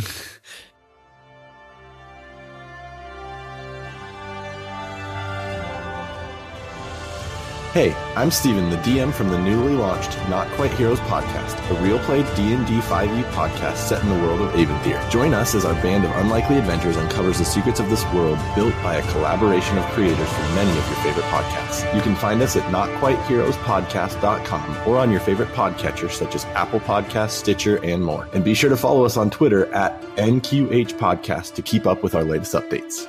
Hey, 7.74 7.90
I'm 8.14 8.30
Steven, 8.30 8.70
the 8.70 8.76
DM 8.76 9.12
from 9.12 9.30
the 9.30 9.38
newly 9.40 9.74
launched 9.74 10.16
Not 10.28 10.46
Quite 10.50 10.70
Heroes 10.74 11.00
podcast, 11.00 11.58
a 11.72 11.74
real 11.82 11.98
play 11.98 12.22
D&D 12.36 12.78
5e 12.78 13.24
podcast 13.32 13.78
set 13.78 14.00
in 14.00 14.10
the 14.10 14.18
world 14.24 14.42
of 14.42 14.52
Aventhyr. 14.52 15.10
Join 15.10 15.34
us 15.34 15.56
as 15.56 15.64
our 15.64 15.74
band 15.82 16.04
of 16.04 16.12
unlikely 16.12 16.58
adventures 16.58 16.96
uncovers 16.96 17.38
the 17.38 17.44
secrets 17.44 17.80
of 17.80 17.90
this 17.90 18.04
world 18.14 18.38
built 18.54 18.74
by 18.84 18.94
a 18.94 19.02
collaboration 19.10 19.76
of 19.76 19.82
creators 19.86 20.32
from 20.32 20.54
many 20.54 20.70
of 20.70 20.76
your 20.76 20.84
favorite 21.02 21.24
podcasts. 21.24 21.92
You 21.96 22.00
can 22.00 22.14
find 22.14 22.40
us 22.42 22.54
at 22.54 22.62
notquiteheroespodcast.com 22.72 24.88
or 24.88 25.00
on 25.00 25.10
your 25.10 25.18
favorite 25.18 25.48
podcatcher 25.48 26.12
such 26.12 26.36
as 26.36 26.44
Apple 26.54 26.78
Podcasts, 26.78 27.30
Stitcher, 27.30 27.84
and 27.84 28.04
more. 28.04 28.28
And 28.34 28.44
be 28.44 28.54
sure 28.54 28.70
to 28.70 28.76
follow 28.76 29.04
us 29.04 29.16
on 29.16 29.30
Twitter 29.30 29.66
at 29.74 30.00
NQH 30.14 30.92
Podcast 30.92 31.54
to 31.54 31.62
keep 31.62 31.88
up 31.88 32.04
with 32.04 32.14
our 32.14 32.22
latest 32.22 32.54
updates. 32.54 33.08